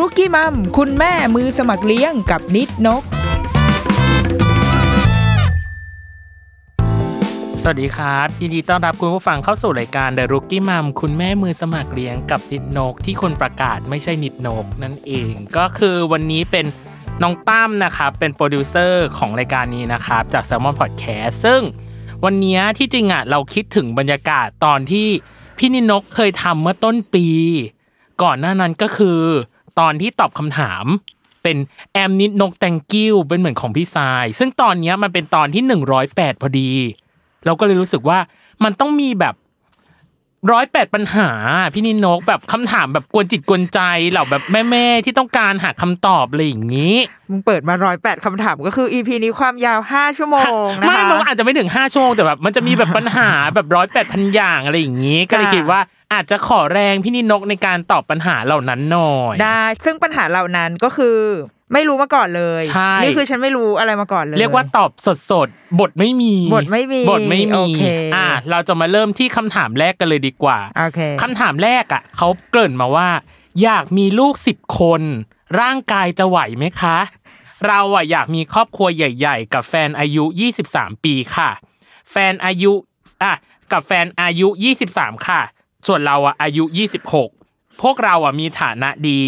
[0.00, 3.02] รุกี้มัมคุณแม่มือสมัครเลี้ยงกับนิดนก
[7.62, 16.66] สวัสดีครับ ยินดีต้อนรับคุณผู้ฟังเข้าสู่รายการ The Rookie Mom คุณแม่มือสมัครเลี้ยงกับนิดนก ที่คนประกาศไม่ใช่นิดนกนั่นเอง ก็คือวันนี้เป็น
[17.22, 21.60] น้องตั้มนะครับ เป็นโปรดิวเซอร์ของรายการนี้นะครับ จาก Salmon Podcast ซึ่ง
[22.24, 25.08] วันนี้ที่จริงอะเราคิดถึงบรรยากาศตอนที่
[25.58, 27.28] พี่นิดนกเคยทำเมื่อต้นปี
[28.22, 29.20] ก่อนหน้านั้นก็คือ
[29.78, 30.84] ตอนที่ตอบคำถาม
[31.42, 31.56] เป็น
[31.92, 35.62] แอมนิดนกแตงกิ้วเป็นเหมือนของพี่ทราย ซึ่งตอนนี้มันเป็นตอนที่
[36.02, 36.70] 108 พอดี
[37.44, 38.18] เราก็เลยรู้สึกว่า
[38.64, 39.34] มันต้องมีแบบ
[40.52, 41.30] ร้อยแปดปัญหา
[41.74, 43.80] พี่นิดนกแบบคำถามแบบกวนจิตกวนใจ
[44.10, 46.96] เหล่าแบบแม่ๆที่ต้องการหาคำตอบอะไรอย่างนี้
[47.30, 55.80] มึงเปิดมาร้อยแปดคำถามก็คือ EP นี้ความยาว5ชั่วโมงนะคะไม่มันอาจจะไม่ถึงห้าชั่วโมงแต่แบบมันจะมีแบบปัญหาแบบร้อยแปดพันอย่างอะไรอย่างนี้ ก็เลยค่ะคิดว่า
[56.12, 61.18] อาจจะขอแรงพี่นิดนกในการตอบปัญหาเหล่านั้นหน่อยได้ซึ่งปัญหาเหล่านั้นก็คือ
[61.72, 64.90] ไม่รู้มาก่อนเลยใช่นี่คือฉันไม่รู้อะไรมาก่อนเลย เรียกว่าตอบ
[65.30, 67.84] สดๆบทไม่มีบทไม่มีบทไม่โอมีเค
[68.14, 73.08] อะเราจะมาเริ่มที่คำถามแรกกันเลยดีกว่าโอเคคำถามแรกอะเขาเกริ่นมาว่า
[73.62, 75.02] อยากมีลูกสิบคน
[75.60, 76.98] ร่างกายจะไหวไหมคะ
[77.66, 80.24] เราอะอยากมีครอบครัวใหญ่ ๆ กับแฟนอายุ
[80.64, 81.50] 23 ปีค่ะ
[82.10, 82.72] แฟนอายุ
[83.22, 83.32] อะ
[83.72, 84.48] กับแฟนอายุ
[84.88, 85.40] 23 ค่ะ
[85.86, 86.64] ส่วนเราอะอายุ
[87.22, 89.20] 26 พวกเราอะมีฐานะดี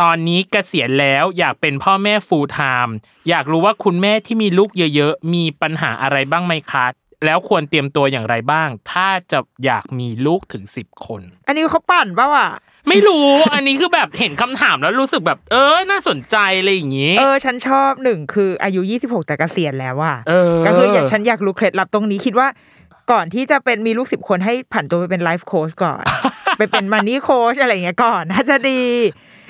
[0.00, 2.94] ตอนนี้เกษียณแล้วอยากเป็นพ่อแม่ฟูลไทม์
[3.28, 6.86] อยากรู้ว่าคุณแม่ที่มีลูกเยอะๆ มีปัญหาอะไรบ้างไหมคะ
[7.24, 12.50] แล้วควรเตรียมตัวอย่างไรบ้าง ถ้าจะอยากมีลูกถึง10คน อันนี้เขาปั่นป่าวอะ
[12.88, 22.48] ไม่รู้ อันนี้คือแบบเห็นคำถามแล้วรู้สึกแบบ เออน่าสนใจอะไรอย่างงี้ เออ ฉันชอบหนึ่งคืออายุ 26 แต่เกษียณแล้วอะเออก็คืออยากฉันอยากรู้เคล็ดลับตรงนี้คิดว่า
[23.12, 26.02] ก่อนที่จะเป็นมีลูกสิบคนให้ผันตัวไปเป็นไลฟ์โค้ชก่อน
[26.58, 28.82] ไปเป็นมันนี่โค้ชอะไรอย่างเงี้ยก่อนน่าจะดี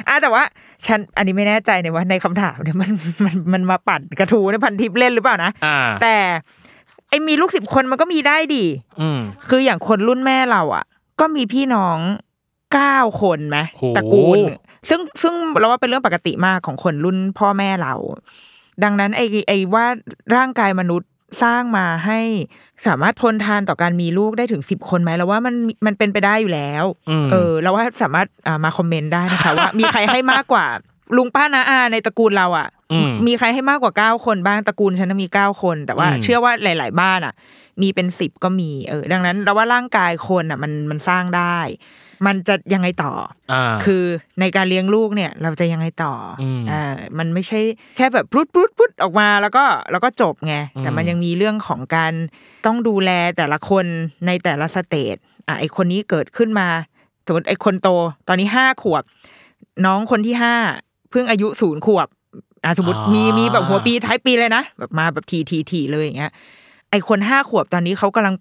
[0.09, 0.43] อะแต่ว่า
[0.87, 2.91] ฉันอันนี้ไม่แน่ใจเนี่ยว่าในคำถามเนี่ยมัน
[3.25, 6.16] มันมันมาปั่นกระทูในพันทิปเล่นหรือเปล่านะอ่าแต่
[7.09, 8.65] ไอ้มีลูกสิบคนมันก็มีได้ดี
[9.00, 10.84] อืมคืออย่างคนรุ่นแม่เราอะ
[11.21, 11.99] ก็มีพี่น้อง
[12.75, 14.38] เก้าคนไหมโหตระกูล
[14.88, 17.94] ซึ่งซึ่งเราว่าเป็นเรื่องปกติมากของคนรุ่นพ่อแม่เรา
[18.84, 19.87] ดังนั้นไอ้ไอ้ว่า
[20.37, 21.11] ร่างกายมนุษย์
[21.42, 22.20] สร้างมาให้
[22.86, 25.54] สามารถทนทานต่อการมีลูกได้ถึงสิบคนไหมเราว่ามัน
[25.86, 30.66] มันเป็นไปได้อยู่แล้วอืมเออเราว่าสามารถอ่ามาคอมเมนต์ได้นะคะว่ามีใครให้มากกว่า
[31.16, 37.34] ลุงป้านาอาในตระกูลเราอะอืมมีใครให้มากกว่าเก้าคนบ้างตระกูลฉันนะมีเก้าคน แต่ว่าอืมเชื่อว่าหลาย ๆ บ้านอะ
[37.82, 41.58] มีเป็นสิบก็มีเออ ดังนั้นเราว่าร่างกายคนอะ มันมันสร้างได้
[42.26, 43.12] มันจะยังไงต่อ
[43.53, 44.04] อ่าคือ
[44.41, 47.60] ในการเลี้ยงลูกเนี่ยเราจะยังไงต่ออมอ่ามันไม่ใช่
[47.97, 52.12] แค่แบบปรุดปรุดปรุดออกมาแล้วก็แล้วก็จบไงแต่อืมมันยังมีเรื่องของการ
[52.66, 53.86] ต้องดูแลแต่ละคน
[54.26, 55.16] ในแต่ละสเตจ
[55.48, 56.69] อะไอคนนี้เกิดขึ้นมา
[57.26, 57.88] สมมติไอคนโต
[58.28, 59.02] ตอนนี้ห้าขวบ
[59.87, 60.54] น้องคนที่ห้า
[61.10, 62.08] เพิ่งอายุศูนย์ขวบ
[62.64, 66.32] อะสมมติมีมีแบบหัวปีท้ายปีเลยนะแบบมาแบบทีทีทีเลยอย่างเงี้ย
[66.90, 68.34] ไอคนห้าขวบตอนนี้เขากำลัง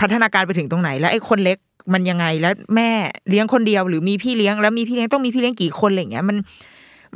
[0.00, 1.58] พัฒนาการไปถึงตรงไหน แล้วไอคนเล็ก
[1.92, 2.90] มันยังไงแล้วแม่
[3.30, 6.36] เลี้ยงคนเดียว หรือมีพี่เลี้ยงแล้วมีพี่เลี้ยงต้องมีพี่เลี้ยงกี่คนอะไรอย่างเงี้ยมัน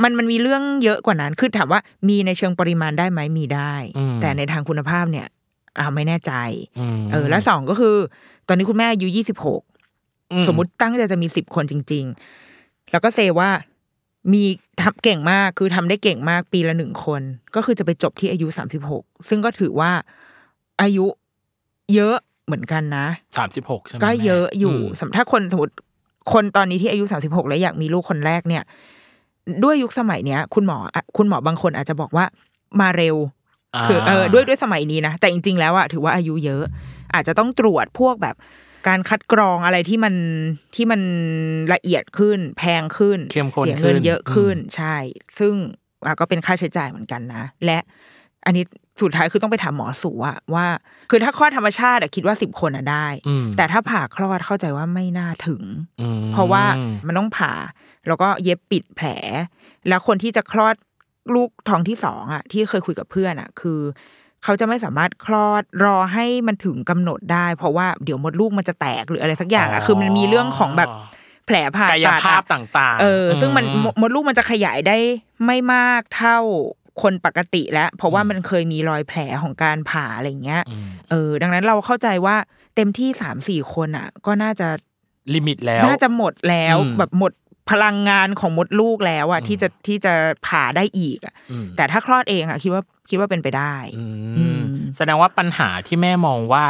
[0.02, 5.26] มันมันมีเรื่องเยอะกว่านั้น คือถามว่ามีในเชิงปริมาณได้ไหมมีได้อืมแต่ในทางคุณภาพเนี่ย
[5.78, 6.32] อ่าไม่แน่ใจ
[6.78, 7.96] อืมเออ แล้วสองก็คือ
[8.48, 9.62] ตอนนี้คุณแม่อายุยี่สิบหก
[10.32, 12.04] อืสมมุติตั้งใจจะมีสิบคนจริง
[12.48, 13.50] ๆ แล้วก็เซว่า
[14.32, 14.44] มี
[14.82, 17.22] ทำเก่งมากคือทำได้เก่งมากปีละหนึ่งคน
[17.54, 19.92] ก็คือจะไปจบที่อายุสามสิบหกซึ่งก็ถือว่า
[20.82, 21.06] อายุ
[21.94, 22.16] เยอะ
[22.46, 23.06] เหมือนกันนะ
[23.38, 25.74] สามสิบหกใช่ไหมก็เยอะอยู่มสำถ้าคนสมมติ
[26.32, 28.62] คนตอนนี้ที่อายุสามสิบหกแล้วอยากมีลูกคนแรกเนี่ย
[29.64, 32.24] ด้วยยุคสมัยเนี้ย คุณหมออะคุณหมอบางคนอาจจะบอกว่า
[32.80, 36.64] มาเร็วาคือเออด้วยด้วยสมัยนี้นะ แต่จริง ๆ แล้วอะถือว่าอายุเยอะ
[37.14, 38.36] อาจจะต้องตรวจพวกแบบ
[38.88, 40.14] การคัดกรองอะไรที่มัน
[40.74, 41.00] ที่มัน
[41.74, 44.96] ละเอียดขึ้น แพงขึ้นเข้มข้นเสียเงินขึ้นเยอะขึ้นอืมใช่
[45.38, 45.54] ซึ่ง
[46.06, 47.78] อะก็เป็นค่าใช้จ่ายเหมือนกันนะ และ
[48.46, 48.64] อันนี้
[49.00, 50.66] สุดท้ายคือต้องไปถามหมอสูอะว่า
[51.10, 55.62] คือถ้าคลอดธรรมชาติอะคิดว่าสิบคนอะได้อืมแต่ถ้าผ่าคลอดเข้าใจว่าไม่น่าถึง
[56.00, 56.64] อืมเพราะว่า
[57.06, 57.52] มันต้องผ่า
[58.06, 59.08] แล้วก็เย็บปิดแผล
[59.88, 60.74] แล้วคนที่จะคลอด
[61.34, 63.80] ลูกท้องที่สองอะที่เคยคุยกับเพื่อนอะคือ
[64.44, 70.90] เขาจะไม่สามารถคลอดรอให้มันถึงกำหนดได้ เพราะว่าเดี๋ยวมดลูกมันจะแตกหรืออะไรสักอย่างอะคือมันมีเรื่องของแบบ
[71.46, 74.96] แผลผ่ากายตัดภาพอะต่าง ๆ เออ ซึ่งมันอืมมดลูกมันจะขยายได้
[75.44, 76.38] ไม่มากเท่า
[77.02, 82.36] คนปกติแล้ว เพราะว่ามันเคยมีรอยแผลของการผ่าอะไรอย่างเงี้ยอืมเออ ดังนั้นเราเข้าใจว่า
[82.76, 84.68] เต็มที่สามสี่คนอะ ก็น่าจะ
[85.34, 87.32] ลิมิตแล้ว น่าจะหมดแล้วอืมแบบหมด
[87.70, 90.12] พลังงานของมดลูกแล้วอะที่จะที่จะ
[90.46, 94.04] ผ่าได้อีกอะอืมแต่ถ้าคลอดเองอะคิดว่าคิดว่าเป็นไปได้อื
[94.38, 94.64] อืมม
[94.96, 96.66] แสดงว่าปัญหาที่แม่มองว่า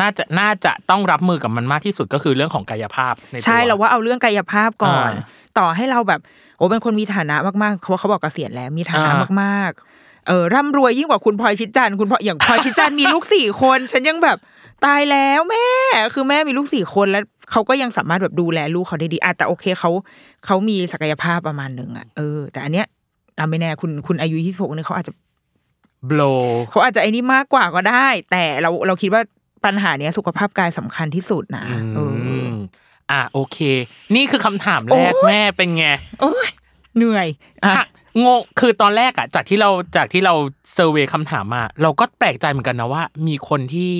[0.00, 5.26] น่าจะน่าจะต้องรับมือกับมันมากที่สุดก็คือเรื่องของกายภาพในตัวใช่เราว่าเอาเรื่องกายภาพก่อนอ่า
[5.58, 6.20] ต่อให้เราแบบ
[6.56, 14.38] โอ้เป็นคนมีฐานะมากๆเขาเขาบอกเกษียณแล้วมีฐานะอ่ามากๆ เออร่ำรวยยิ่งกว่าคุณพลอยชิดจันทร์คุณพลอยอย่างพลอยชิดจันทร์มีลูกสี่คน ฉันยังแบบ
[14.84, 15.66] ตายแล้วแม่
[16.14, 19.90] คือแม่มีลูกสี่คนแล้วเขาก็ยังสามารถแบบดูแลลูกเขาได้ดีอะแต่โอเคเขา
[20.46, 22.86] เขามีศักยภาพประมาณหนึ่งอะเออแต่อันเนี้ย
[23.38, 25.14] อะไม่แน่คุณคุณอายุยี่สิบหกเนี่ยเขาอาจจะ
[26.06, 26.20] โบล
[26.70, 29.22] เขาอาจจะไอ้นี่มากกว่าก็ได้ แต่เราเราคิดว่า
[29.64, 31.64] ปัญหาเนี้ยสุขภาพกายสำคัญที่สุดนะ
[31.94, 32.12] เออ
[32.52, 32.54] ม
[33.10, 33.58] อะโอเค
[34.14, 35.86] นี่คือคำถามแรกโอ้ยแม่เป็นไง
[36.20, 36.48] โอ้ย
[36.96, 37.28] เหนื่อย
[37.62, 37.86] อะค่ะ
[38.24, 40.34] งงคือตอนแรกอะจากที่เราจากที่เรา
[40.74, 43.94] เซอร์เวยคำถามมาเราก็แปลกใจเหมือนกันนะว่า มีคนที่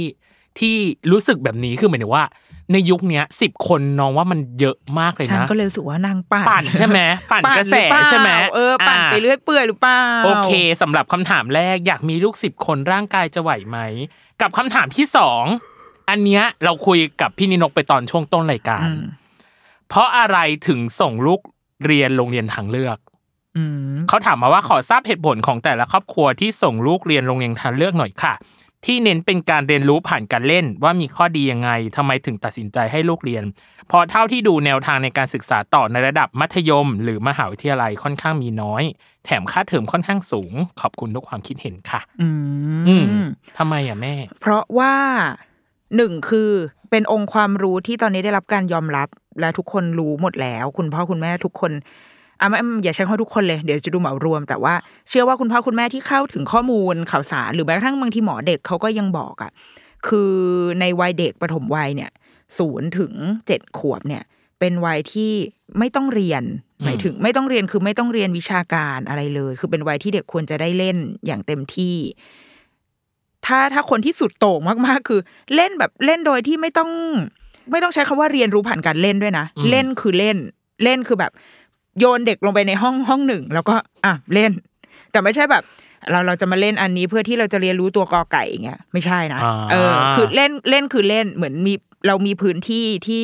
[0.59, 0.77] ที่
[1.13, 2.25] รู้สึกแบบนี้คือหมายถึงว่า
[2.73, 7.01] ในยุคเนี้ยสิบคนน้องว่ามันเยอะมากเลยฉันนะก็เลยรู้สึกว่านางปั่นปั่นใช่ไหม
[7.33, 10.53] ปั่นกระแสหอเปล่าใช่ไหมเออปั่นอ่าไปเรื่อยเปื่อยหรือเปล่าโอเค
[10.83, 13.79] สำหรับคำถามแรกอยากมีลูกสิบคนร่างกายจะไหวไหม
[14.41, 15.45] กับคำถามที่สอง
[16.09, 19.03] อันเนี้ยเราคุยกับพี่นินกไปตอนช่วงต้นรายการอืม
[19.89, 21.41] เพราะอะไรถึงส่งลูก
[21.87, 22.99] เรียนโรงเรียนทางเลือก
[23.57, 23.65] อื
[23.95, 28.35] มเขาถามมาว่าขอทราบเหตุผลของแต่ละครอบครัวที่ส่งลูกเรียนโรงเรียนทางเลือกหน่อยค่ะ
[28.85, 33.45] ที่เน้นเป็นการเรียนรู้ผ่านการเล่น ว่ามีข้อดียังไงทำไมถึงตัดสินใจให้ลูกเรียน
[33.89, 38.83] เพราะเท่าที่ดูแนวทางในการศึกษาต่อในระดับมัธยม หรือมหาวิทยาลัยค่อนข้างมีน้อย
[39.25, 42.29] แถมค่าเทอมค่อนข้างสูง ขอบคุณทุกความคิดเห็นค่ะ อื
[42.89, 43.27] อืมม
[43.59, 44.95] ทำไมอะแม่ เพราะว่า
[45.97, 46.51] หนึ่งคือ
[46.91, 49.09] เป็นองค์ความรู้ที่ตอนนี้ได้รับการยอมรับ
[49.41, 51.73] และทุกคนรู้หมดแล้ว คุณพ่อคุณแม่ทุกคน
[52.41, 54.75] อะไม่อย่าใช้คำว่าทุกคนเลยเดี๋ยวจะดูเหมารวม แต่ว่า
[55.09, 59.51] เชื่อว่าคุณพ่อคุณแม่ที่เข้าถึงข้อมูลข่าวสาร หรือแม้กระทั่งบางทีหมอเด็กเขาก็ยังบอกอะ
[60.09, 60.33] คือ
[60.81, 62.11] ในวัยเด็กปฐมวัยเนี่ย
[62.59, 63.13] ศูนย์ถึง
[63.47, 64.23] เจ็ดขวบเนี่ย
[64.61, 65.33] เป็นวัยที่
[65.79, 66.43] ไม่ต้องเรียน
[66.85, 70.97] หมายถึงไม่ต้องเรียนคือไม่ต้องเรียนวิชาการอะไรเลย คือเป็นวัยที่เด็กควรจะได้เล่น
[71.27, 71.97] อย่างเต็มที่
[73.47, 75.21] ถ้าถ้าคนที่สุดโต่งมากๆ คือ
[75.55, 76.91] เล่นแบบเล่นโดยที่ไม่ต้อง
[77.71, 80.37] ไม่ต้องใช้คำว่าเรียนรู้ผ่านการเล่นด้วยนะอืมเล่นคือเล่น
[80.85, 81.33] เล่นคือแบบ
[81.99, 83.75] โยนเด็กลงไปในห้องห้องหนึ่ง แล้วก็
[84.05, 84.53] อะเล่น
[85.13, 85.63] แต่ไม่ใช่แบบ
[86.11, 91.75] เราเราจะมาเล่นอันนี้เพื่อที่เราจะเรียนรู้ตัวกอไก่อย่างเงี้ยไม่ใช่นะอ่าเออ คือเล่นเล่นคือเล่นเหมือนมี
[92.07, 93.23] เรามีพื้นที่ที่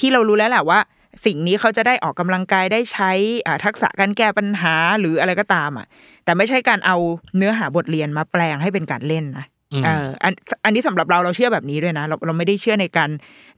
[0.00, 0.80] ที่เรารู้แล้วแหละว่า
[1.24, 3.10] สิ่งนี้เขาจะได้ออกกำลังกายได้ใช้
[3.46, 5.86] อ่าทักษะการแก้ปัญหาหรืออะไรก็ตามอะ
[6.24, 6.96] แต่ไม่ใช่การเอา
[7.36, 10.32] เนื้อหาบทเรียนมาแปลงให้เป็นการเล่นนะอืม เอออัน
[10.64, 13.10] อันนี้สำหรับเราเราเชื่อแบบนี้ด้วยนะ เราเราไม่ได้เชื่อในการ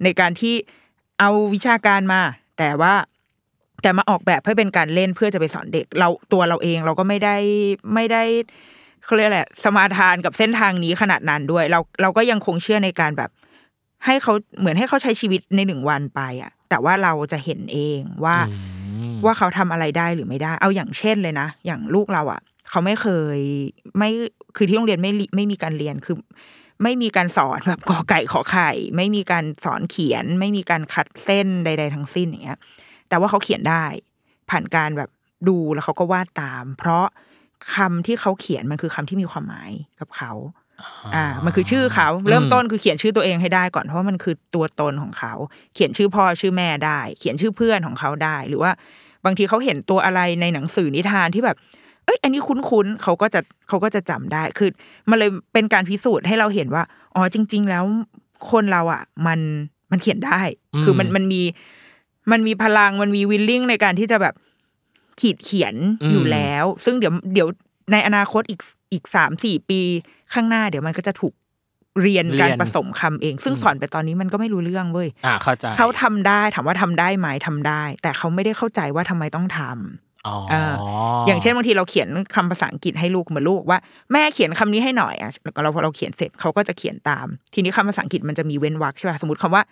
[0.05, 0.55] ในการที่
[1.21, 2.21] เอาวิชาการมา
[2.59, 2.95] แต่ว่า
[3.83, 7.37] แต่มาออกแบบให้เป็นการเล่นเพื่อจะไปสอนเด็ก เราตัวเราเองเราก็ไม่ได้
[7.95, 8.23] ไม่ได้
[9.05, 13.31] เขาเรียกอะไรสมาทานกับเส้นทางนี้ขนาดนั้นด้วย เราเราก็ยังคงเชื่อในการแบบ
[14.05, 23.39] ให้เขาเหมือนให้เขาใช้ชีวิตในหนึ่งวันไปอะ แต่ว่าเราจะเห็นเองว่าอืมว่าเขาทำอะไรได้หรือไม่ได้ เอาอย่างเช่นเลยนะ อย่างลูกเราอะ เขาไม่เคย
[23.99, 24.11] ไม่
[24.59, 26.17] คือที่โรงเรียนไม่ริไม่มีการเรียนคือ
[26.83, 32.59] ไม่มีการสอนแบบกอไก่ขอไข่ ไม่มีการสอนเขียน ไม่มีการคัดเส้นใด ๆ ทั้งสิ้นอย่างเงี้ย
[33.09, 33.85] แต่ว่าเขาเขียนได้
[34.51, 35.11] ผ่านการแบบ
[35.49, 37.07] ดูแล้วเขาก็วาดตาม เพราะ
[37.75, 40.33] คำที่เขาเขียนมันคือคำที่มีความหมายกับเขา
[41.15, 45.35] อ่า มันคือชื่อเขาเริ่มต้นคือเขียนชื่อตัวเองให้ได้ก่อนเพราะว่ามันคือตัวตนของเขา
[45.75, 48.73] เขียนชื่อพ่อชื่อแม่ได้ เขียนชื่อเพื่อนของเขาได้ หรือว่า
[49.25, 51.57] บางทีเขาเห็นตัวอะไรในหนังสือนิทานที่แบบ
[52.09, 54.71] เอ้ยอันนี้คุ้นๆเขาก็จะเขาก็จะจำได้คือ
[55.11, 56.83] มันเลยเป็นการพิสูจน์ให้เราเห็นว่า
[57.15, 57.85] อ๋อจริง ๆ แล้ว
[58.51, 59.41] คนเราอะ มัน
[59.91, 60.41] มันเขียนได้
[60.85, 61.43] คือมันมันมี
[62.31, 64.35] มันมีพลังมันมีวิลลิ่งในการที่จะแบบ
[65.21, 65.75] ขีดเขียน
[66.11, 67.49] อยู่แล้ว ซึ่งเดี๋ยวเดี๋ยว
[67.93, 68.61] ในอนาคตอีก
[68.93, 69.81] อีกสามสี่ปี
[70.33, 71.35] ข้างหน้า เดี๋ยวมันก็จะถูก
[72.03, 79.77] เรียนการผสมคำเอง ซึ่งสอนไปตอนนี้มันก็ไม่รู้เรื่องเว้ยอ่าเข้าใจเขาทำได้ถามว่าทำได้ไหมทำได้ แต่เขาไม่ได้เข้าใจว่าทำไมต้องทอ๋ออ่า
[81.27, 83.79] อย่างเช่นบางทีเราเขียนคำภาษาอังกฤษให้ลูกเหมือนลูกว่า
[84.13, 89.63] แม่เขียนคำนี้ให้หน่อยอะแล้วก็เราพอเราเขียนเสร็จเขาก็จะเขียนตาม ทีนี้คำภาษาอังกฤษมันจะมีเว้นวรรคใช่ป่ะสมมติคำว่า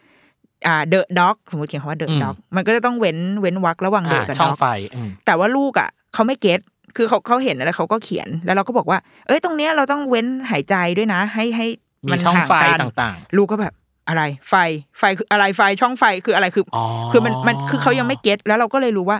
[0.67, 6.61] อ่า the dog สมมติเขียนคำว่า the อืม dog มันก็จะต้องเว้นเว้นวรรคระหว่าง the อ่ากับช่อง dog ไฟอืมแต่ว่าลูกอะเขาไม่เก็ต
[6.97, 11.67] คือเขาเขาเห็นแล้วเขาก็เขียนแล้วเราก็บอกว่า เอ้ยตรงเนี้ยเราต้องเว้นหายใจด้วยนะ ให้ให้
[12.07, 13.75] มีมันช่องห่างไฟกันต่างลูกก็แบบ
[14.09, 14.55] อะไรไฟ
[14.99, 19.19] ไฟคืออะไรไฟช่องไฟคืออะไรคือออ๋อคือมันมันคือเขายังไม่เก็ตแล้วเราก็เลยรู้ว่า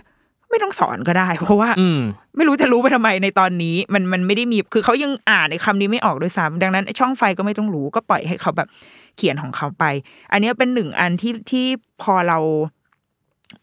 [0.49, 1.99] ไม่ต้องสอนก็ได้ เพราะว่า อืม
[2.35, 8.67] ไม่รู้จะรู้ไปทำไมในตอนนี้ มันมันไม่ได้มีคือเขายังอ่านในคำนี้ไม่ออกด้วยซ้ำดังนั้นไอ้ช่องไฟก็ไม่ต้องรู้ก็ปล่อยให้เขาแบบ
[9.17, 9.83] เขียนของเขาไป
[10.31, 11.65] อันเนี้ยเป็นหนึ่งอันที่ที่
[12.01, 12.39] พอเรา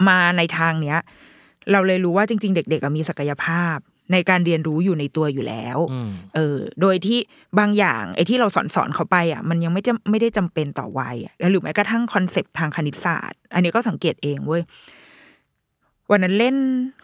[0.09, 0.99] มาในทางเนี้ย
[1.73, 3.77] เราเลยรู้ว่าจริง ๆ เด็กๆอะมีศักยภาพ
[4.13, 7.19] ในการเรียนรู้อยู่ในตัวอยู่แล้วอืมเออ โดยที่
[7.59, 14.63] บางอย่างไอ้ที่เราสอนสอนเขาไปอะ มันยังไม่จะไม่ได้จำเป็นต่อวัยอะแล้วหรือแม้กระทั่งคอนเซปต์ทางคณิตศาสตร์ อันนี้ก็สังเกตเองเว้ย
[16.11, 16.57] วันนั้นเล่น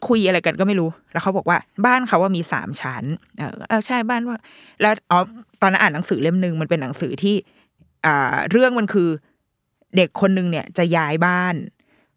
[0.09, 3.05] คุยอะไรกันก็ไม่รู้ แล้วเขาบอกว่า บ้านเขาว่ามีสามชั้น
[3.39, 4.37] เออเออใช่บ้านว่า
[4.81, 5.21] แล้วอ๋อ
[5.63, 7.35] ตอนนั้นอ่านหนังสือเล่มหนึ่งมันเป็นหนังสือที่
[8.07, 9.09] อ่า เรื่องมันคือ
[9.97, 11.55] เด็กคนหนึ่งเนี่ย จะย้ายบ้าน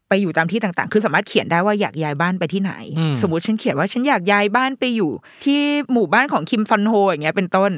[0.09, 5.11] ไปอยู่ตามที่ต่างๆ คือสามารถเขียนได้ว่าอยากย้ายบ้านไปที่ไหนอืมสมมติฉันเขียนว่าฉันอยากย้ายบ้านไปอยู่
[5.45, 5.61] ที่
[5.93, 7.71] หมู่บ้านของคิมซอนโฮอย่างเงี้ยเป็นต้น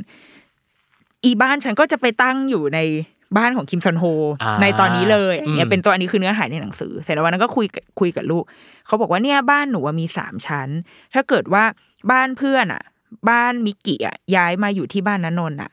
[1.24, 2.80] อีบ้านฉันก็จะไปตั้งอยู่ใน
[3.38, 4.06] บ้านของคิมซอนโฮ
[4.44, 8.44] อ่าในตอนนี้เลยอย่างเงี้อืยมเป็นตัวอันนี้คือเนื้อหาในหนังสือ เสร็จแล้ววันนั้นก็คุยกับคุยกับลูก
[8.88, 10.70] เขาบอกว่าเนี่ยบ้านหนูอะมีสามชั้น
[11.14, 11.64] ถ้าเกิดว่า
[12.12, 12.84] บ้านเพื่อนอะ
[13.30, 15.72] บ้านมิกิอะย้ายมาอยู่ที่บ้านนนนท์อะ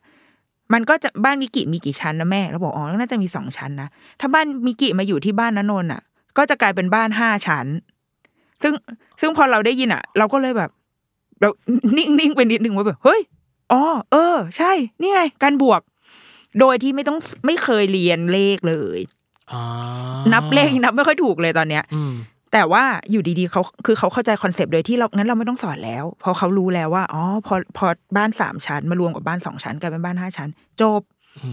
[0.73, 3.88] มันก็จะบ้านมิกิมีกี่ชั้นนะแม่เราบอกอ๋อน่าจะมีสองชั้นนะ
[4.21, 6.02] ถ้าบ้านมิกิมาอยู่ที่บ้านนนนท์อะ
[6.37, 7.66] ก็จะกลายเป็นบ้านห้าชั้น
[8.62, 8.73] ซึ่ง
[9.21, 10.71] ซึ่งพอเราได้ยินอะ เราก็เลยแบบ
[11.40, 11.49] เรา
[11.97, 13.21] นิ่งนิ่งไปนิดนึงว่าแบบเฮ้ย
[13.73, 13.82] อ๋อ
[14.12, 15.80] เออ ใช่นี่ไงการบวก
[16.61, 19.00] โดยที่ไม่ต้องไม่เคยเรียนเลขเลย
[19.52, 19.62] อ๋อ
[20.32, 22.14] นับเลขยังนับไม่ค่อยถูกเลยตอนเนี้ยอืม
[22.52, 30.49] แต่ว่าอยู่ดีๆเขาคือเขาเข้าใจคอนเซปต์โดยที่เรางั้นเราไม่ต้องสอนแล้วเพราะเขารู้แล้วว่าอ๋อพอพอบ้านสามชั้นมารวมกับบ้านสองชั้นกลายเป็นบ้านห้าชั้น
[30.80, 31.02] จบ
[31.42, 31.50] อื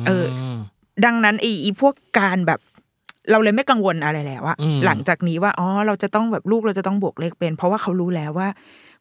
[0.00, 0.26] มเออ
[1.04, 2.60] ดังนั้นไอ้ไอ้พวกการแบบ
[3.30, 8.48] เราเลยไม่กังวลอะไรแล้วอะอืมหลังจากนี้ว่าอ๋อเราจะต้องแบบลูกเราจะต้องบวกเลขเป็น เพราะว่าเขารู้แล้วว่า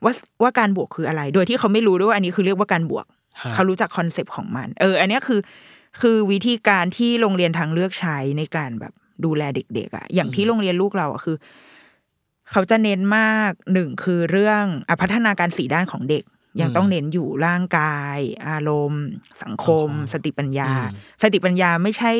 [0.03, 3.20] ว่าว่าการบวกคืออะไร โดยที่เขาไม่รู้ด้วยว่าอันนี้คือเรียกว่าการบวกฮะ
[3.53, 5.39] เขารู้จัก concept ของมัน เออ อันเนี้ยคือ
[6.01, 8.93] คือวิธีการที่โรงเรียนทางเลือกใช้ในการแบบ
[9.25, 11.37] ดูแลเด็กๆอะอย่างที่โรงเรียนลูกเราอะคือ
[12.51, 16.23] เขาจะเน้นมากหนึ่งคือเรื่องอะพัฒนาการสี่ด้านของเด็ก
[16.61, 18.17] ยังต้องเน้นอยู่ร่างกาย
[18.49, 19.05] อารมณ์
[19.43, 22.11] สังคม สติปัญญาอืมสติปัญญาไม่ใช่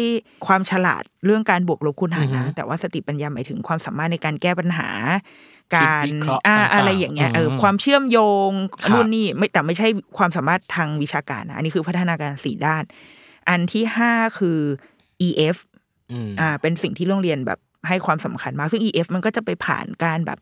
[0.48, 4.88] ความฉลาดเรื่องการบวกลบคูณหารอือฮึนะแต่ว่าสติปัญญาหมายถึงความสามารถในการแก้ปัญหา
[5.76, 8.52] การคิดวิเคราะห์อ่าต่างๆอะไรอย่างเงี้ยเอออืมความเชื่อมโยง
[8.82, 9.88] ครับนู่นนี่ไม่แต่ไม่ใช่
[10.18, 12.84] ความสามารถทางวิชาการนะอันนี้คือพัฒนาการสี่ด้าน
[13.50, 14.60] อันที่ห้าคือ
[15.28, 15.58] EF
[16.12, 20.40] อืมอ่าเป็นสิ่งที่โรงเรียนแบบให้ความสำคัญมากซึ่ง EF มันก็จะไปผ่านการแบบ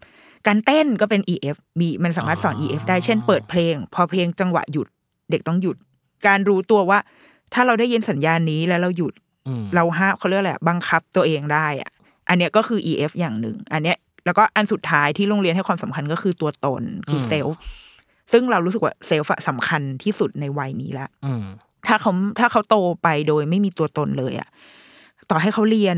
[0.48, 4.88] การเต้นก็เป็น EF มีมันสามารถสอนอ๋อ EF ได้เช่นเปิดเพลง พอเพลงจังหวะหยุด
[5.32, 5.76] เด็กต้องหยุด
[6.28, 7.00] การรู้ตัวว่า
[7.54, 9.14] ถ้าเราได้ยินสัญญาณนี้แล้วเราหยุด
[9.48, 11.92] อืมเราห้ามเขาเรียกอะไรอะบังคับตัวเองได้อะ
[12.30, 17.62] อันเนี้ยก็คือ EF อย่างหนึ่ง อันเนี้ย แล้วก็อันสุดท้ายที่โรงเรียนให้ความสำคัญก็คือตัวตนคืออมเซลฟ์
[18.32, 21.44] ซึ่งเรารู้สึกว่าเซลฟ์อะสำคัญที่สุดในวัยนี้ละอืม
[21.88, 24.50] ถ้าเขาถ้าเขาโตไปโดยไม่มีตัวตนเลยอะ
[25.30, 25.98] ต่อให้เขาเรียน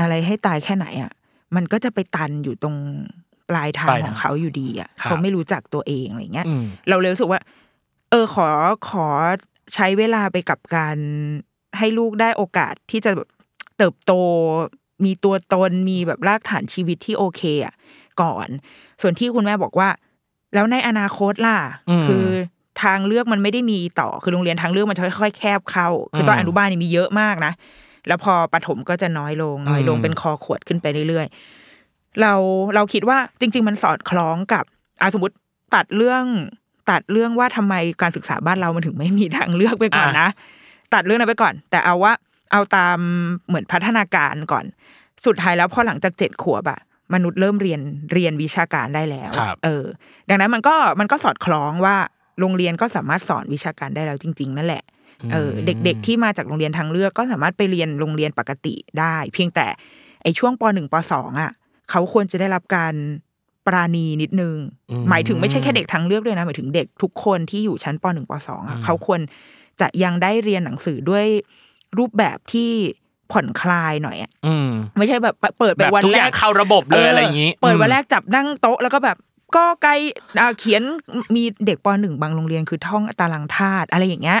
[0.00, 1.12] อะไรให้ตายแค่ไหนอะ
[1.56, 2.76] มันก็จะไปตันอยู่ตรง
[3.50, 7.40] ปลายทางปลายทางของเขาอยู่ดีอะครับเขาไม่รู้จักตัวเองอะไรเงี้ยอืมเราเลยรู้สึกว่า
[8.10, 8.48] เออขอ
[8.88, 9.06] ขอ
[9.74, 10.96] ใช้เวลาไปกับการ
[11.78, 13.28] ให้ลูกได้โอกาสที่จะแบบ
[13.78, 14.12] เติบโต
[15.04, 17.74] มีตัวตนมีแบบรากฐานชีวิตที่โอเคอะ
[18.22, 18.48] ก่อน
[19.02, 19.88] ส่วนที่คุณแม่บอกว่า
[20.54, 21.58] แล้วในอนาคตล่ะ
[21.88, 22.26] อืมคือ
[22.82, 27.52] ทางเลือกมันไม่ได้มีต่อคือโรงเรียนทางเลือกมันจะค่อยๆแคบเข้า คือตอนอืมอนุบาลนี่มีเยอะมากนะ
[28.08, 32.32] แล้วพอประถมก็จะน้อยลงน้อยลงอืมเป็นคอขวดขึ้นไปเรื่อยๆเรา
[32.74, 34.64] เราคิดว่าจริง ๆ มันสอดคล้องกับ
[35.00, 35.34] อะสมมติ
[35.74, 36.24] ตัดเรื่อง
[36.90, 40.28] ตัดเรื่องว่าทำไมการศึกษาบ้านเรามันถึงไม่มีทางเลือกไปก่อนนะ
[40.94, 42.12] ตัดเรื่องนั้นไปก่อน แต่เอาว่า
[42.52, 42.98] เอาตาม
[43.46, 44.64] เหมือนพัฒนาการก่อน
[45.26, 46.80] สุดท้ายแล้วพอหลังจากเจ็ดขวบอะ
[47.14, 47.80] มนุษย์เริ่มเรียน
[48.12, 49.84] เรียนวิชาการได้แล้วครับเออ
[50.28, 51.96] ดังนั้นมันก็มันก็สอดคล้องว่า
[52.40, 54.82] โรงเรียนก็สามารถสอนวิชาการได้แล้วจริง ๆ นั่นแหละ
[55.32, 59.66] เออ เด็ก ๆ ที่มาจากโรงเรียนทางเลือกก็สามารถไปเรียนโรงเรียนปกติได้ เพียงแต่
[60.22, 61.50] ไอ้ช่วงปหนึ่งปสองอะ
[61.90, 62.94] เขาควรจะได้รับการ
[63.66, 64.56] ปราณีนิดนึง
[64.90, 69.20] อืมหมายถึงไม่ใช่แค่เด็กทางเลือกด้วยนะ หมายถึงเด็กทุกคนที่อยู่ชั้นปหนึ่งปสองอะเขาควร
[69.80, 71.26] จะยังได้เรียนหนังสือด้วย
[71.98, 72.70] รูปแบบที่
[73.32, 79.16] ผ่อนคลายหน่อยอะอืมไม่ใช่แบบเปิดไปแบบวันทุกแรอย่างกเข้าระบบเลยอะไรอย่างนี้ เปิดวันอืมแรกจับนั่งโต๊ะแล้วก็แบบ
[79.56, 79.92] ก็ไกล
[80.40, 80.82] อ่าเขียน
[81.36, 84.40] มีเด็กปหนึ่งบางโรงเรียนคือท่องตารางธาตุอะไรอย่างเงี้ย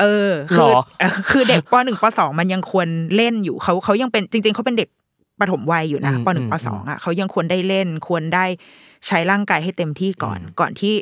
[0.00, 4.88] เออคือหรอเออคือเด็กปหนึ่งปสองมันยังควรเล่นอยู่เขาเขายังเป็นจริง ๆเขาเป็นเด็ก
[5.40, 8.44] ปฐมวัยอยู่นะอืมปหนึ่งอืมปสองอะเขายังควรได้เล่น ควรได้
[9.06, 10.94] ใช้ร่างกายให้เต็มที่ก่อนอืมก่อนที่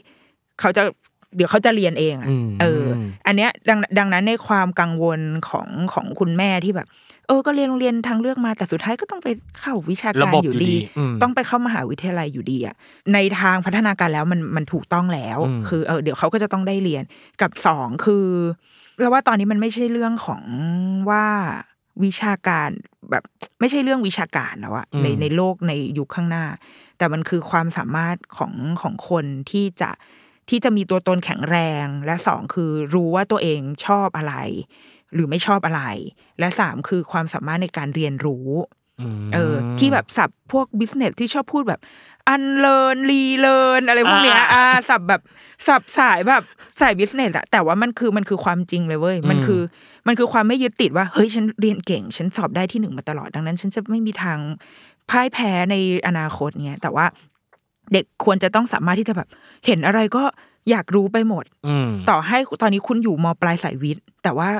[0.61, 0.83] เขาจะ
[1.37, 6.89] เดี๋ยวเขาจะเรียนเองอะอืมเอออ อันเนี้ยดังดังนั้นในความกังวลของของคุณแม่ที่แบบ
[7.29, 9.29] เออ ก็เรียนโรงเรียนทางเลือกมาแต่สุดท้ายก็ต้องไป
[9.59, 12.75] เข้าวิชาระการบบออยู่ยู่ดีดีอืมต้องไปเข้ามหาวิทยาลัยอยู่ดีอะ
[13.15, 17.03] ในทางพัฒนาการแล้วมันมันถูกต้องแล้วอืมคือเออเดี๋ยวเขาก็จะต้องได้เรียน
[17.43, 18.27] กับสองคือ
[19.01, 20.43] เราว่าตอนนี้มันไม่ใช่เรื่องของ
[21.11, 21.27] ว่า
[22.05, 22.71] วิชาการ
[23.11, 23.25] แบบ
[23.61, 26.45] ไม่ใช่เรื่องวิชาการแล้วอะในในโลกในยุคข้างหน้า
[26.99, 28.53] แต่มันคือความสามารถของ
[28.83, 29.91] ของคนที่จะ
[30.49, 34.35] ที่จะมีตัวตนแข็งแรง และสองคือรู้ว่าตัวเองชอบอะไร
[35.15, 35.83] หรือไม่ชอบอะไร
[36.41, 38.49] และสามคือความสามารถในการเรียนรู้
[39.27, 41.81] มเออ ที่แบศัพท์พวก business ที่ชอบพูดแบบ
[42.29, 45.23] unlearn relearn อะไรพวกเนี้ยอ่าอ่าศัพท์แบบ
[45.67, 46.43] ศัพท์สายแบบ
[46.81, 49.61] สาย business อะแต่ว่ามันคือมันคือความจริงเลยเว้ยมันอืมคือ
[50.07, 54.39] มันคือความไม่ยึดติดว่าเฮ้ยฉันเรียนเก่ง ฉันสอบได้ที่หนึ่งมาตลอดดังนั้น ฉันจะไม่มีทาง
[55.11, 55.75] พ่ายแพ้ใน
[56.07, 57.07] อนาคตเนี้ยแต่ว่า
[57.93, 59.29] เด็กควรจะต้องสามารถที่จะแบบ
[59.67, 60.23] เห็นอะไรก็
[60.71, 64.51] อยากรู้ไปหมดอืมต่อให้ตอนนี้คุณอยู่ม.ปลายสายวิทย์ แต่ว่า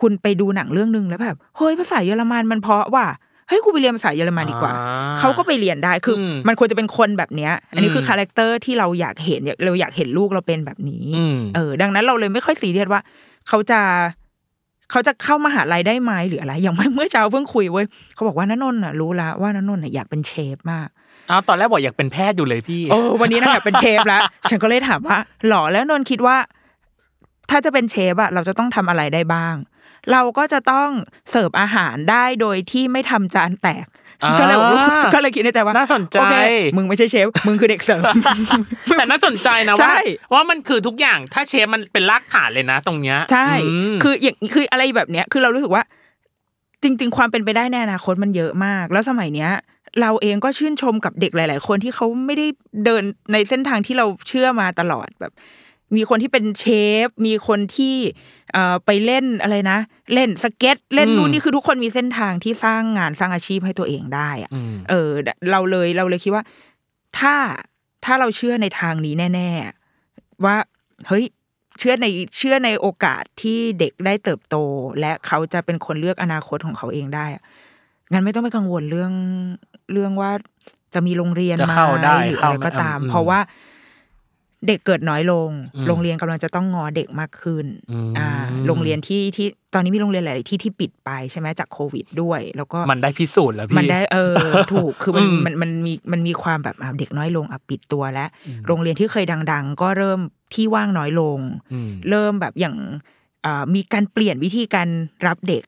[0.00, 3.06] คุณไปดูหนังเรื่องนึงแล้วแบบเฮ้ยภาษาเยอรมันมันเพราะว่า
[3.48, 13.00] เฮ้ยกูไปเรียนภาษาเยอรมันดีกว่าอ่าเขาก็ไปเรียนได้คืออมมันควรจะเป็นคนแบบเนี้ย อันนี้คือ character ที่เราอยากเห็นเราอยากเห็นลูกเราเป็นแบบนี้อืมเออ ดังนั้นเราเลยไม่ค่อยซีเรียสว่า
[13.48, 13.80] เขาจะ
[14.90, 26.36] เขาจะเข้ามหาลัยได้ไหมหรืออะไรอย่างเมื่อเมื่อเช้าเพิ่งคุยเว้ยเขาบอกว่านนนท์น่ะรู้ละว่านนนท์น่ะอยากเป็นเชฟมากเอาตอนแรกบอกอยากเป็นแพทย์อยู่เลยพี่โอ้วันนี้นางอยากเป็นเชฟแล้วฉันก็เลยถามว่าหรอแล้วนนท์คิดว่า
[27.50, 29.56] ถ้าจะเป็นเชฟอะเราจะต้องทำอะไรได้บ้าง
[30.12, 30.88] เราก็จะต้อง
[31.30, 33.86] เสิร์ฟอาหารได้โดยที่ไม่ทำจานแตก
[34.22, 36.36] อ่าก็เลยบอกว่าก็เลยคิดในใจว่าน่าสนใจโอเค
[36.76, 38.02] มึงไม่ใช่เชฟมึงคือเด็กเสิร์ฟ
[38.98, 39.96] แต่น่าสนใจนะใช่
[40.32, 43.48] ว่าว่ามันคือทุกอย่างถ้าเชฟมันเป็นรากฐานเลยนะ ตรงเนี้ยใช่
[43.92, 45.82] มคืออย่างคืออะไรแบบเนี้ยคือเรารู้สึกว่า
[46.82, 49.50] จริง ๆ ความเป็นไปได้ในอนาคตมันเยอะมาก แล้วสมัยเนี้ย
[50.00, 52.46] เราเองก็ชื่นชมกับเด็กหลาย ๆ คนที่เขาไม่ได้
[52.84, 55.32] เดินในเส้นทางที่เราเชื่อมาตลอดแบบ
[55.96, 56.64] มีคนที่เป็นเช
[57.06, 57.96] ฟ มีคนที่
[58.52, 59.78] เอ่อไปเล่นอะไรนะ
[60.14, 65.10] เล่นสเก็ต เล่นนู่นนี่คือทุกคนมีเส้นทางที่สร้างงานสร้างอาชีพให้ตัวเองได้อะอืมเออ
[65.50, 66.44] เราเลยเราเลยคิดว่า
[67.18, 67.34] ถ้า
[68.04, 69.50] ถ้าเราเชื่อในทางนี้แน่
[69.98, 70.56] ๆ ว่า
[71.08, 71.24] เฮ้ย
[71.78, 74.56] เชื่อในเชื่อในโอกาสที่เด็กได้เติบโต
[75.00, 77.42] และเขาจะเป็นคนเลือกอนาคตของเขาเองได้อะ
[78.12, 79.12] งั้นไม่ต้องไปกังวลเรื่อง
[79.92, 80.30] เรื่องว่า
[80.94, 83.40] จะมีโรงเรียนจะไหมเข้าได้หรือเข้าอะไรไม่ก็ตามอืมเพราะว่า
[84.66, 88.28] เด็กเกิดน้อยลงอืมโรงเรียนกำลังจะต้องงอเด็กมากขึ้นอืมอ่า
[88.66, 94.36] โรงเรียนที่ที่ตอนนี้มีโรงเรียนหลายๆที่ที่ปิดไปใช่ไหมจากโควิดด้วย แล้วก็มันได้พิสูจน์แล้วพี่ มันได้เออ
[94.72, 98.28] ถูก คือมันอืมมันมันมีมันมีความแบบอะเด็กน้อยลงอะปิดตัวแล้ว
[98.66, 100.20] โรงเรียนที่เคยดัง ๆ ก็เริ่ม
[100.54, 101.38] ที่ว่างน้อยลง
[101.72, 102.76] อืมเริ่มแบบอย่าง
[103.46, 104.88] อ่ามีการเปลี่ยนวิธีการ
[105.26, 105.62] รับเด็ก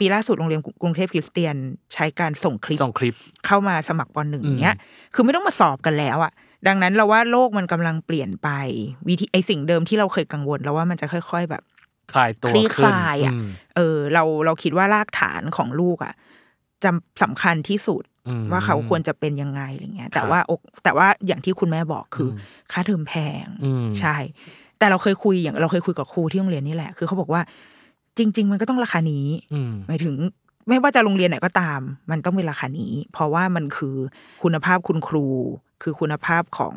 [0.00, 1.56] ปีล่าสุดโรงเรียนกรุงเทพคริสเตียน
[1.92, 3.14] ใช้การส่งคลิปส่งคลิป
[3.46, 4.76] เข้ามาสมัครปหนึ่งอืมเนี้ย
[5.14, 6.32] คือไม่ต้องมาสอบกันแล้วอะ
[6.68, 8.48] ดังนั้นเราว่าโลกมันกำลังเปลี่ยนไป
[9.08, 11.62] วิธีไอสิ่งเดิมที่เราเคยกังวลแล้วว่ามันจะค่อย ๆ แบบ
[12.12, 16.14] คลายตัวคลี่ขึ้นคลายอะมเออ เราเราคิดว่ารากฐานของลูกอะ
[16.84, 22.38] จำสำคัญที่สุดอืมว่าเขาควรจะเป็นยังไงอะไรเงี้ย แต่ครับว่าอกแต่ว่าอย่างที่คุณแม่บอกคืออม
[22.72, 23.14] ค่าเทอมแพ
[23.44, 24.16] งอืมใช่
[24.78, 27.42] แต่เราเคยคุยอย่างเราเคยคุยกับครูที่โรงเรียนนี่แหละ คือเขาบอกว่า
[28.18, 30.14] จริง ๆ มันก็ต้องราคานี้อืมหมายถึง
[30.68, 33.96] ไม่ว่าจะโรงเรียนไหนก็ตาม มันต้องเป็นราคานี้ เพราะว่ามันคือ
[34.42, 35.26] คุณภาพคุณครู
[35.82, 36.76] คือคุณภาพของ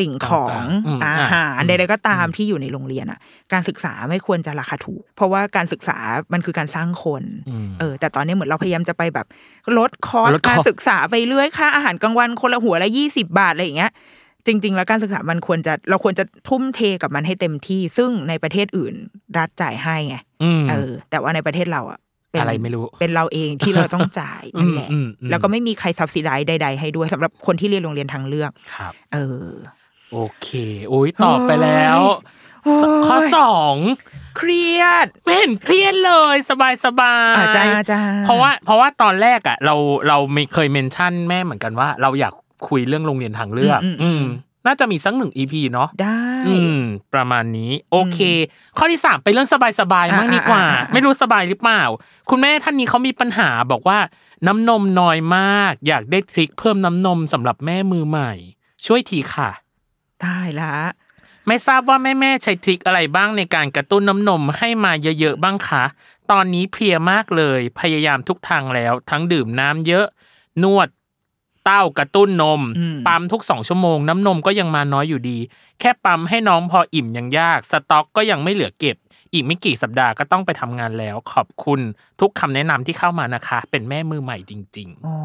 [0.00, 3.18] สิ่งของต่างๆอืมอาอะหารอืมใดๆก็ตามที่อยู่ในโรงเรียนอะ
[3.52, 5.98] การศึกษาไม่ควรจะราคาถูก เพราะว่าการศึกษา
[6.32, 9.26] มันคือการสร้างคนอืมเออ แต่ตอนนี้เหมือนเราพยายามจะไปแบบ
[9.78, 13.92] ลดคอสลดคอสการศึกษาไปเรื่อยค่าอาหารกลางวันคนละหัวละยี่สิบาทอะไรอย่างเงี้ย
[14.46, 18.94] จริง ๆ แล้วการศึกษามันควรจะเราควรจะทุ่มเทกับมันให้เต็มที่ ซึ่งในประเทศอื่น
[19.38, 21.98] รัฐจ่ายให้ไงอืมเออ แต่ว่าในประเทศเราอะ
[22.30, 29.48] เป็นอะไรไม่รู้ เป็นเราเองที่เราต้องจ่ายนั่นแหละอืมอืมแล้วก็ไม่มีใครซับซิไดใด ๆ ให้ด้วยสำหรับคนที่เรียนโรงเรียนทางเลือกครับ เออ
[30.12, 30.48] โอเค
[30.92, 31.98] อุ้ยตอบไปแล้ว
[32.64, 33.76] โอ้ยข้อสอง
[34.36, 39.74] เครียดไม่เห็นเครียดเลยสบายสบายอาจารย์อาจารย์เพราะว่าเพราะว่าตอนแรกอะ เรา
[40.08, 42.32] เราไม่เคยเมนชั่นแม่เหมือนกันว่า เราอยาก
[42.68, 44.24] คุยเรื่องโรงเรียนทางเลือก อืมอือืมม
[44.66, 46.82] น่าจะมีสักหนึ่งอีพีเนาะได้อืม
[47.14, 48.18] ประมาณนี้ โอเค
[48.78, 49.48] ข้อที่สามไปเรื่อง
[49.80, 51.82] สบายๆอะมากดีกว่าอะอะอะไม่รู้สบายหรือเปล่า
[52.30, 53.98] คุณแม่ท่านนี้เขามีปัญหาบอกว่า
[54.46, 58.32] น้ำนมน้อยมาก อยากได้ทริคเพิ่มน้ำนมสำหรับแม่มือใหม่
[58.86, 59.50] ช่วยทีค่ะ
[60.22, 60.74] ได้ละ
[61.46, 65.84] ไม่ทราบว่าแม่แม่ๆใช้ทริคอะไรบ้างในการกระตุ้นน้ำนมให้มาเยอะๆบ้างคะ
[66.30, 70.06] ตอนนี้เพลียมากเลย พยายามทุกทางแล้ว ทั้งดื่มน้ำเยอะ
[70.62, 70.88] นวด
[71.64, 75.38] เต้ากระตุ้นนมอืมปั๊มทุกสองชั่วโมง น้ำนมก็ยังมาน้อยอยู่ดี
[75.80, 78.96] แค่ปั๊มให้น้องพออิ่มยังยาก สต็อกก็ยังไม่เหลือเก็บ
[79.32, 81.80] อีกไม่กี่สัปดาห์ก็ต้องไปทำงานแล้ว ขอบคุณ
[82.20, 85.16] ทุกคำแนะนำที่เข้ามานะคะ เป็นแม่มือใหม่จริงอ๋อ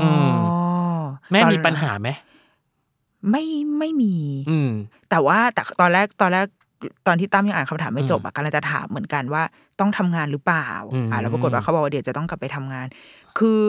[0.00, 2.08] อมๆแม่ตอนมีปัญหาไหม
[3.30, 3.44] ไม่
[3.78, 4.14] ไม่มี
[4.50, 4.70] อืม
[5.10, 6.46] แต่ว่าแต่ตอนแรกตอนแรก
[7.06, 9.42] ตอนที่ตั้มยังอ่านคำถามไม่จบอะกำลังจะถามเหมือนกันว่า
[9.80, 12.86] ต้องทำงานหรือเปล่าอืมอ่าแล้วปรากฏว่าเขาบอกว่าเดี๋ยวจะต้องกลับไปทำงาน
[13.38, 13.62] คือ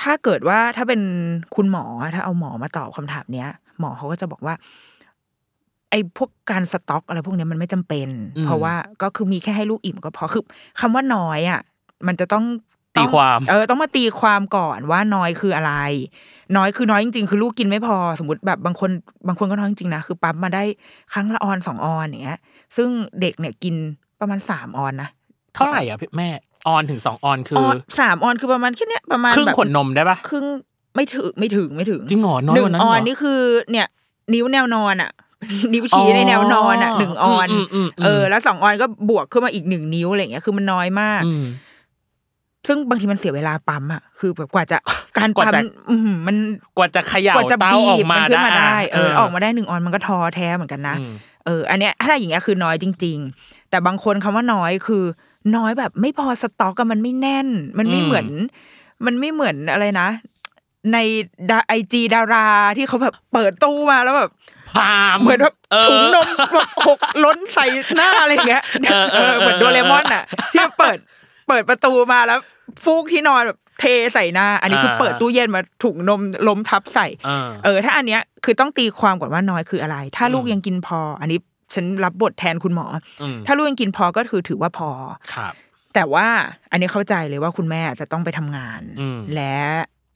[0.00, 1.00] ถ้าเกิดว่าถ้าเป็น
[1.54, 4.54] คุณหมอถ้าเอาหมอมาตอบคำถามเนี้ย หมอเขาก็จะบอกว่า
[5.90, 10.42] ไอ้พวกการสต็อก อะไรพวกเนี้ยมันไม่จำเป็นอืมเพราะว่าก็คือมีแค่ให้ลูกอิ่มก็พอคือ
[10.80, 11.60] คำว่าน้อยอะ
[12.06, 12.44] มันจะต้อง
[12.96, 15.74] ตีความเออต้องมาตีความก่อนว่าน้อยคืออะไร
[16.56, 18.90] น้อยคือน้อยจริง ๆ คือลูกกินไม่พอ สมมติแบบบางคน
[19.28, 20.62] บางคนก็น้อยจริงๆนะคือปั๊มมาได้
[21.12, 22.38] ครั้งละออนสองออนอย่างเงี้ย
[22.76, 22.88] ซึ่ง
[23.20, 23.74] เด็กเนี่ยกิน
[24.20, 25.08] ประมาณสามออนนะ
[25.54, 26.28] เท่าไหร่อะพี่แม่
[26.68, 30.44] ออนถึงสองออนคือออนสามออนคือประมาณแค่เนี้ยประมาณครึ่งแบบขวดนมได้ปะครึ่ง
[30.96, 33.86] ไม่ถึงไม่ถึงไม่ถึงจริงเหรอน้อยหนึ่กงว่านั้นอเหรออนนี่คือเนี่ย
[34.34, 35.10] นิ้วแนวนอนอะ
[35.74, 41.44] นิ้วชี้ในแนวนอนอะหนึ่งออนอืมอืมอืมเออ แล้วสองออนก็บวกขึ้นมาอีกหนึ่งนิ้วอะไรอย่างเงี้ยคือมันน้อยมากอืม
[42.68, 44.78] ซึ่งบางทีมันเสียเวลาปั๊มอะคือแบบกว่าจะ
[45.18, 46.36] การกว่าปั๊มจะอืมมัน
[46.76, 51.12] กว่าจะเขย่ากว่าจะเต้าบีออบกมามันขึ้นมาได้เออเออกมาได้หนึ่งออนมันก็ท้อแท้เหมือนกันนะอืม
[51.46, 55.04] เออ อันเนี้ยถ้าอย่างเงี้ยคือน้อยจริง ๆ แต่บางคนคำว่าน้อยคือ
[55.56, 58.26] น้อยแบบไม่พอสต็อกกันมันไม่แน่น มันไม่อืมเหมือน
[59.06, 60.08] มันไม่เหมือนอะไรนะ
[60.92, 60.98] ใน
[61.68, 64.30] ไอจีดาราที่เขาแบบเปิดตู้มาแล้วแบบ
[64.76, 70.98] พามเหมือนแบบเออถุงนมแบบหกล้นใส่หน้าอะไรอย่างเงี้ยเออเอเอออเหมือนโดเรมอนอะ ที่เปิด
[71.48, 72.38] เปิดประตูมาแล้ว
[72.84, 81.38] ฟูกที่นอนแบบเทใส่หน้า อันนี้คือเปิดตู้เย็นมาถุงนมล้มทับใส่ เออเออถ้าอันเนี้ยคือต้องตีความก่อนว่าน้อยคืออะไร ถ้าอืมลูกยังกินพอ อันนี้
[81.72, 82.86] ฉันรับบทแทนคุณหมอ
[83.22, 84.90] อมถ้าลูกยังกินพอก็คือถือว่าพอ
[85.34, 85.54] ครับ
[85.94, 86.26] แต่ว่า
[86.70, 89.56] อันนี้เข้าใจเลยว่าคุณแม่จะต้องไปทำงานอืมและ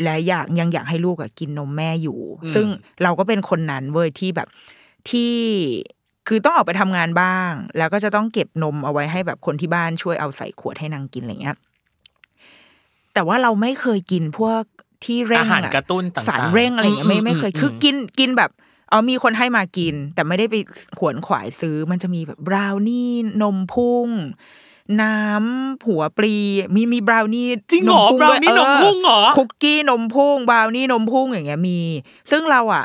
[0.04, 2.66] และอยากยังอยากให้ลูกอะกินนมแม่อยู่อืมซึ่ง
[3.02, 4.48] เราก็เป็นคนนั้นเว้ยที่แบบ
[5.10, 5.34] ที่
[6.28, 11.56] คือต้องออกไปทำงานบ้าง แล้วก็จะต้องเก็บนมเอาไว้ให้แบบคนที่บ้านช่วยเอาใส่ขวดให้นางกินอะไรเงี้ย
[13.14, 14.62] แต่ว่าเราไม่เคยกินพวก
[15.04, 18.50] ที่เร่งอาหารอะกระตุ้นต่างๆสารเร่งอะไรเงี้ยไม่อืมไม่เคยอืมคือกินกินแบบ
[18.90, 20.54] เอามีคนให้มากิน แต่ไม่ได้ไป
[20.98, 23.08] ขวนขวายซื้อ มันจะมีแบบบราวนี่
[23.42, 24.08] นมพุ่ง
[25.02, 26.34] น้ำหัวปลี
[26.74, 31.80] มีมีบราวนี่จริงเหรอพุ่บราวด้วยนี่นมเออพุ่งเหรอคุกกี้นมพุ่งบราวนี่นมพุ่งอย่างเงี้ยมี
[32.30, 32.84] ซึ่งเราอะ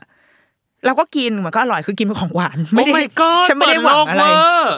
[0.86, 4.74] เราก็กินมันก็อร่อยคือกินเป็นของหวาน ไม่ได้ Oh my god ฉันไม่ได้หวังอะไรเปิดโลกเวอร์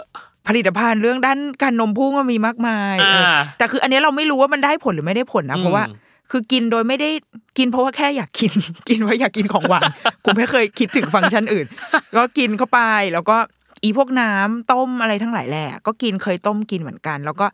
[0.47, 5.83] ผลิตภัณฑ์เรื่องด้านการนมพุ่งมันมีมากมายเอออ่าแต่คืออันเนี้ยเราไม่รู้ว่ามันได้ผลหรือไม่ได้ผลนะอืมเพราะว่า
[6.31, 7.09] คือกินโดยไม่ได้
[7.57, 8.51] กินเพราะว่าแค่อยากกิน
[8.87, 9.89] กินเพราะอยากกินของหวาน
[10.23, 11.67] กูไม่เคยคิดถึงฟังก์ชันอื่น
[12.15, 12.79] ก็กินเข้าไป
[13.13, 13.37] แล้วก็
[13.83, 17.47] อีพวกน้ำต้มอะไรทั้งหลายแหละก็กินเคยต้มกินเหมือนกัน แล้วก็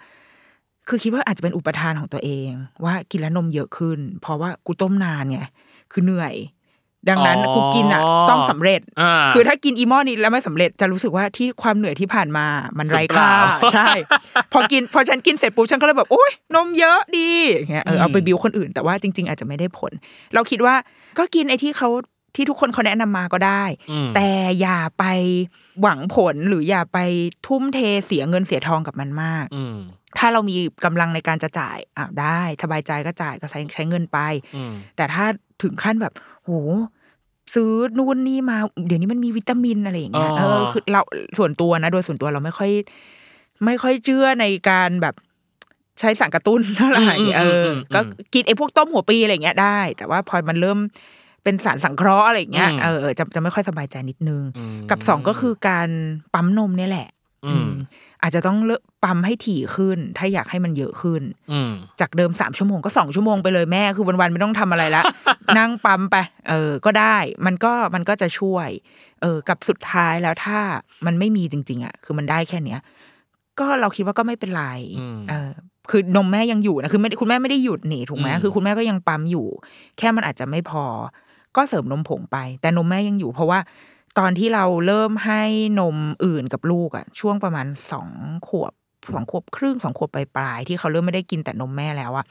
[0.87, 2.49] คือคิดว่าอาจจะเป็นอุปทานของตัวเอง
[2.83, 5.39] ว่ากินแล้วนมเยอะขึ้น เพราะว่ากูต้มนานไง
[5.91, 6.33] คือเหนื่อย
[7.09, 12.45] ดังนั้นอ๋อกูกินอะต้องสำเร็จอ่าคือถ้ากินอีหมอนี้แล้วไม่สำเร็จจะรู้สึกว่าที่ความเหนื่อยที่ผ่านมา
[12.77, 13.87] มันไร้ค่าสูญเปล่าใช่
[14.53, 19.91] พอกินพอฉันกินเสร็จปุ๊บฉันก็เลยแบบโอ๊ยนมเยอะดีอย่างเงี้ยเออเอาไปบิวคนอื่นแต่ว่าจริง ๆ อาจจะไม่ได้ผล
[20.33, 20.75] เราคิดว่า
[21.19, 21.89] ก็กินไอ้ที่เขา
[22.35, 24.29] ที่ทุกคนเขาแนะนำมาก็ได้อืมแต่
[24.61, 25.05] อย่าไป
[25.81, 26.99] หวังผลหรืออย่าไป
[27.47, 29.77] ทุ่มเทเสียเงินเสียทองกับมันมากอืม
[30.17, 34.19] ถ้าเรามีกำลังในการจะจ่ายอะได้ สบายใจก็จ่ายก็ใช้ใช้เงินไป
[34.55, 35.25] อืมแต่ถ้า
[35.63, 36.13] ถึงขั้นแบบ
[36.43, 36.49] โห
[37.55, 41.01] ซื้อนู่นนี่มาเดี๋ยวนี้มันมีวิตามินอะไรอย่างเงี้ยอ๋อเออคือเรา
[41.37, 42.71] ส่วนตัวนะ โดยส่วนตัวเราไม่ค่อย
[43.65, 45.15] ไม่ค่อยเชื่อในการแบบ
[45.99, 47.99] ใช้สารกระตุ้นเท่าไหร่เอออก็
[48.33, 50.79] กินไอ้พวกต้มหัวปลีอะไรอย่างเงี้ยได้ แต่ว่าพอมันเริ่ม
[51.43, 55.89] เป็นสารสังเคราะห์อะไรอย่างเงี้ยเออจะจะไม่ค่อยสบายใจนิดนึงอืมกับสองก็คือการ
[56.33, 57.07] ปั๊มนมเนี่ยแหละ
[57.45, 57.69] อืม
[58.21, 65.03] อาจจะต้องเลิกปั๊มให้ถี่ขึ้น ถ้าอยากให้มันเยอะขึ้น อืมจากเดิมสามชั่วโมงก็สองชั่วโมงไปเลยแม่คือวันๆไม่ต้องทำอะไรละ
[65.57, 66.15] นั่งปั๊มไป
[66.49, 68.69] เออ ก็ได้มันก็มันก็จะช่วย
[69.21, 70.59] เออ กับสุดท้ายแล้วถ้า
[71.05, 72.79] มันไม่มีจริง ๆ อะ คือมันได้แค่เนี้ย
[73.59, 74.65] ก็เราคิดว่าก็ไม่เป็นไร
[74.99, 75.49] อืมเออ
[75.89, 79.47] คือนมแม่ยังอยู่นะคือไม่คุณแม่ไม่ได้หยุดหนีถูกไหมอืมคือคุณแม่ก็ยังปั๊มอยู่
[79.97, 80.85] แค่มันอาจจะไม่พอ
[81.55, 83.59] ก็เสริมนมผงไป แต่นมแม่ยังอยู่เพราะว่า
[84.19, 85.43] ตอนที่เราเริ่มให้
[85.79, 88.09] นมอื่นกับลูกอะช่วงประมาณสอง
[88.47, 88.73] ขวบ
[89.13, 92.25] สองขวบครึ่งสองขวบปลายๆที่เขาเริ่มไม่ได้กินแต่นมแม่แล้วอะ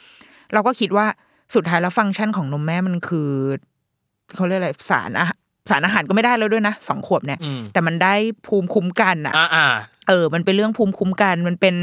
[0.53, 1.07] เราก็คิดว่า
[1.55, 3.31] สุดท้ายแล้วฟังก์ชันของนมแม่มันคือ
[4.37, 5.39] เขาเรียกอะไรสารอาหาร
[5.71, 8.15] สารอาหารก็ไม่ได้แล้วด้วยนะสองขวบเนี่ยอืมแต่มันได้
[8.47, 9.67] ภูมิคุ้มกันอะอ่าอ่า
[10.09, 11.75] เออ มันเป็นเรื่องภูมิคุ้มกันมันเป็น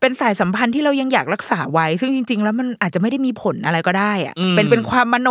[0.00, 5.28] เป็นสายสัมพันธ์ที่เรายังอยากรักษาไว้ ซึ่งจริง ๆ แล้วมันอาจจะไม่ได้มีผลอะไรก็ได้อะอืมเป็นเป็นความมโน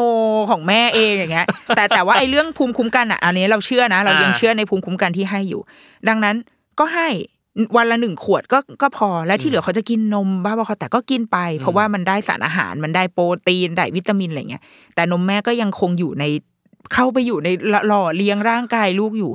[0.50, 5.62] ของแม่เองอย่างเงี้ย แต่แต่ว่าไอ้เรื่องภูมิคุ้มกันอะ อันนี้เราเชื่อนะ เรายังอ่าเชื่อในภูมิคุ้มกันที่ให้อยู่
[6.08, 6.36] ดังนั้น
[6.80, 7.10] ก็ให้
[7.78, 14.64] วันละหนึ่งขวดก็ก็พอและที่เหลือเขาจะกินนมบ้าบอคอแต่ก็กินไป เพราะว่ามันได้สารอาหารมันได้โปรตีนได้วิตามินอะไรเงี้ย
[14.96, 16.24] แต่นมแม่ก็ยังคงอยู่ใน
[16.94, 17.50] เข้าไปอยู่ใน
[17.88, 19.32] หล่อเลี้ยงร่างกายลูกอยู่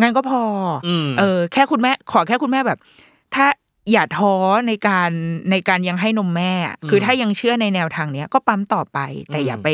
[0.00, 0.42] งั้นก็พอ
[0.86, 2.78] อมเออ แค่คุณแม่ ขอแค่คุณแม่แบบ
[3.34, 3.46] ถ้า
[3.92, 4.34] อย่าท้อ
[4.68, 5.10] ในการ
[5.50, 8.98] ในการยังให้นมแม่อะคือถ้ายังเชื่อในแนวทางเนี้ยก็ปั๊มต่อไป
[9.32, 9.68] แต่อืมอย่าไป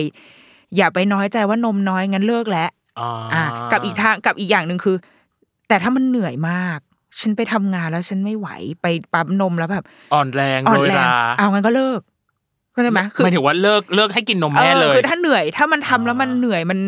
[0.77, 2.69] อย่าไปน้อยใจว่านมน้อยงั้นเลิกแล้ว
[3.01, 4.97] อ๋อออ่า กับอีกทางกับอีกอย่างหนึ่งคือ
[5.69, 6.79] แต่ถ้ามันเหนื่อยมาก
[7.21, 8.49] ฉันไปทำงานแล้วฉันไม่ไหว
[8.83, 12.01] ไปปั๊มนมแล้วแบบ อ่อนแรงอ่อโดนยแรงลาเอางั้นก็เลิก
[12.73, 16.81] เข้าใจไหมคือหมายถึงว่าเลิกเลิกให้กินนมเอแม่อเลยคือถ้าเหนื่อยถ้ามันทำแล้วมันอ่าเหนื่อยมัน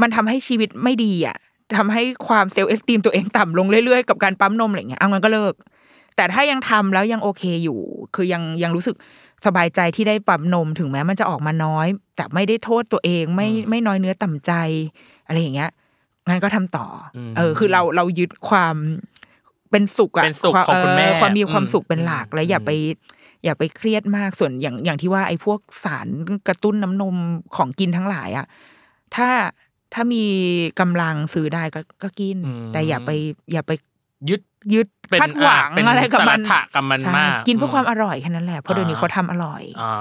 [0.00, 1.36] มันทำให้ชีวิตไม่ดีอะ
[1.76, 5.54] ทำให้ความเซลล์เอสติมตัวเองต่ำลงเรื่อยๆ กับการปั๊มนมอะไรเงี้ยเอางั้นก็เลิก
[6.16, 7.78] แต่ถ้ายังทำแล้วยังโอเคอยู่
[8.14, 8.96] คือยังยังรู้สึก
[9.46, 14.52] สบายใจที่ได้ปั๊มนมถึงแม้มันจะออกมาน้อย แต่ไม่ได้โทษตัวเองไม่ไม่น้อยเนื้อต่ำใจ
[15.26, 15.70] อะไรอย่างเงี้ย
[16.28, 18.74] งั้นก็ทำต่ออมเออ คือเราเรายึดความ
[19.70, 22.70] เป็นสุขอะเป็นสุขวามของคุณแม่เความมีความอืมสุขเป็นหลักแล้วอย่าอืมไป
[23.44, 26.08] อย่าไปเครียดมากส่วนอย่างอย่างที่ว่าไอ้พวกสาร
[26.48, 27.16] กระตุ้นน้ำนม
[27.56, 28.46] ของกินทั้งหลายอะ
[29.16, 29.28] ถ้า
[29.94, 30.24] ถ้ามี
[30.80, 32.36] กำลังซื้อได้ก็ก็กิน
[32.72, 33.10] แต่อย่าไป
[33.52, 33.72] อย่าไป
[34.28, 34.40] ยึด
[34.74, 39.92] ยึดเป็นคาดหวังอะเป็นอะไรกับมันสมรรถะกับมันใช่มากกินเพื่ออืมความอร่อยแค่นั้นแหละเพราะเดี๋ยวนี้อ่าเขาทำอร่อยอ๋อ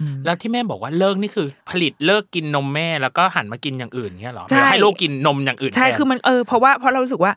[0.00, 7.32] อมแล้วที่แม่บอกว่าเลิกนี่คือ ผลิตเลิกกินนมแม่แล้วก็หันมากินอย่างอื่นเงี้ยเหรอใช่หรือให้ลูกกินนมอย่างอื่นใช่แทนคือมันเออเพราะว่าเพราะเรารู้สึกว่า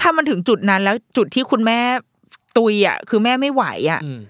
[0.00, 1.80] ถ้ามันถึงจุดนั้นแล้วจุดที่คุณแม่
[2.56, 4.20] ตุยอะคือแม่ไม่ไหวอะอืม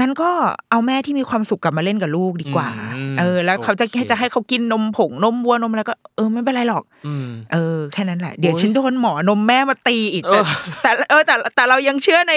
[0.00, 0.30] งั้นก็
[0.70, 10.42] เอาแม่ที่มีความสุขกลับมาเล่นกับลูกดีกว่าอืมเออ แล้วเขาจะโอเคจะให้เขากินนมผงนมวัวนมอะไรก็เออไม่เป็นไรหรอกอืมเออแค่นั้นแหละเดี๋ยวโอ้ยฉันโดนหมอนมแม่มาตีอีกเอแต่อ
[10.82, 12.34] แต่เออแต่แต่เรายังเชื่อใน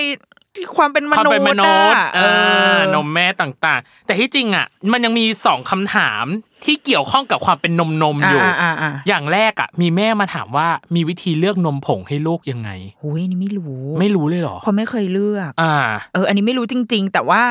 [0.55, 6.25] ที่ความเป็นมความนุษเป็นย์มนุษย์อะเออ่าอนมแม่ต่างๆ แต่ที่จริงอะ มันยังมีสองคำถาม
[6.65, 15.75] ที่เกี่ยวข้องกับความเป็นนมนมๆอยู่อ่าอ่าอ่าอย่างแรกอะ มีแม่มาถามว่ามีวิธีเลือกนมผงให้ลูกยังไงโอ้ยอันนี่ไม่รู้ ไม่รู้เลยเหรอเพราะไม่เคยเลือก อ่า
[16.13, 17.43] เออ อันนี้ไม่รู้จริง ๆ แต่ว่า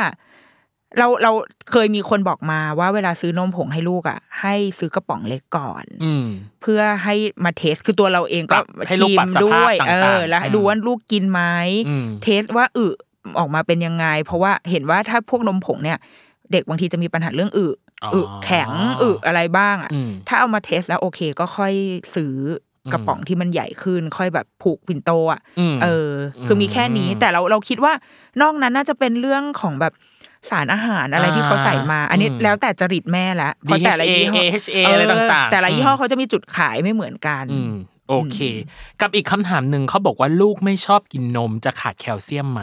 [0.98, 1.32] เราเรา
[1.70, 6.26] เคยมีคนบอกมาว่าเวลาซื้อนมผงให้ลูกอะ ให้ซื้อกระป๋องเล็กก่อน อืม
[6.62, 11.40] เพื่อให้มาเทสคือตัวเราเองก็ปรับให้ลูกชิปรัมบสภาพด้วยต่างๆเออ แล้วอืมดูว่าลูกกินไหม
[11.88, 12.86] อืมเทสว่าอึ
[13.38, 15.98] ออกมาเป็นยังไง เพราะว่าเห็นว่าถ้าพวกนมผงเนี่ย
[16.52, 17.66] เด็กบางทีจะมีปัญหาเรื่องอึ
[18.02, 18.70] อ๋ออึแข็ง
[19.02, 21.74] อึอะไรบ้างอะอืมถ้าเอามาเทสแล้วโอเค ก็ค่อย
[22.14, 22.34] ซื้อ
[22.92, 26.10] กระป๋องที่มันใหญ่ขึ้น ค่อยแบบผูกปิ่นโตอะอืมเออ
[26.46, 27.92] คือมีแค่นี้อืมแต่เราเราคิดว่า
[28.42, 29.92] นอกนั้นน่าจะเป็นเรื่องของแบบ
[30.50, 37.74] สารอาหารอะไรที่เขาใส่มา อันนี้อืมแล้วแต่จริตแม่ละเพราะแต่ละ DHA ยี่ห้อ AHA อะไรต่างๆ แต่ละอืมยี่ห้อเขาจะมีจุดขายไม่เหมือนกันอืม
[38.08, 38.38] โอเค
[39.00, 42.62] กับอีกคำถามหนึ่งเขาบอกว่าลูกไม่ชอบกินนมจะขาดแคลเซียมไหม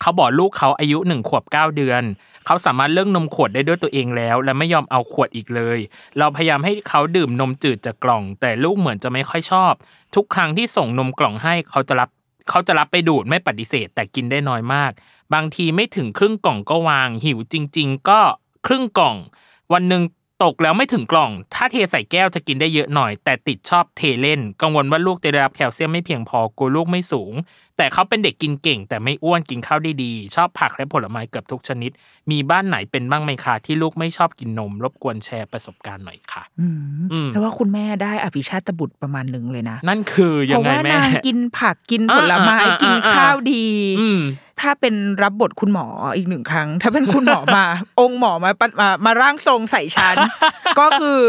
[0.00, 2.02] เขาบอกลูกเขาอายุหนึ่งขวบเก้าเดือน
[2.46, 5.78] เขาสามารถเลิกนมขวดได้ด้วยตัวเองแล้ว และไม่ยอมเอาขวดอีกเลย
[6.18, 9.72] เราพยายามให้เขาดื่มนมจืดจากกล่อง แต่ลูกเหมือนจะไม่ค่อยชอบ
[10.14, 12.08] ทุกครั้งที่ส่งนมกล่องให้เขาจะรับ
[12.50, 14.92] เขาจะรับไปดูดไม่ปฏิเสธ แต่กินได้น้อยมาก
[15.34, 18.20] บางทีไม่ถึงครึ่งกล่องก็วาง หิวจริง ๆ ก็
[18.66, 19.16] ครึ่งกล่อง
[19.72, 20.02] วันหนึ่ง
[20.42, 27.32] ตกแล้วไม่ถึงกล่อง ถ้าเทใส่แก้วจะกินได้เยอะหน่อย แต่ติดชอบเทเล่น กังวลว่าลูกจะได้รับแคลเซียมไม่เพียงพอกลัวลูกไม่สูง
[27.80, 31.90] แต่เขาเป็นเด็กกินเก่ง แต่ไม่อ้วนกินข้าวได้ดีชอบผักและผลไม้เกือบทุกชนิด
[32.30, 36.78] มีบ้านไหนเป็นบ้างไหมคะที่ลูกไม่ชอบกินนม รบกวนแชร์ประสบการณ์หน่อยค่ะอืม
[37.12, 43.66] อืมแล้วว่าคุณแม่ได้อภิชาตบุตรประมาณหนึ่งเลยนะ นั่นคือเพยังราะไงว่าแม่นางกินผักกินอ่าผลไม้อ่าอ่ากินอ่าข้าวดี
[44.00, 44.20] อืม
[44.60, 47.64] ถ้าเป็นรับบทคุณหมออีกหนึ่งครั้ง ถ้าเป็นคุณหมอมา
[48.00, 50.16] องค์หมอมาปะมามาร่างทรงใส่ฉัน
[50.80, 51.20] ก็คือ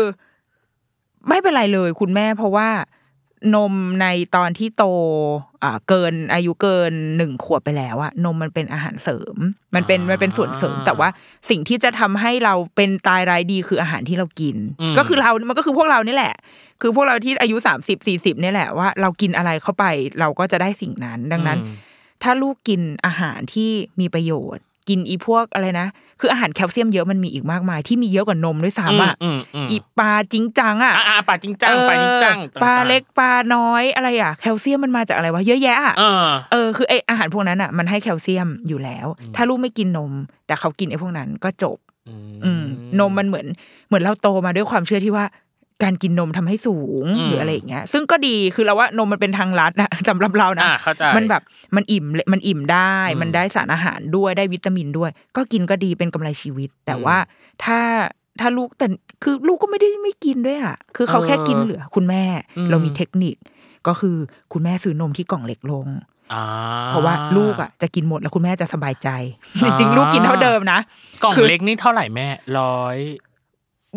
[1.29, 2.69] ไม่เป็นไรเลยคุณแม่เพราะว่า
[3.55, 4.85] นมในตอนที่โต
[5.63, 9.35] อ่าเกินอายุเกินหนึ่งขวบไปแล้วอะนมมันเป็นอาหารเสริม
[9.75, 11.09] มันเป็นอ่ามัมันเป็นส่วนเสริม แต่ว่า
[11.49, 16.33] สิ่งที่จะทำให้เราเป็นตายรายดีคืออาหารที่เรากินอืมก็คือเรามันก็คือพวกเรานี่แหละ
[16.81, 19.85] คือพวกเราที่อายุสามสิบสี่สิบนี่ยแหละว่าเรากินอะไรเข้าไป
[20.19, 21.75] เราก็จะได้สิ่งนั้น ดังนั้นอืม
[22.23, 25.87] ถ้าลูกกินอาหารที่มีประโยชน์ กินอีพวกอะไรนะ
[26.19, 40.11] คืออาหารแคลเซียมเยอะมันมีอีกมากมาย ที่มีเยอะกว่านมด้วยซ้ำอะอืมอืมอีปลาจริงจังอะอ่าอ่าปลาจริงจังปลาจริงจังเออปลาเล็กปลาน้อยอะไรอะแคลเซียมมันมาจากอะไรวะเยอะแยะอะเออเออคือไออาหารพวกนั้นอะมันให้แคลเซียมอยู่แล้ว ถ้าลูกไม่กินนม
[40.47, 41.77] แต่เขากินไอพวกนั้นก็จบ
[42.45, 42.63] อืม
[42.99, 43.47] นมมันเหมือน
[43.87, 45.25] เหมือนเราโตมาด้วยความเชื่อที่ว่า
[45.83, 51.41] การกินนมทำให้สูงอืมหรืออะไรอย่างเงี้ย ซึ่งก็ดีคือเราว่านมมันเป็นทางลัดนะสำหรับเรานะอ่าเข้าใจมันแบบ
[51.75, 57.17] มันอิ่มเลยมันอิ่มได้อืมมันได้สารอาหารด้วยได้วิตามินด้วย ก็กินก็ดีเป็นกำไรชีวิต แต่อืมว่า
[57.63, 57.79] ถ้า
[58.39, 58.87] ถ้าลูกแต่
[59.23, 62.23] คือลูกก็ไม่ได้ไม่กินด้วยอะคือเขาเออแค่กินเหลือ คุณแม่
[62.57, 63.35] อืมเรามีเทคนิค
[63.87, 64.17] ก็คือ
[64.53, 65.87] คุณแม่ซื้อนมที่กล่องเล็กลง
[66.33, 66.43] อ่า
[66.87, 69.09] เพราะว่าลูกอะจะกินหมดแล้วคุณแม่จะสบายใจ
[69.63, 70.79] อ่าจริงๆลูกกินเท่าเดิมนะ
[71.23, 72.27] กล่องคือเล็กนี่เท่าไหร่แม่
[72.59, 72.97] ร้อย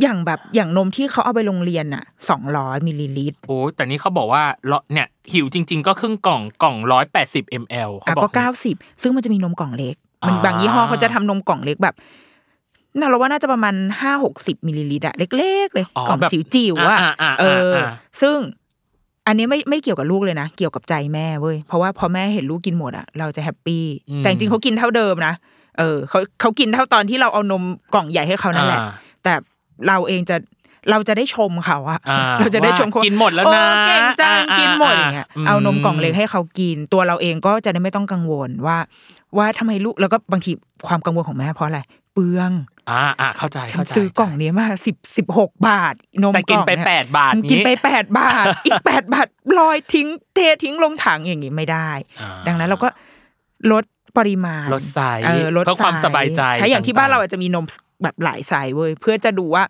[0.02, 11.94] อย่างแบบอย่างนมที่เขาเอาไปโรงเรียนอะสองร้อยมิลลิลิตรโอ้แต่นี่เขาบอกว่าเลาะเนี่ยหิวจริง ๆ ก็ครึ่งกล่องกล่องร้อยแปดสิบมลเขาอะบอกก็เก้าสิบซึ่งมันจะมีนมกล่องเล็ก มันอ่าบางยี่ห้อเขาจะทำนมกล่องเล็กแบบ
[12.98, 18.37] น่าเราว่าน่าจะประมาณห้าหกสิบมิลลิลิตรอะเล็ก ๆ เลยอ๋อกล่องแบบจิ๋วๆอะอ่าอ่าเออออ่าซึ่ง
[19.26, 25.35] อันนี้ไม่ไม่เกี่ยวกับลูกเลยนะ เกี่ยวกับใจแม่เว้ยเพราะว่าพอแม่เห็นลูกกินหมดอะเราจะ happy อืมแต่จริงๆเขากินเท่าเดิมนะ
[25.78, 27.62] เออเขาเขากินเท่าตอนที่เราเอานม
[27.94, 28.90] กล่องใหญ่ให้เขานั่นแหละอ่า
[29.24, 29.35] แต่
[29.88, 30.37] เราเองจะ
[30.90, 38.78] เราจะได้ชมเขาอะอ่าเราจะได้ชมเขาว่ากินหมดแล้วนะโอ้เก่งจังอ่ากินหมดอ่าอย่างเงี้ยอืมเอานมกล่องเล็กให้เขากิน ตัวเราเองก็จะได้ไม่ต้องกังวลว่า
[39.37, 40.50] ว่าทำไมลูกแล้วก็บางที
[40.87, 41.80] ความกังวลของแม่เพราะอะไร
[42.14, 42.50] เปลือง
[42.90, 49.26] อ่าอ่าเข้าใจฉันเข้าใจซื้อกล่องเนี้ยมาสิบสิบหกบาท นมแต่กินไปล่องเยแปดบาทมึงกินนี้ไปแปดบาท อีกแปดบาท
[49.58, 51.88] ลอยทิ้งเททิ้งลงถังอย่างงี้ไม่ได้
[52.20, 52.88] อ่าดังนั้นเราก็
[53.72, 53.84] ลด
[54.18, 57.64] ปริมาณลดไซส์เออลดเพื่อความไซส์สบายใจ ใช่อย่างที่ต่างๆบ้านเราอาจจะมีนม
[58.02, 59.64] แบบหลายไซส์เว้ยเพื่อจะดูว่า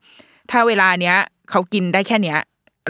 [0.51, 1.17] ถ้าเวลาเนี้ย
[1.51, 2.39] เขากินได้แค่เนี้ย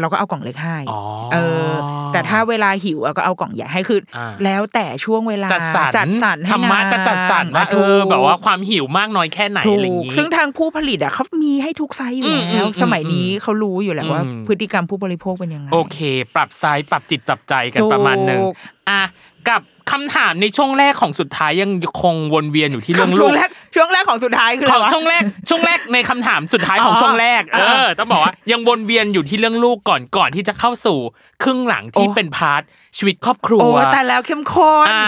[0.00, 1.00] เราก็เอากล่องเล็กให้อ๋อ
[1.32, 1.36] เอ
[1.68, 1.70] อ
[2.12, 15.98] แต่ถ้าเวลาหิวเราก็เอากล่องใหญ่ให้คืออาแล้วแต่ช่วงเวลาจัดสรรจัดสรรให้ธรรมะนางจะจัดสรรว่าเอถูอกแบบว่าความหิวมากน้อยแค่ไหนถูอะไรอย่างกงี้ซึ่งทางผู้ผลิตอะเขามีให้ทุกไซส์อยู่อืมแล้วอืมสมัยนี้อืมเขารู้อยู่แล้วว่าอืมพฤติกรรมผู้บริโภคเป็นยังไงโอเค
[16.34, 18.40] ปรับไซส์ปรับจิตปรับใจกันถูกประมาณหนึ่ง
[18.88, 19.02] อะ
[19.48, 21.70] กับ คำถามในช่วงแรกของสุดท้ายยัง
[22.02, 30.98] คงวนเวียนอยู่ที่เรื่องช่ลูวงกแรกช่วงแรกของสุดท้ายคือขอะองไรวะช่วงแรกช่วงแรกในคำถามสุดท้ายของอ๋อช่วงแรกเอเอออต้องบอกว่ายังวนเวียนอยู่ที่เรื่องลูกก่อนก่อนที่จะเข้าสู่
[31.42, 32.62] ครึ่งหลังที่โอ้เป็น part
[32.96, 35.06] ชีวิตครอบครัวโอ้แต่แล้วเข้มข้นอ่า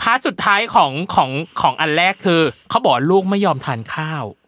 [0.00, 4.45] part สุดท้ายของของของอันแรกคือเขาบอกว่าลูกไม่ยอมทานข้าวอืม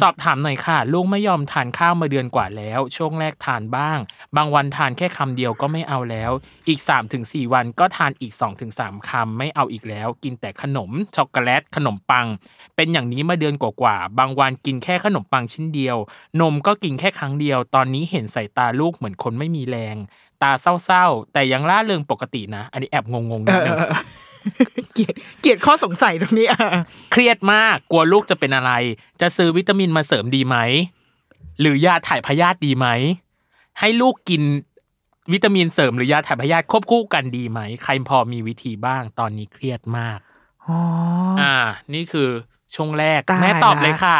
[0.00, 3.98] สอบถามหน่อยค่ะ ลูกไม่ยอมทานข้าวมาเดือนกว่าแล้ว ช่วงแรกทานบ้าง
[4.36, 6.30] บางวันทานแค่คำเดียวก็ไม่เอาแล้ว
[6.68, 6.80] อีก
[7.16, 8.32] 3-4 วันก็ทานอีก
[8.70, 12.26] 2-3คำไม่เอาอีกแล้ว กินแต่ขนมช็อกโกแลตขนมปัง
[12.76, 15.96] เป็นอย่างนี้มาเดือนกว่าๆบางวันกินแค่ขนมปังชิ้นเดียว
[16.40, 19.96] นมก็กินแค่ครั้งเดียว ตอนนี้เห็นสายตาลูกเหมือนคนไม่มีแรง
[20.42, 20.52] ตา
[20.84, 23.78] เศร้าๆ แต่ยังล่าเริงปกตินะ อันนี้แอบงงๆอนิดนึง
[24.54, 26.58] เออเกลียดเกลียดข้อสงสัยตรงนี้อะ
[27.12, 28.72] เครียดมากกลัวลูกจะเป็นอะไร
[29.20, 30.56] จะซื้อวิตามินมาเสริมดีไหม
[31.60, 32.86] หรือยาถ่ายพยาธิดีไหม
[33.80, 34.42] ให้ลูกกิน
[35.32, 40.18] วิตามินเสริมหรือยาถ่ายพยาธิควบคู่กันดีไหม ใครพอมีวิธีบ้างตอนนี้เครียดมาก
[40.66, 40.78] อ๋อ
[41.40, 41.56] อ่า
[41.94, 42.28] นี่คือ
[42.74, 44.16] ช่วงแรกตายแม่ตอบละเลยค่ะ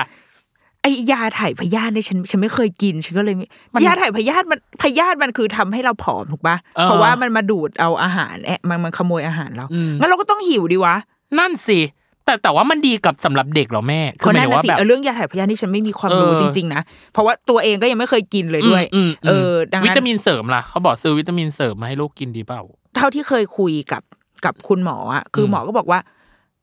[0.82, 10.94] ไอยาถ่ายพยาธิเนี่ยฉันฉันไม่เคยกินฉันก็เลยไม่มันยาถ่ายพยาธิมันพยาธิมันคือทำให้เราผอมถูกปะเออเพราะว่ามันมาดูดเอาอาหารแอะมันมันขโมยอาหารเราอืมงั้นเราก็ต้องหิวดีวะ
[11.38, 11.80] นั่นสิ
[12.24, 22.60] แต่แต่ว่ามันดีกับสำหรับเด็กเหรอแม่คนหมานั้ยนถึงนะว่าสิแบบเออเรื่องยาถ่ายพยาธินี่ฉันไม่มีความรู้เออจริงๆนะเพราะว่าตัวเองก็ยังไม่เคยกินเลยด้วยอืมมเออดังวินั้นตามินเสริมล่ะเขาบอกซื้อวิตามินเสริมมาให้ลูกกินดีเปล่า
[22.96, 24.02] เท่าที่เคยคุยกับ
[24.44, 25.98] กับคุณหมออะคืออมหมอก็บอกว่า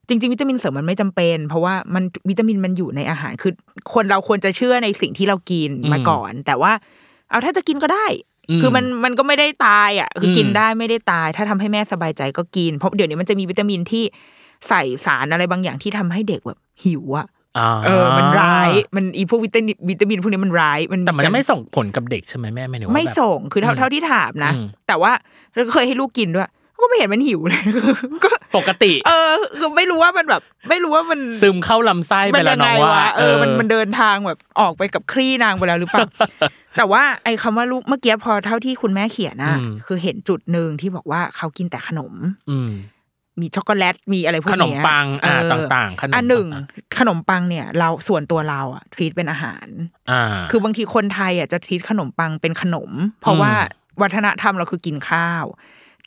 [0.08, 3.54] จริง ๆ วิตามินเสริมมันไม่จำเป็น เพราะว่ามันวิตามินมันอยู่ในอาหารคือ
[3.94, 6.72] คนเราควรจะเชื่อในสิ่งที่เรากินมาก่อน แต่ว่า
[7.30, 8.06] เอาถ้าจะกินก็ได้
[8.62, 14.04] คือมันมันก็ไม่ได้ตายอะ คืออมกินได้ไม่ได้ตาย ถ้าทำให้แม่สบายใจก็กิน เพราะเดี๋ยวนี้มันจะมีวิตามินที่
[14.68, 25.12] ใส่สารอะไรบางอย่างที่ทำให้เด็กแบบหิวอะาเออ มันร้าย มันอีพวกวิตามินวิตามินพวกนี้มันร้าย มันแต่มันกาจะรไม่ส่งผลกับเด็กใช่ไหมแม่ไม่ถึงว่าไม่แบบส่ง คือเท่าอืมเท่าที่ถามนะอืมแต่ว่า
[25.54, 26.50] เราก็เคยให้ลูกกินด้วย
[26.82, 27.64] ก็ไม่เห็นมันหิวเลย
[28.24, 36.08] ก็ปกติ เออคือไม่รู้ว่ามันแบบ ไม่รู้ว่ามันซึมเข้าลำไส้ไปมันแล้ยัวน้ไงองว่าวะเออมันมันเดินทางแบบออกไปกับคลี่นางไปแล้วหรือเปล่า
[36.78, 42.14] แต่ว่าไอ้คำว่าลูกเมื่อกี้พอเท่าที่คุณแม่เขียนนะอืมคือเห็นจุดหนึ่งที่บอกว่าเขากินแต่ขนม
[42.52, 42.72] อืม
[43.42, 46.66] มีช็อกโกแลตมีอะไรพวกขเนี้ยนมปังอ่าเต่างๆขนมอันหนึ่งต่าง
[47.00, 49.68] ขนมปังเนี่ย เราส่วนตัวเราอะทรีตเป็นอาหาร
[50.12, 53.54] อ่า คือบางทีคนไทยอะจะทรีตขนมปังเป็นขนม เพราะอืมว่า
[54.02, 55.46] วัฒนธรรมเราคือกินข้าว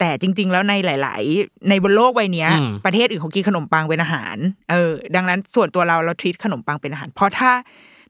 [0.00, 4.36] แต่จริง ๆ แล้วในหลาย ๆ ในบนโลกใบเนี้ยอืมประเทศอื่นเขากินขนมปังเป็นอาหาร
[4.70, 7.50] เออ ดังนั้นส่วนตัวเราเราทรีตขนมปังเป็นอาหาร เพราะถ้า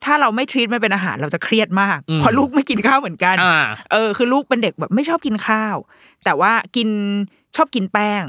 [0.05, 3.59] ถ้าเราไม่ทรีตมันเป็นอาหารเราจะเครียดมากเพราะลูกไม่กินข้าวเหมือนกันอ่า
[3.93, 5.77] เออคือลูกเป็นเด็กแบบไม่ชอบกินข้าว
[6.25, 6.89] แต่ว่ากิน
[7.57, 8.25] ชอบกินแป้ง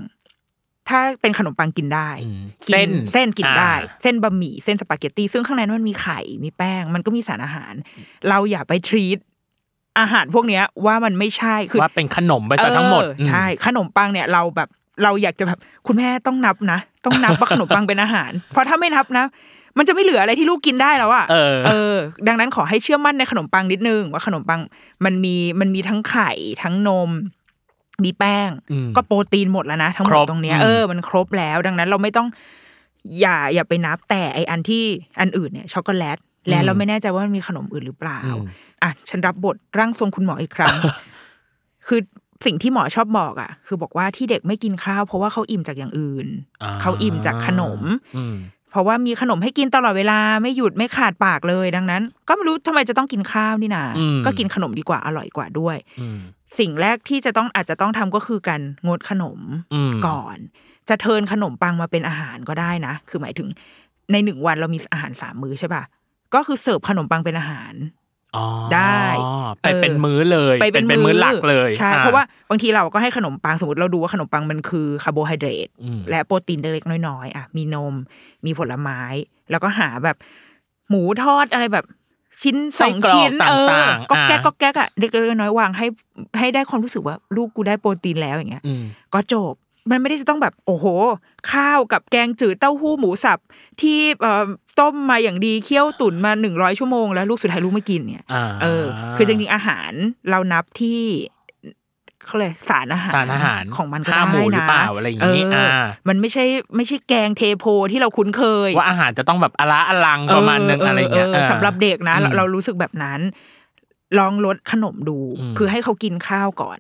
[0.90, 7.74] ถ้าเป็นขนมปังกินได้อืมกิเส้นเส้นกินได้อ่าเส้นบะหมี่เส้นสปาเกตตี้ซึ่งข้างในนั้นมันมีไข่มีแป้ง มันก็มีสารอาหาร
[8.30, 9.18] เราอย่าไปทรีต
[10.00, 14.70] อาหารพวกเนี้ยว่ามันไม่ใช่คือว่าเป็นขนมไปซะทั้งหมดเออใช่ขนมปังเนี่ยเราแบบ
[15.04, 19.26] เราอยากจะแบบคุณแม่ต้องนับนะ ต้องนับว่าขนมปังเป็นอาหาร เพราะถ้าไม่นับนะ
[19.78, 21.96] มันจะไม่เหลืออะไรที่ลูกกินได้แล้วอะเออเออ
[22.28, 24.60] ดังนั้นขอให้เชื่อมั่นในขนมปังนิดนึง ว่าขนมปัง
[25.06, 26.32] มันมีมันมีทั้งไข่
[26.64, 27.10] ทั้งนม
[28.04, 32.28] มีแป้งอืมก็โปรตีนหมดแล้วนะทั้งหมครดบตรงเนี้ยอืมเออมันครบแล้ว ดังนั้นเราไม่ต้อง
[33.20, 34.84] อย่าอย่าไปนับแต่ไออันที่
[35.22, 36.18] อันอื่นเนี่ยช็อกโกแลต
[36.50, 38.46] และเราไม่แน่ใจว่ามันมีขนมอื่นหรือเปล่าอืม
[38.84, 40.76] อะฉันรับบทร่างทรงคุณหมออีกครั้ง
[41.88, 42.00] คือ
[42.46, 46.28] สิ่งที่หมอชอบบอกอะ คือบอกว่าที่เด็กไม่กินข้าว เพราะว่าเขาอิ่มจากอย่างอื่น
[46.64, 47.82] อ่าเขาอิ่มจากขนม
[48.18, 48.36] อืม
[48.72, 56.20] เพราะว่ามีขนมให้กินตลอดเวลาไม่หยุดไม่ขาดปากเลยดังนั้น ก็ไม่รู้ทำไมจะต้องกินข้าวนี่นาอืมก็กินขนมดีกว่าอร่อยกว่าด้วยอืม
[56.60, 59.40] สิ่งแรกที่จะต้องอาจจะต้องทำก็คือการงดขนม
[59.74, 60.38] อืมก่อน
[60.90, 63.48] จะเทิร์นขนมปังมาเป็นอาหารก็ได้นะ คือหมายถึง
[64.12, 65.84] ในหนึ่งวันเรามีอาหารสามมื้อใช่ป่ะ
[66.34, 67.74] ก็คือเสิร์ฟขนมปังเป็นอาหาร
[68.38, 69.04] อ๋อได้
[69.62, 77.94] ไปเป็นเออมื้อเลยไปเป็นเป็นมื้อหลักเลยใช่อ่เพราะว่าบางทีเราก็ให้ขนมปังสมมติเราดูว่าขนมปังมันคือคาร์โบไฮเดรตอืมและโปรตีนเล็กๆน้อยๆอะมีนม
[78.46, 79.02] มีผลไม้
[79.52, 80.18] แล้วก็หาแบบ
[80.90, 81.86] หมูทอดอะไรแบบ
[82.42, 85.88] ชิ้นไส้สองกรอกชิ้นเออต่างๆก็แก๊กอ่าก็แก๊กอะเด็กเล็กน้อยวางให้
[86.40, 89.54] ให้ได้ความรู้สึกว่าลูกกูได้โปรตีนแล้วอย่างเงี้ยอืมก็จบ
[89.90, 90.86] มันไม่ได้จะต้องแบบโอ้โห
[91.52, 93.40] ข้าวกับแกงจืดเต้าหู้หมูสับ
[93.82, 94.46] ที่เอ่อ
[94.80, 99.92] ต้มมาอย่างดีเคี่ยวตุ๋นมาหนึ่งร้อยชั่วโมงแล้วลูกสุดท้ายลูกไม่กินเนี่ยอ่าเออ คือจริงๆอาหาร
[100.30, 101.02] เรานับที่
[102.26, 105.68] เขาเลยสารอาหารสารอาหารของมันก็ห้าได้หมู่หรือนะเปล่าอะไรอย่างงี้เอ่า
[106.08, 113.20] มันไม่ใช่ไม่ใช่แกงเทโพที่เราคุ้นเคย ว่าอาหารจะต้องแบบอละอลังประมาณนึงอะไรเงี้ยออสำหรับเด็กนะอืมเราเรารู้สึกแบบนั้น
[114.20, 116.80] ลองลดขนมดูอืมคือให้เขากินข้าวก่อน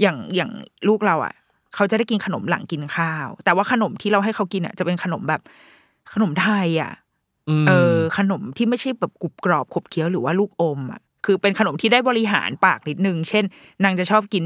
[0.00, 0.50] อย่างอย่าง
[0.88, 1.34] ลูกเราอะ
[1.74, 5.40] เขาจะได้กินขนมหลังกินข้าว แต่ว่าขนมที่เราให้เขากินอะจะเป็นขนมแบบ
[6.12, 6.92] ขนมไทยอะ
[7.62, 13.44] มเออ ขนมที่ไม่ใช่แบบกรุบกรอบขบเคี้ยวหรือว่าลูกอมอะคือเป็นขนมที่ได้บริหารปากนิดนึง เช่น
[13.84, 14.44] นางจะชอบกิน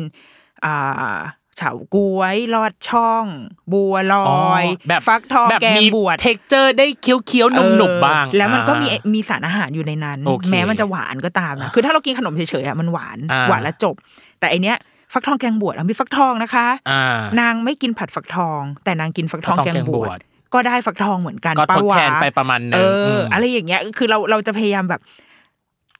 [0.64, 1.18] อ่า
[1.57, 3.27] เฉาก๊วยลอดช่อง
[3.73, 13.95] บัวลอยแบบฟักทองแบบแกงบวด texture ได้เคี้ยวเคี้ยวๆนุ่มหนุบบ้างเออแล้วมันก็มีอ่ามีสารอาหารอยู่ในนั้นโอเคแม้มันจะหวานก็ตามนะคือถ้าเรากินขนมเฉยๆอะมันหวานอ่าหวานแล้วจบ
[14.41, 14.77] แต่อันเนี้ย
[15.13, 20.21] ฟักทองแกงบวดอะมีฟักทองนะคะอ่านางไม่กินผัดฟักทอง แต่นางกินฟักทองฟักทองแกงแกงบบววชช
[20.55, 25.01] ก็ได้ฟักทองเหมือนกันก็ทดปะวะแทนไปประมาณนึงเอออมอะไรอย่างเงี้ยคือเราเราจะพยายามแบบ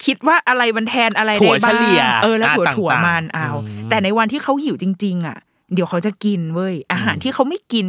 [0.05, 5.39] คิดว่าอะไรมันแทนอะไรถั่ได้วบ้างเฉลี่ยเออแล้วอ่าถั่วต่างๆถั่วมันเอาอืมแต่ในวันที่เขาหิวจริง ๆ อะ
[5.75, 7.87] เดี๋ยวเขาจะกินเว้ยอาหารที่เขาไม่กิน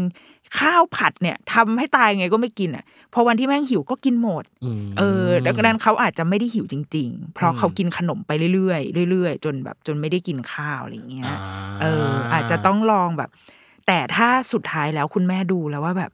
[0.59, 2.83] ข้าวผัดเนี่ยทำให้ตายไงก็ไม่กินอะ
[3.13, 8.75] พอวันที่แม่งหิวก็กินหมดอืมเออดังนั้นเขาอาจจะไม่ได้หิวจริง ๆ เพราะอืมเขากินขนมไปเรื่อ
[9.05, 11.37] ยๆเรื่อยๆ จนแบบจนไม่ได้กินข้าวอะไรอย่างเงี้ยอ่า
[11.81, 13.29] เออ อาจจะต้องลองแบบ
[13.87, 16.11] แต่ถ้าสุดท้ายแล้วคุณแม่ดูแล้วว่าแบบ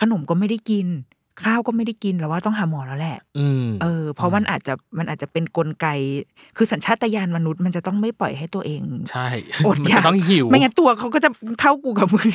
[0.00, 0.86] ขนมก็ไม่ได้กิน
[1.42, 5.86] ข้าวก็ไม่ได้กินแล้วว่าต้องหาหมอแล้วแหละอืมเออ เพราะมันอาจจะมันอาจจะเป็นกลไก
[6.56, 9.26] คือสัญชาตญาณมนุษย์มันจะต้องไม่ปล่อยให้ตัวเอง ใช่
[9.66, 11.30] อดมันอยากจะต้องหิว ไม่งั้นตัวเขาก็จะ
[11.60, 12.28] เท่ากูกับมึง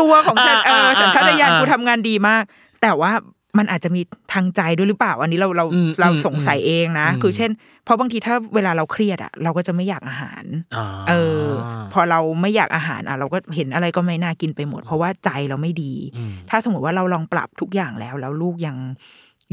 [0.00, 2.42] ตัวของฉันเอออ่าสัญชาตญาณอ่ากูทำงานดีมาก
[2.82, 3.12] แต่ว่า
[3.58, 7.50] มันอาจจะมีทางใจด้วยหรือเปล่า อันนี้เราเราอืมเราอืมสงสัยเองนะอืมคือเช่น
[7.84, 10.44] เพราะบางทีถ้าเวลาเราเครียดอะ เราก็จะไม่อยากอาหาร
[10.76, 11.46] อ่าเออ
[11.92, 18.76] พอเราไม่อยากอาหารอะ เราก็เห็นอะไรก็ไม่น่ากินไปหมด เพราะว่าใจเราไม่ดีอืมถ้าสมมติว่าเราลองปรับทุกอย่างแล้ว แล้วลูกยัง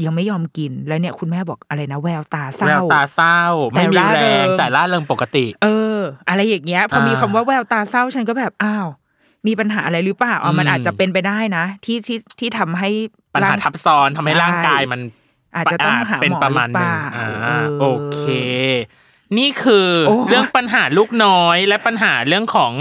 [0.04, 3.40] ยังไม่ยอมกินแล้วเนี่ยคุณแม่บอกอะไรนะแววตาเศแวร้าวตาเศร้า
[3.70, 5.98] แต่ไม่มีร่าแรเริงงแต่ล่าเริงปกติ เออ
[6.28, 8.86] อะไรอย่างเงี้ยพอมีอ่าคำว่าแววตาเศร้าฉันก็แบบอ้าว
[9.46, 12.90] มีปัญหาอะไรหรือเปล่าอะมันอืมอาจจะเป็นไปได้นะ ที่ที่ที่ทำให้
[13.34, 15.00] ปัญหาร่งทับซ้อนทำให้ใช่ร่างกายมัน
[15.56, 18.22] อาจจะต้องหาเป็นหมอประมาณหรือหเปนึ่งล่าอ่าเออโอเค
[19.38, 22.74] นี่คือโอ้เรื่องปัญหาลูกน้อย และปัญหาเรื่องของ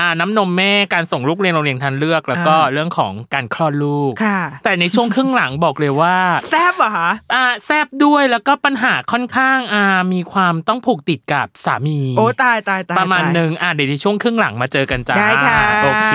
[0.00, 6.16] อ่าน้ำนมแม่การส่งลูกเรียนโรงเรียนทันเลือกแล้วก็เรื่องของการคลอดลูกค่ะแต่ในช่วงครึ่งหลังบอกเลยว่า
[6.50, 16.14] แซบเหรอคะอ่าแซบด้วยแล้วก็ปัญหาค่อนข้างอ่ามีความต้องผูกติดกับสามี โอ้ตายตายตายประมาณตยหนึ่งอะเดี๋ยวในช่วงครึ่งหลังมาเจอกันจ้าได้ค่ะโอเค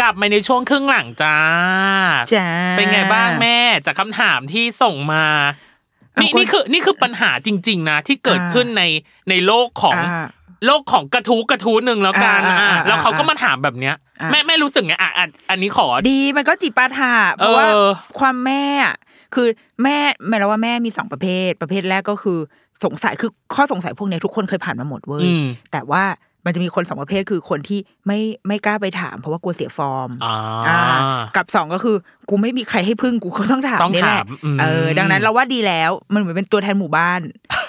[0.00, 1.38] กลับมาในช่วงครึ่งหลังจ้า
[2.34, 5.24] จ้าเป็นไงบ้างแม่ จากคำถามที่ส่งมา
[6.14, 8.82] เอานี่คนนี่คือนี่คือปัญหาจริง ๆ นะ ที่เกิดอ่าขึ้นใน
[9.30, 10.26] ในโลกของอ่า
[10.66, 17.88] โลกของกระทู้กระทู้หนึ่งแล้วกันอ่าอ่าอ่าอ่าแล้วเขาก็มาถามแบบเนี้ยอ่าแม่แม่รู้สึกไงอะอะอันนี้ขอดีมันก็จิปาถะเพราะว่าเออ
[18.18, 18.94] ความแม่อะ
[19.34, 19.48] คือ
[19.82, 19.96] แม่
[20.28, 22.38] แม่แล้วว่าแม่มีสองประเภท ประเภทแรกก็คือ
[22.84, 26.04] สงสัยคือข้อสงสัยพวกเนี้ยทุกคนเคยผ่านมาหมดเว้ยอืมแต่ว่า
[26.44, 30.36] มันจะมีคนสองประเภทคือคนที่ไม่ไม่กล้าไปถาม เพราะว่ากลัวเสียฟอร์มอ่า
[30.68, 30.80] อ่า
[31.36, 31.96] กับสองก็คือ
[32.28, 37.20] กูไม่มีใครให้พึ่งกูก็ต้องถามต้องนี่แหละถามอืมเออดังนั้นเราว่าดีแล้วมันเหมือนเป็นตัวแทนหมู่บ้าน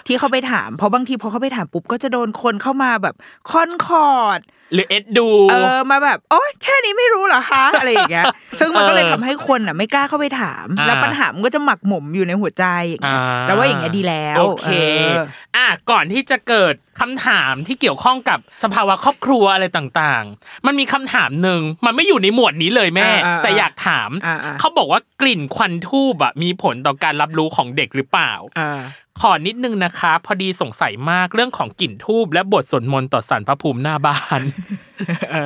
[0.08, 3.16] ที่เขาไปถามเพราะบางทีพอเขาไปถามปุ๊บก็จะโดนคนเข้ามาแบบ
[3.50, 4.40] คอนคอร์ด
[4.74, 8.26] หรือเอ็ดดูเออมาแบบโอ๊ยแค่นี้ไม่รู้เหรอคะอะไรอย่างเงี้ย
[8.60, 14.68] ซึ่งมันก็เลยเออทำให้คนอะไม่กล้าเข้าไปถามอ่าแล้วปัญหามันก็จะหมักหมมอยู่ในหัวใจอย่างเงี้ยแล้วว่าอย่างเงี้ยดีแล้วโอเค
[15.16, 15.20] อ
[15.56, 28.82] อะก่อนที่จะเกิดคำถามที่เกี่ยวข้องกับสภาวะครอบครัวอะไรต่างๆ มันมีคำถามหนึ่งมันไม่อยู่ในหมวดนี้เลยแม่อ่าๆๆแต่อยากถามอ่าๆเขาบอกว่ากลิ่นควันทูบอะมีผลต่อการรับรู้ของเด็กหรือเปล่าอ่า
[29.22, 34.42] ขอนิดนึงนะคะ พอดีสงสัยมากเรื่องของกลิ่นทูบและบทสวดมนต์ต่อสารพระภูมิหน้าบ้าน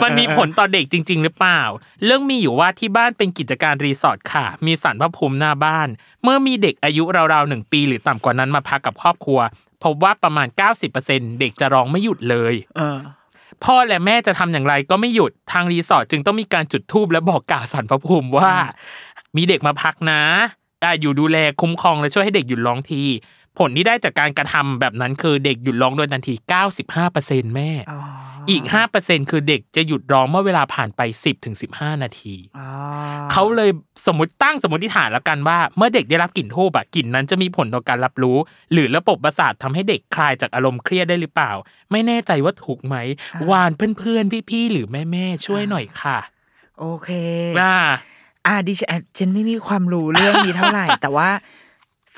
[0.03, 1.61] มันมีผลต่อเด็กจริง ๆ หรือเปล่า
[2.05, 5.87] เรื่องมีอยู่ว่าที่บ้านเป็นกิจการรีสอร์ทค่ะ มีสารพระภูมิหน้าบ้าน
[6.23, 9.39] เมื่อมีเด็กอายุราวๆหนึ่งปี หรือต่ำกว่านั้นมาพักกับครอบครัว
[9.85, 10.47] พบว่าประมาณ
[10.93, 12.99] 90%เด็กจะร้องไม่หยุดเลยเออ
[13.63, 18.51] พ่อและแม่จะทำอย่างไรก็ไม่หยุดทางรีสอร์ทจึงต้องมีการจุดธูปและบอกกล่าวสารพระภูมิว่า
[19.35, 20.21] มีเด็กมาพักนะ
[20.83, 23.03] อะอยู่ดูแลคุ้มครองและช่วยให้เด็กหยุดร้องที
[23.59, 26.33] ผลที่ได้จากการกระทำแบบนั้นคือเด็กหยุดร้องโดยทันที
[26.93, 27.99] 95%แม่อ๋อ
[28.49, 28.63] อีก
[28.97, 32.67] 5%คือเด็กจะหยุดร้องเมื่อเวลาผ่านไป 10ถึง15 นาทีอ๋อ
[33.31, 33.71] เขาเลย
[34.07, 38.37] สมมติตั้งสมมติฐานแล้วกันว่า เมื่อเด็กได้รับกลิ่นทูบอะกลิ่นนั้นจะมีผลต่อการรับรู้
[38.73, 41.51] หรือระบบประสาททำให้เด็กคลายจากอารมณ์เครียดได้หรือเปล่า
[41.91, 42.95] ไม่แน่ใจว่าถูกไหม
[43.49, 46.17] วานเพื่อนๆ พี่ๆ หรือแม่ๆ ช่วยหน่อยค่ะ
[46.79, 47.09] โอเค
[47.59, 47.75] อ่า
[48.45, 51.29] อ่าดิฉันอะฉันไม่มีความรู้เรื่องนี้เท่าไหร่ แต่ว่า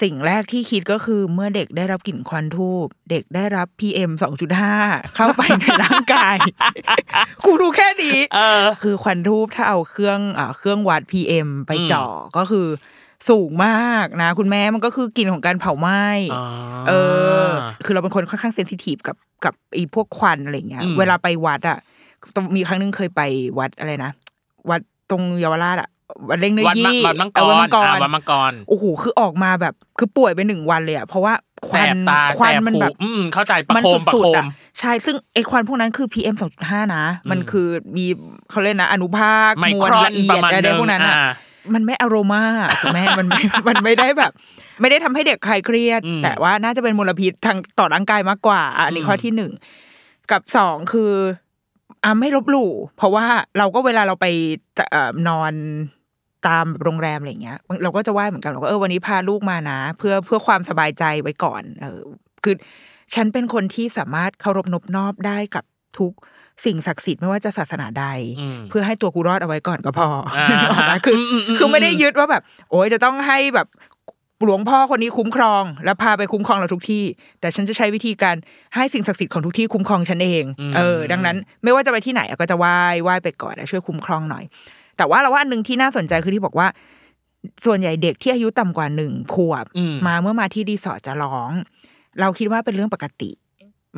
[0.02, 4.12] สิ่งแรกที่คิดก็คือเมื่อเด็กได้รับกลิ่นควันทูบเด็กได้รับ PM
[4.64, 6.38] 2.5 เข้าไปในร่างกาย
[7.46, 12.06] กูดูแค่นี้เออคือควันทูบถ้าเอาเครื่องอ่าเครื่องวัด PM ไปเจ่อ
[12.38, 12.68] ก็คือ
[13.30, 16.44] สูงมากนะ คุณแม่มันก็คือกลิ่นของการเผาไหม้อ๋อ
[16.88, 16.94] เอ
[17.44, 17.46] อ
[17.86, 21.78] คือเราเป็นคนค่อนข้างเซนซิทีฟกับกับไอีพวกควันอะไรเงี้ยอืมเวลาไปวัดอะ
[22.36, 23.22] ต้องมีครั้งหนึงเคยไป
[23.60, 24.12] วัดอะไรนะ
[24.70, 25.90] วัดตรงเยาวราชอะ
[26.30, 31.34] วัดเล่งเนื้อวัดมังยี่วัดมังกเออรวัดมังกรอ่าวัดมังกรโอ้โหคือออกมาแบบคือป่วยไปหนึ่งวันเลยอะเพราะว่า
[31.68, 34.46] คแสวันบตาควันแสบมันหูแบบอืมเข้าใจประมันโคมประสุดโคๆมอะ
[34.80, 36.36] ใช่ซึ่งไอควันพวกนั้นคือ PM
[36.66, 38.06] 2.5นะ มันคือมี
[38.52, 41.30] เขาเรียกนะอนุภาคไมมวลครอนละเอีปยระดมาณอะไรนึงพวกนั้นอะอ่า
[41.74, 42.44] มันไม่อารมา
[42.82, 44.32] คุณแม่มันไม่มันไม่ได้แบบ
[44.82, 49.52] ไม่ได้ทำให้เด็กคลายเครียดอืมแต่ว่าน่าจะเป็นมลพิษทางต่อร่างกายมากกว่าอะอันนี้อืมข้อที่หนึ่ง
[50.32, 51.12] กับสองคือ
[52.04, 53.26] อะไม่ลบหลู่เพราะว่า
[53.58, 54.26] เราก็เวลาเราไป
[54.92, 55.54] เอ่อนอน
[56.48, 62.02] ตามโรงแรมอะไรอย่างเงี้ย เราก็จะไหว้เหมือนกันเราก็เออวันนี้พาลูกมานะ เพื่อเพื่อความสบายใจไว้ก่อน เออ
[62.44, 62.56] คือ
[63.14, 65.64] ฉันเป็นคนที่สามารถเคารพนบนอบได้กับ
[66.00, 66.14] ทุก
[66.66, 68.06] สิ่งศักดิ์สิทธิ์ไม่ว่าจะศาสนาใด
[68.40, 70.08] อืมเพื่อให้ตัวกูรอดเอาไว้ก่อนก็พอ
[70.38, 73.68] อ่านึกออกไหมคืออมอืมอืมคือไม่ได้ยึดว่าแบบ โอ้ยจะต้องให้แบบ
[74.46, 77.04] หลวงพ่อคนนี้คุ้มครอง แล้วพาไปคุ้มครองเราทุกที่
[77.40, 78.36] แต่ฉันจะใช้วิธีการ
[78.76, 80.44] ให้สิ่งศักดิ์สิทธิ์ของทุกที่คุ้มครองฉันเอง
[80.76, 84.44] เออ ดังนั้น ไม่ว่าจะไปที่ไหนก็จะไหว้ไหว้ไปก่อนนะช่วยคุ้มครองหน่อย
[84.98, 86.68] แต่ว่าเราว่าอันหนึ่งที่น่าสนใจคือที่บอกว่า
[87.66, 91.52] ส่วนใหญ่เด็กที่อายุต่ำกว่าหนึ่งขวบอืมมาเมื่อมาที่รีสอร์ทจะร้อง
[92.20, 93.32] เราคิดว่าเป็นเรื่องปกติ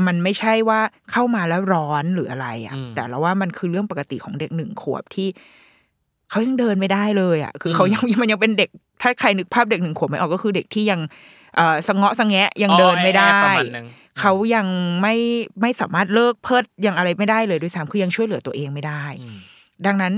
[0.08, 0.80] มันไม่ใช่ว่า
[1.12, 5.28] เข้ามาแล้วร้อนหรืออะไรอะอืมแต่เราว่ามันคือเรื่องปกติของเด็กหนึ่งขวบที่
[6.30, 8.70] เขายังเดินไม่ได้เลยอะ คืออมเขายังมันยังเป็นเด็ก
[9.02, 11.00] ถ้าใครนึกภาพเด็กหนึ่งขวบไม่ออกก็คือเด็กที่ยัง
[11.56, 13.88] เอ่อสะเงาะสะแงะยังเดินไม่ได้อ๋อแอบประมาณนึง
[14.20, 14.68] เขายัง
[15.02, 15.16] ไม่
[15.62, 19.38] ไม่สามารถเลิกเพิดยังอะไรไม่ได้เลยด้วยซ้ำคือยังช่วยเหลือตัวเองไม่ได้อืม
[19.86, 20.14] ดังนั้น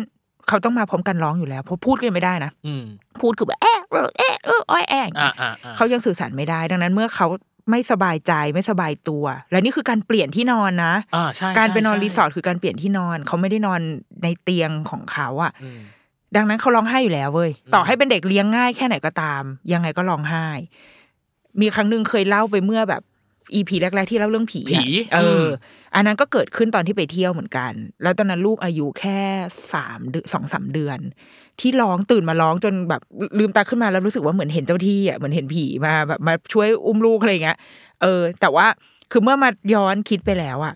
[0.52, 2.84] เขาต้องมาพร้อมกันร้องอยู่แล้วเพราะพูดกันไม่ได้นะอืม
[3.22, 7.28] พูดคือแบบแอะเออแอะเอออ้อยแอะอ่าอ่าอ่าเขายังสื่อสารไม่ได้ ดังนั้นเมื่อเขา
[7.72, 13.82] ไม่สบายใจไม่สบายตัว และนี่คือการเปลี่ยนที่นอนนะอ่าใช่การไปนอนใช่รีสอร์ทคือการเปลี่ยนที่นอน เขาไม่ได้นอน
[14.24, 15.80] ในเตียงของเขาอะอืม
[16.36, 19.44] ดังนั้นเขาร้องไห้อยู่แล้วเว้ยอืมต่อให้เป็นเด็กเลี้ยงง่ายแค่ไหนก็ตาม
[19.74, 20.48] ยังไงก็ร้องไห้
[21.62, 23.02] มีครั้งหนึ่งเคยเล่าไปเมื่อแบบ
[23.54, 25.46] อีพีแรก ๆ ที่เล่าเรื่องผีอะผีเอออม
[25.96, 27.72] อันนั้นก็เกิดขึ้นตอนที่ไปเที่ยวเหมือนกัน
[28.04, 29.20] แล้วตอนนั้นลูกอายุแค่
[29.74, 31.00] สามเดือนสองสามเดือน
[31.60, 33.02] ที่ร้องตื่นมาร้องจนแบบ
[33.40, 37.58] ลืมตาขึ้นมาแล้วรู้สึกว่าเหมือนเห็นเจ้าที่อะเหมือนเห็นผีมาแบบมาช่วยอุ้มลูกอะไรอย่างเงี้ย
[38.02, 38.68] เออ แต่ว่า
[39.12, 40.76] คือเมื่อมาย้อนคิดไปแล้วอะ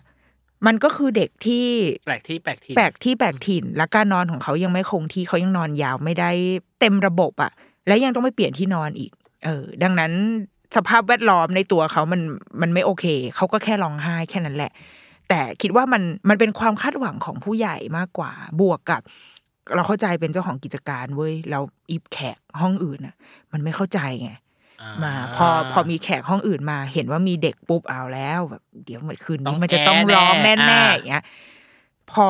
[0.66, 1.66] มันก็คือเด็กที่
[2.06, 6.30] แปลกที่แปลกที่แปลกที่แปลกถิ่น และการนอนของเขายังไม่คงที่เขายังนอนยาวไม่ได้
[6.80, 7.52] เต็มระบบอะ
[7.86, 9.10] และยังต้องไปเปลี่ยนที่นอนอีก
[9.44, 10.12] เออ ดังนั้น
[10.76, 12.20] สภาพแวดล้อมในตัวเขามัน
[12.60, 13.04] มันไม่โอเค
[13.36, 14.72] เขาก็แค่ร้องไห้แค่นั้นแหละ
[15.28, 19.02] แต่คิดว่ามันมันเป็นความคาดหวังของผู้ใหญ่มากกว่า บวกกับ
[19.74, 23.14] เราเข้าใจเป็นเจ้าของกิจการเว้ยแล้วอีแขกห้องอื่นอะ
[23.52, 24.30] มันไม่เข้าใจไง
[24.82, 31.24] อ่มาพอพอมีแขกห้องอื่นมา เห็นว่ามีเด็กปุ๊บเอาแล้วแบบเดี๋ยวมันคืนต้อนี้งมันจะต้องแน่ร้องแน่แน่อ่าๆอย่างเงี้ย
[32.12, 32.28] พอ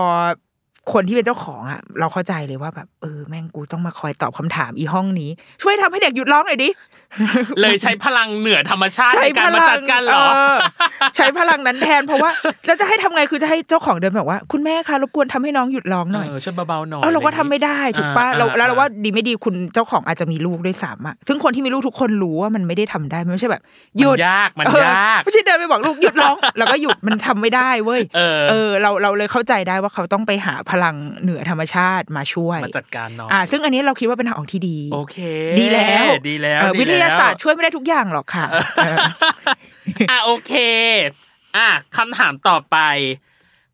[0.93, 5.31] คนที่เป็นเจ้าของอะ เราเข้าใจเลยว่าแบบเออแม่งกูต้องมาคอยตอบคำถามอีห้องนี้
[5.63, 6.69] ช่วยทำให้เด็กหยุดร้องหน่อยดิ
[7.61, 10.57] เลยใช้พลังเหนือธรรมชาติในการมาจัดการเหรอเออ
[11.17, 12.31] ใช้พลังนั้นแทนเพราะว่า
[12.67, 23.63] แล้วจะให้ทำไงคือจะให้เจ้าของเดินแบบว่า คุณแม่คะรบกวนทำให้น้องหยุดร้องหน่อยเออช่วยเบาๆหน่อยเออเราก็ทำไม่ได้ถูกปะอ่าเราอ่าแล้วเราว่าดีไม่ดีคุณเจ้าของอาจจะมีลูกด้วยซ้ำอะซึ่งคนที่มีลูกทุกคนรู้ว่ามันไม่ได้ทำได้มันไม่ใช่แบบ
[23.99, 35.17] หยุดมันยากมันเออยากไม่ใช่เดินไปบอกลูกหยุดร้อง แล้วก็หยุดมันทำไม่ได้เว้ยเออเออเราเราเลยเข้าใจได้ว่าเขาต้องไปหาพลังเหนือธรรมชาติมาช่วยมาจัดการหน่อยอ่าซึ่งอันนี้เราคิดว่าเป็นทางออกที่ดีโอเค
[35.61, 38.97] ดีแล้วดีแล้วเออดีวิทยาศาสตร์แล้วช่วยไม่ได้ทุกอย่างหรอกค่ะเออ
[40.11, 40.53] อะโอเค
[41.57, 42.79] อะคำถามต่อไป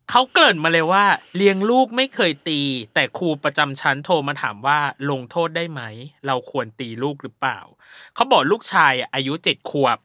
[0.09, 1.05] เขาเกริ่นมาเลยว่า
[1.35, 2.61] เลี้ยงลูกไม่เคยตี
[2.93, 5.81] แต่ครูประจำชั้นโทรมาถามว่าลงโทษได้ไหม
[6.27, 7.59] เราควรตีลูกหรือเปล่า
[8.15, 9.97] เขาบอกลูกชายอะอายุเจ็ดขวบ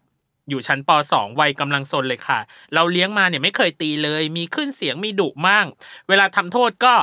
[0.48, 2.38] อยู่ชั้นป .2 วัยกำลังซนเลยค่ะ
[2.74, 5.66] เราเลี้ยงมาเนี่ยไม่เคยตีเลย มีขึ้นเสียงมีดุมั่ง
[6.08, 6.94] เวลาทำโทษก็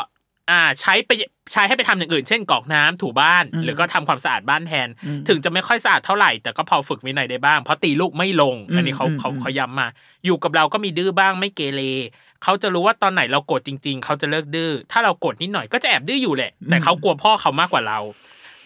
[0.49, 1.11] อ่าใช้ไป
[1.51, 4.87] ใช้ให้ไปทำอย่างอื่น เช่นกรอกน้ำถูบ้าน หรือก็ทำความสะอาดบ้านแทน
[5.27, 9.87] ถึงจะไม่ค่อยสะอาดเท่าไหร่ แต่ก็พอฝึกวินัยได้บ้าง เพราะตีลูกไม่ลง อันนี้เขาอืมเขาอืมเขาย้ำมา
[10.25, 11.81] อยู่กับเราก็มีดื้อบ้างไม่เกเร
[12.43, 17.99] เขาจะรู้ว่าตอนไหนเราโกรธจริง ๆ เขาจะเลิกดื้อ ถ้าเราโกรธนิดหน่อยก็จะแอบดื้ออยู่แหละ แต่เขากลัวพ่อเขามากกว่าเรา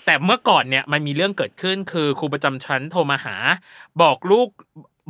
[0.05, 3.35] แต่เมื่อก่อนเนี่ยมันมีเรื่องเกิดขึ้นคือครูประจำชั้นโทรมาหา
[4.01, 4.49] บอกลูก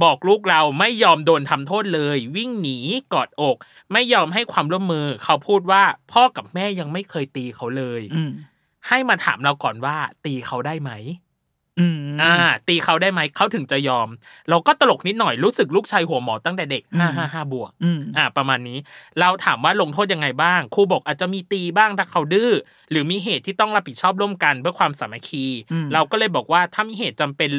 [0.04, 2.78] บอกลูกเราไม่ยอมโดนทำโทษเลย วิ่งหนี
[3.14, 3.58] กอดอก
[3.92, 8.32] ไม่ยอมให้ความร่วมมือ เขาพูดว่าพ่อกับแม่ยังไม่เคยตีเขาเลยอืม
[8.88, 9.96] ให้มาถามเราก่อนว่า
[10.26, 10.92] ตีเขาได้ไหม
[11.80, 12.34] อืมอ่า
[12.68, 14.08] ตีเขาได้ไหมเขาถึงจะยอม
[14.50, 18.78] เราก็ตลกนิดหน่อยรู้สึกลูกชายหัวหมอตั้งแต่เด็กห้าห้าห้าบวกอืมอ่า ประมาณนี้
[19.20, 22.52] เราถามว่าลงโทษยังไงบ้างครูบอกอาจจะมีตีบ้างถ้าเขาดื้อ
[22.92, 27.50] หรือมีเหตุที่ต้องรับผิดชอบร่วมกันเพื่อความสามัคคีอืมเราก็เลยบอกว่าถ้ามีเหตุจำเป็น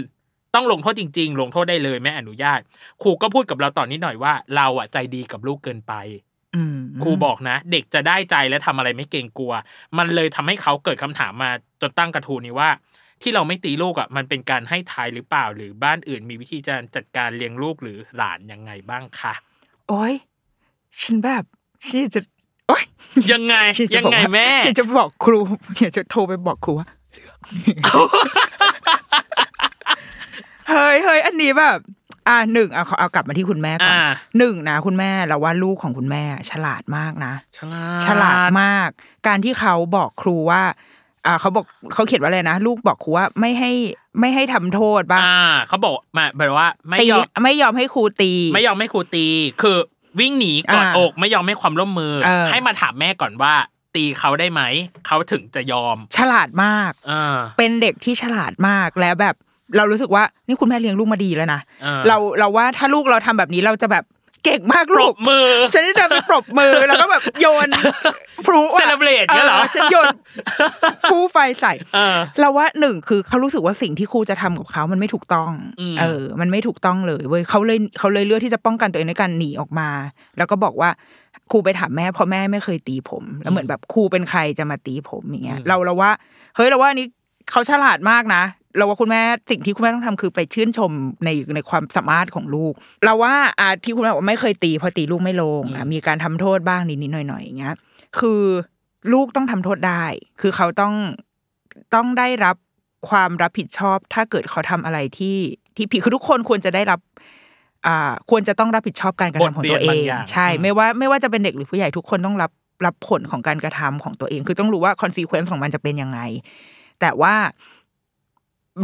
[0.54, 2.60] ต้องลงโทษจริง ๆ ลงโทษได้เลยแม่อนุญาต
[3.02, 5.94] ครูก็พูดกับเราต่อนนิดหน่อยว่า เราอะใจดีกับลูกเกินไป
[6.54, 9.52] อืมครูบอกนะ เด็กจะได้ใจและทำอะไรไม่เกรงกลัว
[9.98, 12.70] มันเลยทำให้เขาเกิดคำถามมาจนตั้งกระทู้นี้ว่า
[13.22, 19.34] ที่เราไม่ตีลูกอะมันเป็นการให้ทายหรือเปล่า หรือบ้านอื่นมีวิธีการจัดการเลี้ยงลูกหรือหลานยังไงบ้างคะ
[19.88, 20.14] โอ้ย
[21.00, 21.44] ฉันแบบ
[21.86, 22.20] ฉันจะ
[22.68, 22.84] โอ้ย
[23.32, 25.38] ยังไงฉันจะยังบอกไงว่าแม่ฉันจะบอกครู
[25.80, 26.88] อยากจะโทรไปบอกครูว่า
[30.70, 31.78] เฮ้ยเฮ้ยอันนี้แบบ
[32.28, 38.88] อ่าหนึ่งเอาเอากลับมาที่คุณแม่ก่อนอ่าหนึ่งนะคุณแม่เราว่าลูกของคุณแม่ ฉลาดมากนะ ฉลาดฉลาดมาก
[39.26, 40.62] การที่เขาบอกครูว่า
[41.26, 41.64] อ่าเขาบอก
[41.94, 43.70] เขาเขียนว่าอะไรนะลูกบอกครูว่าไม่ให้
[44.20, 49.26] ไม่ให้ทำโทษบ้างอ่าเขาบอกมาแบบว่า ไม่ตียอมไม่ยอมให้ครูตี ไม่ยอมให้ครูตี
[49.62, 49.76] คือ
[50.20, 53.54] วิ่งหนีกอดอ่าอกไม่ยอมให้ความร่วมมือเออให้มาถามแม่ก่อนว่า
[53.94, 54.62] ตีเขาได้ไหม
[55.06, 59.36] เขาถึงจะยอม ฉลาดมากอ่าเป็นเด็กที่ฉลาดมากแล้วแบบ
[59.76, 64.04] เรารู้สึกว่านี่คุณแม่เลี้ยงลูกมาดีแล้วนะเออเราเราว่าถ้าลูกเราทำแบบนี้เราจะแบบ
[64.44, 67.68] เก่งมากปรลูกบมือฉันจะเดินไปปรบมือแล้วก็แบบโยน
[68.46, 70.06] พลุอะ Celebrate เนี่ยเหรอฉันโยน
[71.10, 75.50] พลุไฟใส่เออเราว่าหนึ่งคือเขารู้สึกว่าสิ่งที่ครูจะทำกับเขามันไม่ถูกต้อง
[75.80, 79.88] อืมเออ มันไม่ถูกต้องเลยเว้ยเขาเลยเขาเลยเลือกที่จะป้องกันตัวเองในการหนีออกมา
[80.38, 80.90] แล้วก็บอกว่า
[81.50, 86.10] ครูไปถามแม่เพราะแม่ไม่เคยตีผม แล้วเหมือนแบบครูเป็นใครจะมาตีผมอย่างเงี้ยเราเราว่า
[86.56, 87.06] เฮ้ยเราว่าอันนี้
[87.50, 88.42] เขาฉลาดมากนะ
[88.76, 90.90] เราว่าคุณแม่สิ่งที่คุณแม่ต้องทำคือไปชื่นชม
[91.24, 92.72] ในในความสามารถของลูก
[93.04, 97.74] เราว่าอ่าที่คุณแม่บอกว่าไม่เคยตีเพอตีลูกไม่ลงอะมีการทำโทษบ้างนิดๆหน่อยๆอย่างเงี้ย
[98.18, 98.42] คือ
[99.12, 100.04] ลูกต้องทำโทษได้
[100.40, 100.94] คือเขาต้อง
[101.94, 102.56] ต้องได้รับ
[103.08, 105.36] ความรับผิดชอบ ถ้าเกิดเขาทำอะไรที่
[105.76, 107.00] ที่ผิดคือทุกคนควรจะได้รับ
[107.86, 112.50] อ่าควรจะต้องรับผิดชอบการกระทำของตัวเองบทเรียนบางอย่างใช่อืมไม่ว่าไม่ว่าจะเป็นเด็กหรือผู้ใหญ่ทุกคนต้องรับ
[112.86, 116.20] รับผลของการกระทำของตัวเอง คือต้องรู้ว่า consequence ของมันจะเป็นยังไง
[117.00, 117.34] แต่ว่า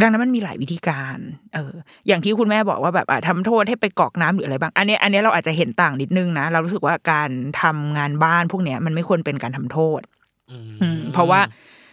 [0.03, 1.19] ดังนั้นมันมีหลายวิธีการ
[1.55, 1.73] เออ
[2.07, 7.31] อย่างที่คุณแม่บอกว่าแบบอะทำโทษให้ไปกรอกน้ำหรืออะไรบ้าง อันเนี้ยอันเนี้ยเราอาจจะเห็นต่างนิดนึงนะ เรารู้สึกว่าการ
[7.63, 10.01] ทำงานบ้านพวกเนี้ยมันไม่ควรเป็นการทำโทษ
[10.51, 11.41] อืมอืม เพราะว่า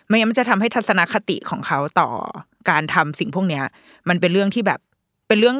[0.08, 2.10] ไม่งั้นมันจะทำให้ทัศนคติของเขาต่อ
[2.70, 3.64] การทำสิ่งพวกเนี้ย
[4.10, 4.80] มันเป็นเรื่องที่แบบ
[5.28, 5.58] เป็นเรื่อง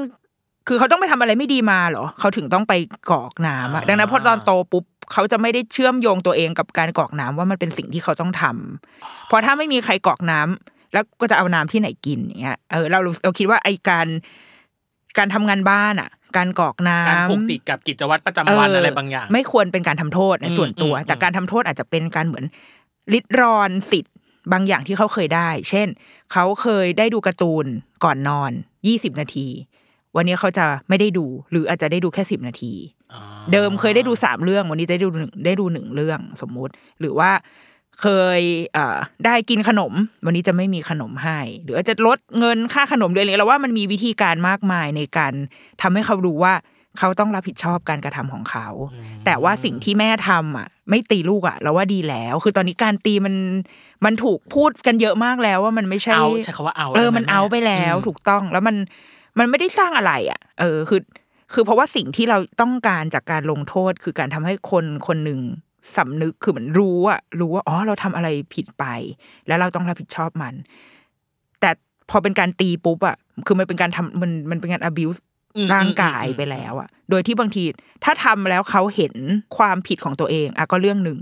[0.68, 2.74] คือเขาต้องไปทำอะไรไม่ดีมาเหรอ เขาถึงต้องไป
[3.12, 14.08] กรอกน้ำอะดังนั้นพอตอนโตปุ๊บเขาจะไม่ได้เชื่อมโยงตัวเองกับการกรอกน้ำว่ามันเป็นสิ่งที่เขาต้องทำเพราะถ้าไม่มีใครกรอกน้ำ แล้วก็จะเอาน้ำที่ไหนกินอย่างเงี้ยเออเราเราคิดว่าไอการ
[15.18, 22.46] การทำงานบ้านอะ การกรอกน้ำการผูกติดกับกิจวัตรประจำวันอะไรบางอย่าง ไม่ควรเป็นการทำโทษในอืมส่วนตัวอืมแต่อืมการทำโทษอาจจะเป็นการเหมือน
[23.14, 24.14] ลิดรอนสิทธิ์
[24.52, 25.88] บางอย่างที่เขาเคยได้ เช่น
[26.34, 27.66] เขาเคยได้ดูการ์ตูน
[28.04, 28.52] ก่อนนอน
[28.88, 29.48] ยี่สิบนาที
[30.16, 32.74] วันนี้เขาจะไม่ได้ดู หรืออาจจะได้ดูแค่สิบนาที
[33.14, 33.22] อ๋อ
[33.52, 37.32] เดิมเคยได้ดูสามเรื่อง วันนี้จะได้ดูหนึ่งได้ดูหนึ่งเรื่องสมมุติ หรือว่า
[38.04, 38.08] เค
[38.40, 38.42] ย
[38.74, 39.94] เอ่อได้กินขนม
[40.26, 45.34] วันนี้จะไม่มีขนมให้ หรืออาจจะลดเงินค่าขนมเดือนนี้เราว่ามันมีวิธีการมากมายในการ
[45.82, 46.54] ทำให้เขารู้ว่า
[47.00, 48.68] เขาต้องรับผิดชอบการกระทำของเขา
[49.26, 53.36] แต่ว่าสิ่งที่แม่ทำอะ ไม่ตีลูกอะ เราว่าดีแล้ว คือตอนนี้การตีมัน
[54.06, 58.76] มันถูกพูดกันเยอะมากแล้วว่ามันไม่ใช่เอาใช้คำว่าเอาเออได้ไหมันเอาไปแล้วอืมถูกต้องแล้วมัน
[59.40, 61.02] มันไม่ได้สร้างอะไร อะ เออคือ
[61.54, 65.40] คือเพราะว่าสิ่งที่เราต้องการจากการลงโทษ คือการทำให้คนคนหนึ่ง
[65.96, 68.86] สำนึกคือเหมือนรู้อะรู้ว่าอ๋อเราทำอะไรผิดไป
[69.48, 70.54] แล้วเราต้องรับผิดชอบมัน
[71.60, 71.70] แต่
[72.10, 73.16] พอเป็นการตีปุ๊บอะ
[73.46, 75.20] คือมันเป็นการทำมันมันเป็นการ abuse
[75.56, 77.64] อืมร่างกายอืมอืมไปแล้วอะโดยที่บางที
[78.04, 79.14] ถ้าทำแล้วเขาเห็น
[79.58, 81.18] ความผิดของตัวเองอะก็เรื่องหนึ่ง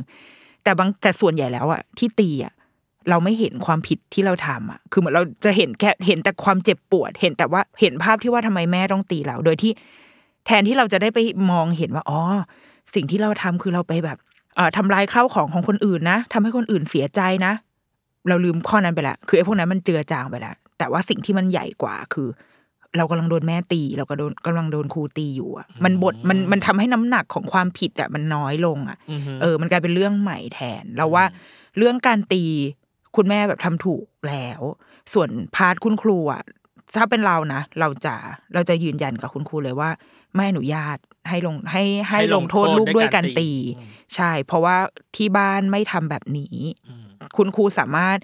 [0.64, 2.54] แต่บางแต่ส่วนใหญ่แล้วอะที่ตีอะ
[3.10, 9.72] เราไม่เห็นความผิดที่เราทำอะ คือเหมือนเราจะเห็นแค่เห็นแต่ความเจ็บปวด เห็นแต่ว่าเห็นภาพที่ว่าทำไมแม่ต้องตีเรา โดยที่
[10.46, 11.20] แทนที่เราจะได้ไป
[11.52, 12.20] มองเห็นว่า อ๋อ
[12.96, 14.31] สิ่งที่เราทำคือเราไปแบบเอ่อ
[14.78, 17.54] ทำลายข้าวของของคนอื่นนะทำให้คนอื่นเสียใจนะ
[18.30, 22.28] เราลืมข้อนั้นไปละคือไอ้พวกนั้นมันเจือจางไปแล้วแต่ว่าสิ่งที่มันใหญ่กว่าคือ
[22.98, 31.26] เรากำลังโดนแม่ตี เราก็โดนกำลังโดนครูตีอยู่อะ มันบทมันมันทำให้น้ำหนักของความผิดอะมันน้อยลงอะอือฮึเออ มันกลายเป็นเรื่องใหม่แทนเราว่า
[31.78, 32.44] เรื่องการตี
[33.16, 34.62] คุณแม่แบบทำถูกแล้ว
[35.14, 36.42] ส่วนพาร์ทคุณครูอะ
[36.96, 38.16] ถ้าเป็นเรานะเราจะ
[38.54, 39.90] เราจะยืนยันกับคุณครูเลยว่า
[40.36, 40.98] ไม่อนุญาต
[41.30, 43.50] ให้ลงให้ให้ลงโทษลูกด้วยการตี
[44.16, 44.76] ใช่ เพราะว่า
[45.16, 46.56] ที่บ้านไม่ทำแบบนี้
[46.88, 47.06] อืม
[47.38, 48.18] คุณครูสามารถ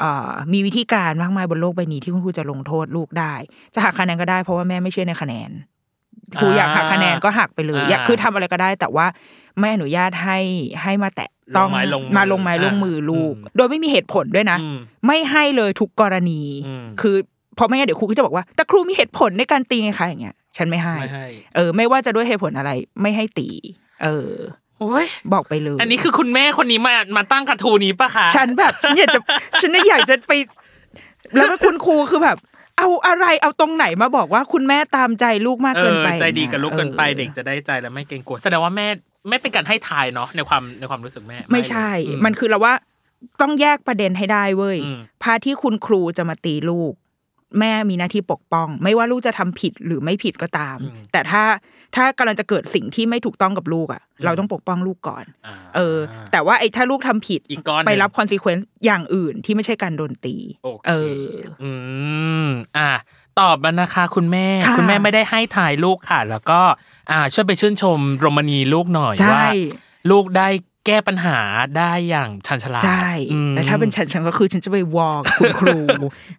[0.00, 3.34] เอ่อมีวิธีการมากมายบนโลกใบนี้ที่คุณครูจะลงโทษลูกได้
[3.74, 5.50] จะหักคะแนนก็ได้เพราะว่าแม่ไม่เชื่อในคะแนน
[6.38, 9.06] ครูอยากหักคะแนนก็หักไปเลยอยากคือทำอะไรก็ได้ แต่ว่า
[9.58, 10.38] ไม่อนุญาตให้
[10.82, 17.16] ให้มาแตะต้องลงไม้ลงมือมาลงไม้ลงมือลูกอืมโดยไม่มีเหตุผลด้วยนะอืมไม่ให้เลยทุกกรณีอืมคือ
[17.56, 22.70] เพราะไม่งั้นเดี๋ยวครูก็จะบอกว่าแต่ครูมีเหตุผลในการตีไงคะอย่างเงี้ย ฉันไม่ให้ไม่ให้ เออ ไม่ว่าจะด้วยเหตุผลอะไร
[23.02, 23.48] ไม่ให้ตี
[24.02, 24.32] เออ
[24.80, 29.20] โอ้ยบอกไปเลย อันนี้คือคุณแม่คนนี้มามาตั้งกระทูนี้ปะคะฉันแบบฉันอยากจะ
[29.60, 30.32] ฉันอยากจะไป
[31.36, 32.38] แล้วก็คุณครูคือแบบ
[32.78, 38.86] เอาอะไรเอาตรงไหนมาบอกว่าคุณแม่ตามใจลูกมากเอเกินอไปใจดีกับลูกเกินไปออเด็กจะได้ใจและไม่เกรงกลัวแสดงว่าแม่
[39.28, 42.74] ไม่เป็นการให้ทายเนาะในความในความรู้สึกแม่ ไม่ใช่อืมันคือเราว่า
[43.40, 46.92] ต้องแยกประเด็นให้ได้เว้ยอืมพาที่คุณครูจะมาตีลูก
[47.58, 50.76] แม่มีหน้าที่ปกป้อง ไม่ว่าลูกจะทำผิดหรือไม่ผิดก็ตาม
[51.12, 51.42] แต่ถ้า
[51.96, 55.98] ถ้ากำลังจะเกิดสิ่งที่ไม่ถูกต้องกับลูกอะ เราต้องปกป้องลูกก่อนอ่าเออ
[56.32, 60.92] แต่ว่าไอ้ถ้าลูกทำผิดอีกก้อนหนึ่งไปรับ consequence อย่างอื่นที่ไม่ใช่การโดนตีโอเคเอ
[61.30, 61.32] อ
[61.62, 61.72] อื
[62.44, 62.46] ม
[62.78, 62.90] อะ
[63.40, 66.60] ตอบมานะคะ คุณแม่ค่ะคุณแม่ไม่ได้ให้ท้ายลูกค่ะ แล้วก็
[67.10, 69.44] อ่า ช่วยไปชื่นชมโรมณีลูกหน่อยใช่ว่า
[70.10, 70.48] ลูกได้
[70.88, 71.38] แก้ปัญหา
[71.78, 75.78] ได้อย่างชันฉลาดใช่อืมแต่ถ้าเป็นฉันฉันก็คือฉันจะไป war กับคุณครู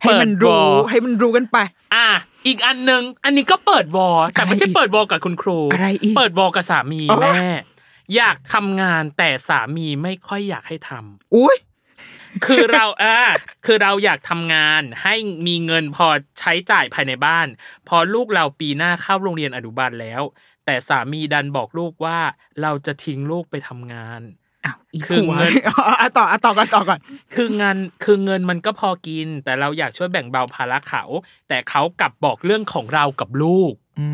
[0.01, 1.57] ให้มันเปิดวรู้อลให้มันรู้กันไป
[1.95, 2.07] อะ
[2.47, 7.49] อีกอันหนึ่งอันนี้ก็เปิดวอลแต่ไม่ใช่อะไรอีกเปิดวอลกับคุณครูอะไรอีกเปิดวอลกับสามีอ๋อแม่
[8.15, 11.57] อยากทำงานแต่สามีไม่ค่อยอยากให้ทำอุ้ย
[12.45, 13.19] คือเราอ่า
[13.65, 15.15] คือเราอยากทำงานให้
[15.47, 16.07] มีเงินพอ
[16.39, 17.47] ใช้จ่ายภายในบ้าน
[17.87, 20.21] พอลูกเราปีหน้าเข้าโรงเรียนอนุบาลแล้ว
[20.65, 22.19] แต่สามีดันบอกลูกว่า
[22.61, 24.21] เราจะทิ้งลูกไปทำงาน
[24.65, 26.99] อ้าวอีคือผัวเงินอ๋ออะต่ออะต่อก่อนต่อก่อน
[27.35, 31.03] คืองานคือเงินมันก็พอกิน แต่เราอยากช่วยแบ่งเบาภาระเขา
[31.49, 34.07] แต่เขากลับบอกเรื่องของเรากับลูกอื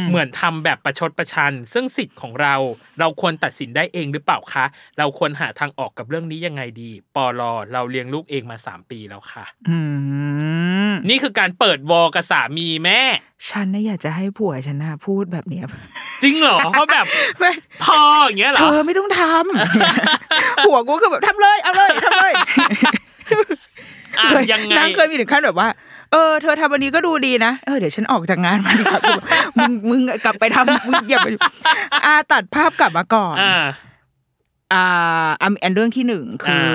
[0.00, 2.54] มเหมือนทำแบบประชดประชัน ซึ่งสิทธิ์ของเรา
[3.00, 4.64] เราควรตัดสินได้เองหรือเปล่าคะ
[4.98, 9.78] เราควรหาทางออกกับเรื่องนี้ยังไงดี ปอลอเราเลี้ยงลูกเองมาสามปีแล้วค่ะ อื
[10.57, 10.57] ม
[11.08, 13.00] นี่คือการเปิดวอลกับสามีแม่
[13.48, 15.64] ฉันน่ะอยากจะให้ผัวฉันนะพูดแบบเนี้ย
[16.22, 17.06] จริงเหรอเขาแบบ
[17.38, 17.50] ไม่
[17.84, 22.32] พออย่างเงี้ยเหรเธออไม่ต้องทำผัวกูคือแบบทำเลยเอาเลยทำเลย
[24.18, 25.68] อะเคยยังไงนางเคยมีถึงขั้นแบบว่า
[26.12, 29.02] เออเธอทำวันนี้ก็ดูดีนะเออเดี๋ยวฉันออกจากงานมาดีกว่า
[29.58, 31.28] มึงมึงกลับไปทำมึงอย่าไป
[32.04, 33.54] อาตัดภาพกลับมาก่อนอ่า
[34.72, 36.68] อ่าอันอันเรื่องที่หนึ่งคือ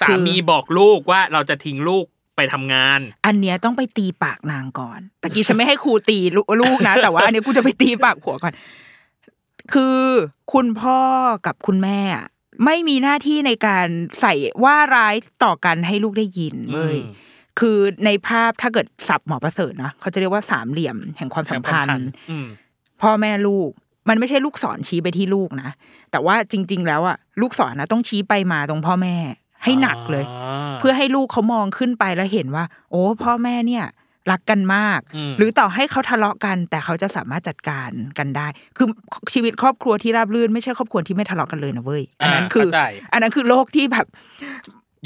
[0.00, 2.06] สาคือมีบอกลูกว่าเราจะทิ้งลูก
[2.40, 8.54] ไปทำงาน อันเนี้ยต้องไปตีปากนางก่อนตะกี้ฉันไม่ให้ครูตีลูลูกนะ แต่ว่าอันเนี้ยกูจะไปตีปากผัวก่อน
[9.72, 9.98] คือ
[10.52, 11.00] คุณพ่อ
[11.46, 12.26] กับคุณแม่อะ
[12.64, 13.86] ไม่มีหน้าที่ในการ
[14.20, 14.32] ใส่
[14.64, 15.14] ว่าร้าย
[15.44, 17.28] ต่อกันให้ลูกได้ยินเลยอืม
[17.58, 22.46] คือในภาพถ้าเกิดสับหมอประเสริฐนะเขาจะเรียกว่าสามเหลี่ยมแห่งความสัมพันธ์อืม
[23.02, 23.70] พ่อแม่ลูก
[24.08, 25.70] มันไม่ใช่ลูกศรชี้ไปที่ลูกนะ
[26.10, 29.16] แต่ว่าจริง ๆ แล้วอะลูกศรนะต้องชี้ไปมาตรงพ่อแม่
[29.64, 30.24] ให้หนักเลย
[30.80, 33.84] เพื่อให้ลูกเขามองขึ้นไปแล้วเห็นว่า โอ้พ่อแม่เนี่ย
[34.30, 38.46] รักกันมากอืมหรือต่อให้เขาทะเลาะกัน แต่เขาจะสามารถจัดการกันได้
[38.76, 38.86] คือ
[39.34, 42.82] ชีวิตครอบครัวที่ราบรื่นไม่ใช่ครอบครัวที่ไม่ทะเลาะกันเลยนะเว้ยอันนั้นคือเข้าใจ
[43.12, 44.06] อันนั้นคือโลกที่แบบ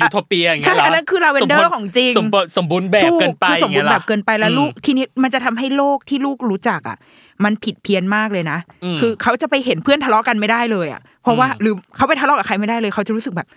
[0.00, 6.96] ยูโทเปียอย่างเงี้ใช่ยเหรออันนั้นคือ Lavender สมบูรณ์ของจริงสมบูรณ์สมบูรณ์แบบถูเกินไปคือสมบูรณ์อย่างแบเงี้ยบเกินไปแล้วอืมลูกทีนี้มันจะทำให้โลกที่ลูกรู้จักอะ
[7.44, 13.48] มันผิดเพี้ยนมากเลยนะอืมคือเขาจะไปเห็นเพื่อนทะเลาะกันไม่ได้เลยอะเพราะว่าอืมหรือเขาไปทะเลาะกับใครไม่ได้เลยเขาจะรู้สึกแบบ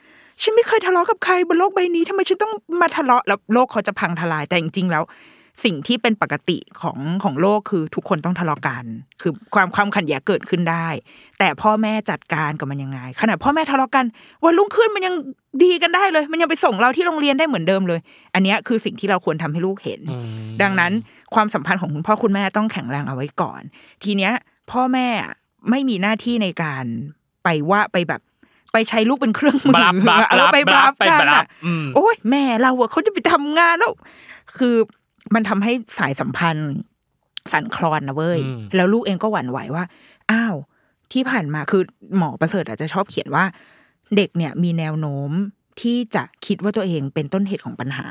[0.41, 5.03] ฉันไม่เคยทะเลาะกับใครบนโลกใบนี้ทำไมฉันต้องมาทะเลาะแล้วโลกเขาจะพังทลายแต่จริงๆแล้ว
[5.65, 8.83] สิ่งที่เป็นปกติของของโลกคือทุกคนต้องทะเลาะกัน
[9.21, 10.87] คือความความขัดแย้งเกิดขึ้นได้
[11.39, 14.05] แต่พ่อแม่จัดการกับมันยังไงขนาดพ่อแม่ทะเลาะกัน
[14.43, 15.15] วันรุ่งขึ้นมันยัง
[15.63, 17.99] ดีกันได้เลย มันยังไปส่งเราที่โรงเรียนได้เหมือนเดิมเลย
[18.33, 20.91] อันเนี้ยคือสิ่งที่เราควรทำให้ลูกเห็นอืมดังนั้น
[21.35, 23.61] ความสัมพันธ์ของคุณพ่อคุณแม่ต้องแข็งแรงเอาไว้ก่อน
[24.03, 24.33] ทีเนี้ย
[24.71, 25.07] พ่อแม่
[25.69, 26.83] ไม่มีหน้าที่ในการ
[27.43, 28.21] ไปว่าไปแบบ
[28.77, 33.93] ไปใช้ลูกเป็นเครื่องมือบลับบลับเออไปบลับไปกันบลัอะบอืมโอ้ยแม่เราอะเขาจะไปทำงานแล้ว
[34.57, 34.75] คือ
[35.33, 36.71] มันทำให้สายสัมพันธ์
[37.51, 39.83] สั่นคลอนนะเว้ยอืมแล้วลูกเองก็หวั่นไหวว่า
[40.31, 40.55] อ้าว
[41.11, 41.81] ที่ผ่านมาคือ
[42.17, 43.43] หมอประเสริฐอาจจะชอบเขียนว่า
[44.15, 45.31] เด็กเนี่ยมีแนวโน้ม
[45.81, 48.07] ที่จะคิดว่าตัวเองเป็นต้นเหตุของปัญหา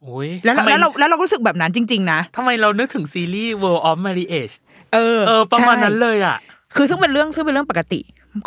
[0.00, 4.54] โอ้ยแล้วทำไมแล้วเราแล้วเรารู้สึกแบบนั้นจริง ๆ นะทำไมเรานึกถึงซีรีส์ World of Marriage
[4.94, 6.36] เออ เออ ประมาณใช่นั้นเลยอะ
[6.76, 8.00] คือซึ่งเป็นเรื่องซึ่งเป็นเรื่องปกติ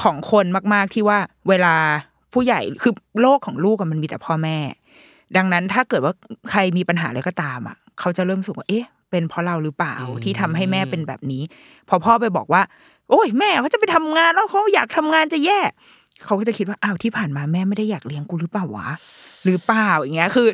[0.03, 1.19] ของคนมาก ๆ ที่ว่า
[1.49, 1.75] เวลา
[2.33, 4.57] ผู้ใหญ่คือโลกของลูกอะมันมีแต่พ่อแม่
[5.37, 6.13] ดังนั้นถ้าเกิดว่า
[6.49, 11.41] ใครมีปัญหาอะไรก็ตามอะ เขาจะเริ่มรู้สึกว่าเอ๊ะ เป็นเพราะเราหรือเปล่าอืมที่ทำให้แม่เป็นแบบนี้
[11.89, 12.61] พอพ่อไปบอกว่า
[13.09, 15.59] โอ้ยแม่เขาจะไปทำงานแล้วเขาอยากทำงานจะแย่
[16.25, 18.89] เขาก็จะคิดว่าอ้าวที่ผ่านมาแม่ไม่ได้อยากเลี้ยงกูหรือเปล่าวะ
[19.43, 20.47] หรือเปล่าอย่างเงี้ยคือ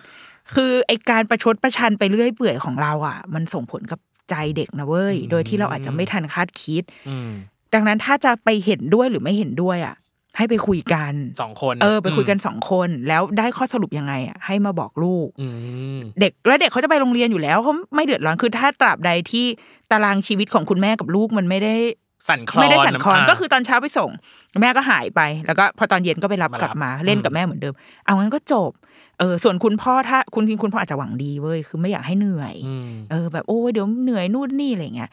[0.56, 7.32] คือไอการประชดประชันไปเรื่อยเปื่อยของเราอะ มันส่งผลกับใจเด็กนะเว้ย โดยที่เราอาจจะไม่ทันคาดคิดอืม
[7.74, 9.96] ดังนั้นถ้าจะไปเห็นด้วยหรือไม่เห็นด้วยอะ
[10.38, 15.48] ให้ไปคุยกันสองคนเออ ไปคุยกันสองคน แล้วได้ข้อสรุปยังไงอะให้มาบอกลูกอื
[15.98, 19.46] มเด็กแล้วเด็กเขาจะไปโรงเรียนอยู่แล้วเขาไม่เดือดร้อนคือถ้าตราบใดที่
[19.92, 21.76] ตารางชีวิตของคุณแม่กับลูกมันไม่ได้
[22.30, 24.10] สั่นคลอนไม่ได้สั่นคลอนอ่าก็คือตอนเช้าไปส่ง
[24.62, 27.74] แม่ก็หายไป แล้วก็พอตอนเย็นก็ไปรับมารับกลับมาเล่นกับอืมแม่เหมือนเดิม
[28.06, 28.72] เอางั้นก็จบ
[29.20, 35.12] เออส่วนคุณพ่อถ้าคุณคุณพ่ออาจจะหวังดีเว้ยคือไม่อยากให้เหนื่อยอืมเออ แบบโอ้ยเดี๋ยวเหนื่อยนู่นนี่อะไรเงี้ย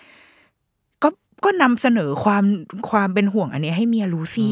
[1.45, 2.45] ก็ก็นำเสนอความ
[2.91, 4.49] ความเป็นห่วงอันนี้ให้เมียรู้สิ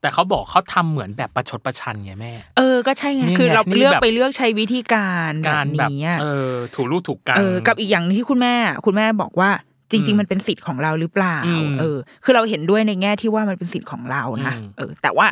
[0.00, 8.54] แต่เขาบอกเขาทำเหมือนแบบประชดประชันไงแม่ เออก็ใช่ไงนี่ไงคือเรานี่เลือกแบบไปเลือกใช้วิธีการแบการบแบบนี้อะเออถูกลูกถูกกันเออกับอีกอย่างหนึ่งที่คุณแม่
[8.86, 9.50] คุณแม่บอกว่า
[9.90, 15.26] จอืริงมๆมันเป็นสิทธิ์ของเราหรือเปล่าอืมเออ คือเราเห็นด้วยในแง่ที่ว่ามันเป็นสิทธิ์ของเรานะอืมเออ แต่ว่า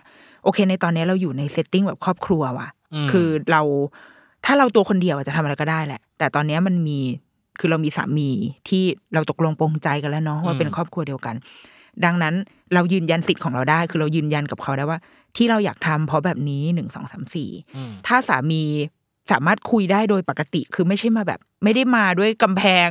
[0.44, 3.62] โอเค ในตอนนี้เราอยู่ใน setting แบบครอบครัวว่ะอืมคือเรา
[4.44, 6.98] ถ้าเราตัวคนเดียวอะจะทำอะไรก็ได้แหละ แต่ตอนนี้มันมี
[7.58, 8.30] คือเรามีสามี
[8.68, 8.82] ที่
[9.14, 11.34] เราตกลงปรงใจกันแล้วเนาะว่าเป็นครอบครัวเดียวกัน
[12.04, 12.34] ดังนั้น
[12.74, 14.98] เรายืนยันสิทธิ์ของเราได้ คือเรายืนยันกับเขาได้ว่า
[15.36, 18.62] ที่เราอยากทำเพราะแบบนี้หนึ่งสองสามสี่อืมถ้าสามี
[19.30, 22.88] สามารถคุยได้โดยปกติ คือไม่ใช่มาแบบ ไม่ได้มาด้วยกำแพง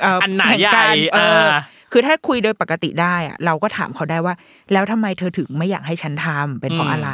[0.00, 1.60] เอันหนาแห่งใหญ่การเออออ่า
[1.92, 4.34] คือถ้าคุยโดยปกติได้อะเราก็ถามเขาได้ว่า
[4.72, 7.10] แล้วทำไมเธอถึงไม่อยากให้ฉันทำเป็นเพราะอะไร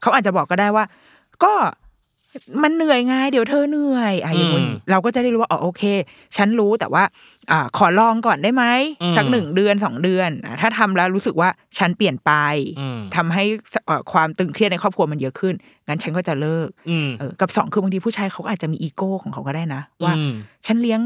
[0.00, 0.84] เขาอาจจะบอกก็ได้ว่า
[1.44, 1.52] ก็
[2.62, 4.60] มันเหนื่อยไงเดี๋ยวเธอเหนื่อยอะอย่างนี้
[4.90, 5.82] เราก็จะได้รู้ว่าอ๋อโอเค
[6.36, 7.04] ฉันรู้แต่ว่า
[7.50, 8.64] อ่าขอลองก่อนได้ไหม
[9.02, 12.32] อืมสักหนึ่งเดือนสองเดือนอะถ้าทำแล้วรู้สึกว่าฉันเปลี่ยนไป
[12.80, 13.44] อืมทำให้
[13.86, 15.54] เอ่อความตึงเครียดในครอบครัวมันเยอะขึ้น
[15.88, 20.32] งั้นฉันก็จะเลิกอืมเออกับสองคือบางทีผู้ชายเขาก็อาจจะมีอีโก้ของเขาก็ได้นะ ว่าอืม
[20.66, 21.00] ฉันเลี้ยง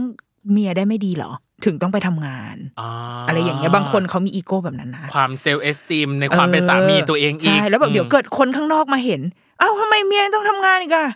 [0.51, 1.33] เมียได้ไม่ดีเหรอ
[1.65, 2.91] ถึงต้องไปทำงาน
[3.29, 11.07] อะไรอย่างเงี้ยบางคนเขามีอีโก้แบบนั้นความ self-esteem ในความเป็นสามีตัวเองอีกใช่แล้วแบบเดี๋ยวเกิดคนข้างนอกมาเห็นเอ้าทำไมเมียต้องทำงานอีกอะ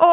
[0.00, 0.10] โอ้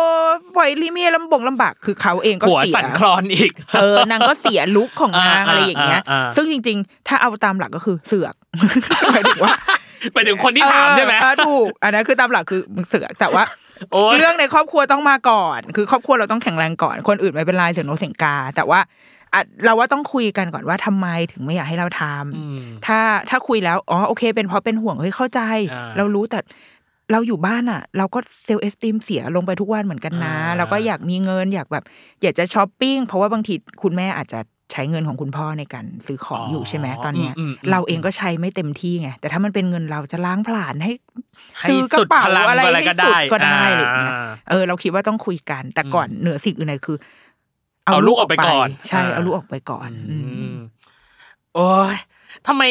[0.56, 8.36] ปล่อยลีเมียลำบงลำบากคือเขาเองก็หัวเสียสั่นคลอนอีก เออนางก็เสียลุคของนางอ่าอะไรอย่างเงี้ยอ่าอ่าซึ่งจริง ๆ ถ้าเอาตามหลักก็คือเสือก
[9.12, 9.54] หมายถึงว่า
[10.14, 13.44] ไปถึงคนที่ถามใช่ไหมเออถูกอันนั้นคือตามหลักคือมึงเสือกแต่ว่า
[13.92, 18.80] โอ้ยเรื่องในครอบครัวต้องมาก่อน คือครอบครัวเราต้องแข็งแรงก่อน คนอื่นไม่เป็นไรเสียงโนกเสียงกา แต่ว่า
[19.34, 25.42] อะเราว่าต้องคุยกันก่อนว่าทำไมถึงไม่อยากให้เราทำอืมถ้าถ้าคุยแล้วอ๋อโอเค เป็นเพราะเป็นห่วงเฮ้ยเข้าใจ
[25.74, 26.40] อ่าเรารู้แต่
[27.12, 31.84] เราอยู่บ้านอะ เราก็เซลล์เอสติมเสียลงไปทุกวันเหมือนกันนะอ่าเราก็อยากมีเงินอยากแบบ
[32.22, 33.54] อยากจะช้อปปิ้งเพราะว่าบางที
[33.84, 34.40] คุณแม่อาจจะ
[34.72, 40.92] ใช้เงินของคุณพ่อในการซื้อของอยู่ใช่ไหมตอนเนี้ยมมมเราเองก็ใช้ไม่เต็มที่ไงแต่ถ้ามันเป็นเงินเราจะล้างผลาญให้
[41.60, 46.98] ให้ซื้อกระสุดเป๋าพลังอะไรอะไรให้ก็สุดได้ก็ได้อะไรอย่างเงี้ยอ่าเออเราคิดว่าต้องคุยกันแต่ก่อนเหนือสิ่งอื่นใดคือ
[47.86, 50.18] เอาลูกออกไปก่อน ใช่อ่าเอาลูกออกไปก่อนอือื
[50.52, 50.58] มม
[51.56, 51.96] โอ้ย
[52.48, 52.64] ทำไม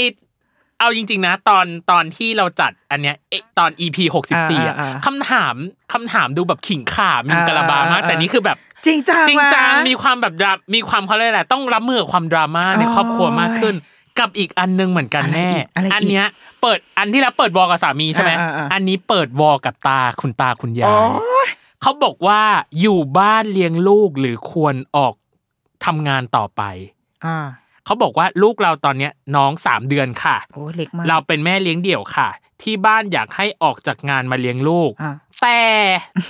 [0.79, 5.55] เอาจริง ๆ นะ ตอนตอนที่เราจัดอันเนี้ยเอ๊ะตอน EP หกสิบสี่อะอ่าอ่าคำถาม
[5.93, 13.75] คำถามดูแบบขิงข่ามีกะลาบามากอ่าแต่นี่คือแบบจริงจังจริงจังวะมีความแบบดรามีความเขาเรียกอะไรต้องรับมือกับความดราม่าในโอ้ยครอบครัวมากขึ้น
[14.19, 16.27] กับอีกอันนึงเหมือนกันอะไรแน่อีกอะไรอีกอันเนี้ย
[16.63, 21.49] เปิดอันที่แล้วเปิดวอลกับสามีใช่ไหมอ่าอ่าอ่าอันนี้เปิดวอลกับตาคุณตาคุณยาโอ้ย
[21.83, 22.43] เขาบอกว่า
[22.81, 25.15] อยู่บ้านเลี้ยงลูกหรือควรออก
[25.85, 26.63] ทำงานต่อไป
[27.25, 27.37] อ่า
[27.89, 32.29] เขาบอกว่าลูกเราตอนเนี้ยน้องสามเดือนค่ะโอ้เล็กมากเราเป็นแม่เลี้ยงเดี่ยวค่ะ
[32.63, 35.61] ที่บ้านอยากให้ออกจากงานมาเลี้ยงลูกอ่าแต่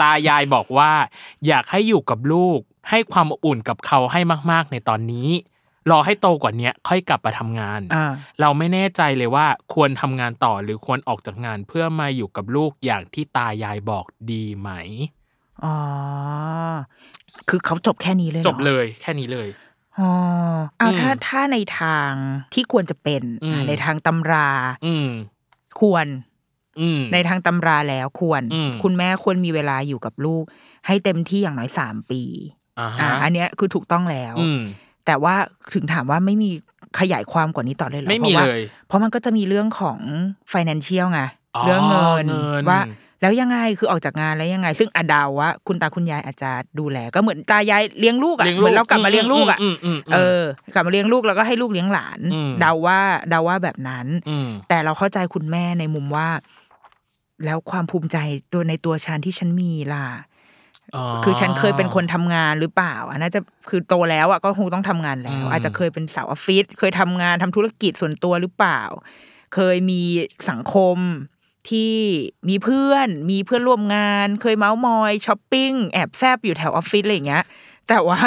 [0.01, 0.93] ตายายบอกว่า
[1.47, 2.59] อยากให้อยู่กับลูก
[2.91, 5.29] ให้ความอบอุ่นกับเขาให้มาก ๆ ในตอนนี้
[5.91, 14.71] รอให้โตกว่าเนี้ยค่อยกลับมาทำงานอ่าเราไม่แน่ใจเลยว่าควรทำงานต่อหรือควรออกจากงานเพื่อมาอยู่กับลูกอย่างที่ตายายบอกดีไหม
[15.65, 15.77] อ๋อ
[17.49, 19.68] คือเขาจบแค่นี้เลยหรอจบเลยแค่นี้เลยอ๋อ
[20.79, 22.11] เอาอืมถ้าถ้าในทาง
[22.55, 24.49] ที่ควรจะเป็นอืมอะในทางตำรา
[24.87, 25.09] อืม
[25.81, 26.07] ควร
[26.81, 30.45] อืมในทางตำราแล้วควรอืมคุณแม่ควรมีเวลาอยู่กับลูก
[30.87, 32.23] ให้เต็มที่อย่างน้อยสามปี
[32.79, 34.61] อ่าอ่าฮะอันเนี้ยคือถูกต้องแล้วอืม
[35.07, 35.35] แต่ว่า
[35.75, 36.51] ถึงถามว่าไม่มี
[37.01, 39.99] ขยายความกว่านี้ต่อเลยเหรอไม่มีพราะว่าเลย เพราะมันก็จะมีเรื่องของ
[40.53, 41.21] financial ไง
[41.57, 42.81] อ๋อเรื่องเงินเงินว่า
[43.21, 50.43] แล้วยังไงคือออกจากงานแล้วยังไง ซึ่งอะเดาวว่าคุณตาคุณยายอาจจะดูแล ก็เหมือนตายายเลี้ยงลูกอะลี้ยงเหมือนเรากลับมาเลี้ยงลูกอะมมมมเออ
[50.75, 53.01] กลับมาเลี้ยงลูกแล้วก็ให้ลูกเลี้ยงหลานอืมเดาว่า
[53.31, 54.07] เดาว่าแบบนั้น
[54.47, 56.29] มแต่เราเข้าใจคุณแม่ในมุมว่า
[57.45, 58.17] แล้วความภูมิใจ
[58.53, 60.07] ตัวในตัวฉันที่ฉันมีล่ะ
[61.25, 68.81] คือฉันเคยเป็นคนทำงานหรือเปล่า อันน่าจะคือโตแล้วอะก็คงต้องทำงานแล้วอืมอาจจะเคยเป็นสาวออฟฟิศเคยทำงานทำธุรกิจส่วนตัวหรือเปล่า
[69.55, 70.03] เคยมี
[70.51, 70.99] สังคม
[71.71, 71.95] ที่
[72.49, 77.45] มีเพื่อนมีเพื่อนร่วมงาน เคยเมาส์มอยช้อปปิ้งแอบแซบอยู่แถวออฟฟิศอะไรอย่างเงี้ย
[77.89, 78.21] แต่ว่า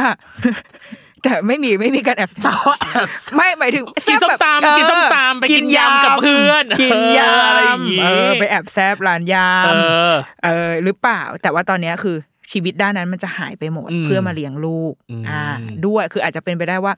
[1.24, 9.36] แต่ไม่มีไม่มีการแอบชอบแอบไม่หมายถึงกินส้มตำเออกินส้มตำไปกินยำกับเพื่อนกินยเอออะไรอย่างำงี้เออไปแอบแซบร้านย
[9.66, 9.70] เอ
[10.12, 12.16] อำเออหรือเปล่า แต่ว่าตอนเนี้ยคือ
[12.52, 15.42] ชีวิตด้านนั้นมันจะหายไปหมดอืมเพื่อมาเลี้ยงลูกอืมอ่า
[15.86, 16.94] ด้วยคืออาจจะเป็นไปได้ว่า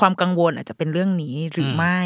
[0.00, 2.00] ความกังวลอาจจะเป็นเรื่องนี้หรืออมไม่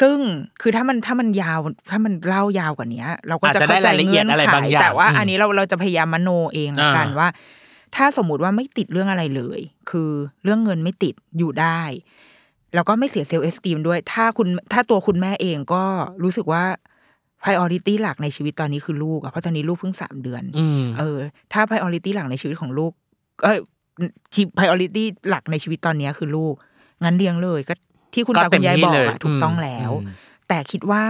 [0.00, 0.16] ซึ่ง
[0.60, 1.58] คือถ้ามันถ้ามันยาว
[1.90, 7.28] ถ้ามันเล่ายาวกว่านี้เราก็จะเข้าใจอาจจะได้รายละเอีเงื่ยอดนอะไรไขบางอย่างแต่ว่าอืมอันนี้เราเราจะพยายามมโนเองละกันอ่าว่า
[7.96, 9.60] ถ้าสมมติว่าไม่ติดเรื่องอะไรเลย
[9.90, 10.10] คือ
[10.44, 11.80] เรื่องเงินไม่ติดอยู่ได้
[12.74, 15.82] แล้วก็ไม่เสียเซลล์เอสตีมด้วย ถ้าคุณถ้าตัวคุณแม่เองก็
[16.22, 16.64] รู้สึกว่า
[17.42, 21.18] priority หลักในชีวิตตอนนี้คือลูกอะเพราะตอนนี้ลูกเพิ่งสามเดือนอืมเออ
[21.52, 22.92] ถ้า priority หลักในชีวิตของลูก
[23.42, 23.58] เอ้ย
[24.32, 26.54] ที่ priority หลักในชีวิตตอนเนี้ยคือลูก
[27.04, 27.74] งั้นเลี้ยงเลยก็
[28.16, 30.14] ที่คุณก็ตาคุณยายเต็มที่บอกเลยอะถูกต้องอืมแล้วอืม
[30.48, 31.02] แต่คิดว่า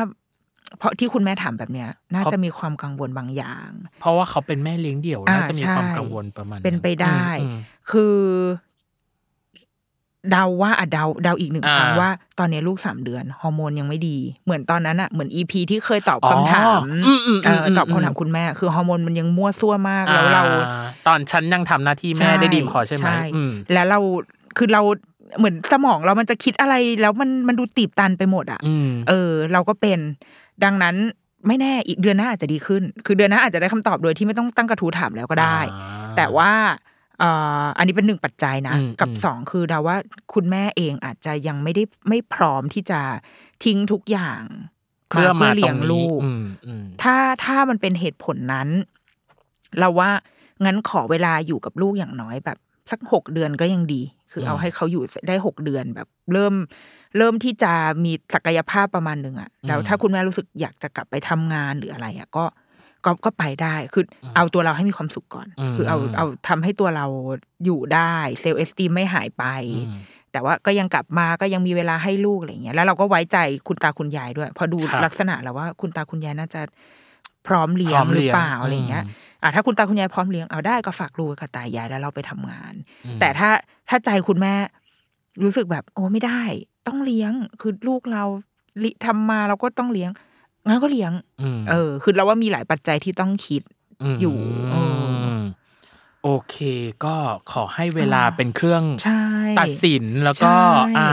[0.78, 7.58] เพราะที่คุณแม่ถามแบบเนี้ย น่าเพราะจะมีความกังวลบางอย่าง เพราะว่าเขาเป็นแม่เลี้ยงเดี่ยวอ่าน่าจะมีความใช่กังวลประมาณเป็นไปได้อืม
[7.90, 8.16] คือ
[10.30, 24.00] เดาว่าอะเดาเดาอีกหนึ่งอ่าครั้งว่าตอนนี้ลูกสามเดือนฮอร์โมนยังไม่ดี เหมือนตอนนั้นอะเหมือนอีพีที่เคยตอบอ๋อคำถามอืมอืมเอออมตอบคำถามคุณแม่ คือฮอร์โมนมันยังมั่วซั่วมากแล้วเราอ่ตอนฉันยังทำหน้าที่แม่ได้ดีพอใช่ไหมอืมแล้วเรา
[24.56, 24.82] คือเรา
[25.38, 29.98] เหมือนสมองเรามันจะคิดอะไรแล้วมันมันดูตีบตันไปหมดอะอืมเออ เราก็เป็น
[30.64, 30.96] ดังนั้น
[31.46, 36.52] ไม่แน่อีกเดือนหน้าอาจจะดีขึ้น คือเดือนหน้าอาจจะได้คำตอบโดยที่ไม่ต้องตั้งกระทู้ถามแล้วก็ได้อ่าแต่ว่า
[37.18, 37.30] เอ่
[37.62, 39.96] ออันนี้เป็นหนึ่งปัจจัยนะอืมกับอืมสองคือเราว่า
[40.34, 43.00] คุณแม่เองอาจจะยังไม่ได้ไม่พร้อมที่จะ
[43.64, 44.42] ทิ้งทุกอย่าง
[45.08, 48.68] เพื่อมาตเลี้รยงงนี้ลูกอืมอืมถ้าถ้ามันเป็นเหตุผลนั้น
[49.78, 50.10] เราว่า
[50.64, 52.58] งั้นขอเวลาอยู่กับลูกอย่างน้อยแบบ
[52.90, 54.02] สักหกเดือนก็ยังดี
[54.32, 56.54] คือเอาอืมให้เขาอยู่ได้หกเดือนแบบเริ่ม
[57.18, 57.72] เริ่มที่จะ
[58.04, 62.44] มีศักยภาพประมาณหนึ่งอะแล้วถ้าคุณแม่รู้สึกอยากจะกลับไปทำงานหรืออะไรอะก็
[63.04, 67.06] ก็ก็ไปได้คืออเอาตัวเราให้มีความสุขก่อนอืมคือเอาเอาทำให้ตัวเรา
[67.64, 69.44] อยู่ได้เซลล์เอสตีไม่หายไป
[69.86, 70.00] อืม
[70.36, 76.60] แต่ว่าก็ยังกลับมาก็ยังมีเวลาให้ลูกอะไรเงี้ยแล้วเราก็ไว้ใจคุณตาคุณยายด้วยเพอดูครับลักษณะแล้วว่าคุณตาคุณยายน่าจะ
[77.46, 82.74] พร้อมเลี้ยพร้องมหเลี้รืยองเปล่าอะไรเงี้ยอืมอะถ้าคุณตาคุณยายพร้อมเลี้ยงเอาได้ก็ฝากลูกไว้กับตายายแล้วเราไปทำงาน
[83.06, 83.50] อืมแต่ถ้า
[83.88, 84.54] ถ้าใจคุณแม่
[85.42, 86.42] รู้สึกแบบ โอ้ไม่ได้
[86.86, 88.24] ต้องเลี้ยงคือลูกเรา
[88.82, 90.10] ลิทำมาเราก็ต้องเลี้ยง
[90.66, 93.62] งั้นก็เลี้ยงอืมเออ คือเราว่ามีหลายปัจจัยที่ต้องคิด
[94.14, 94.36] มอยู่
[94.72, 94.76] เอ
[95.32, 95.38] อ
[96.22, 96.56] โอเค
[97.04, 97.14] ก็
[97.52, 99.24] ขอให้เวลาเป็นเครื่องใช่
[99.60, 100.52] ตัดสินแล้วก็
[100.84, 101.10] ใช่อ่า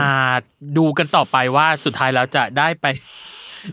[0.78, 2.86] ดูกันต่อไปว่าสุดท้ายแล้วจะได้ไป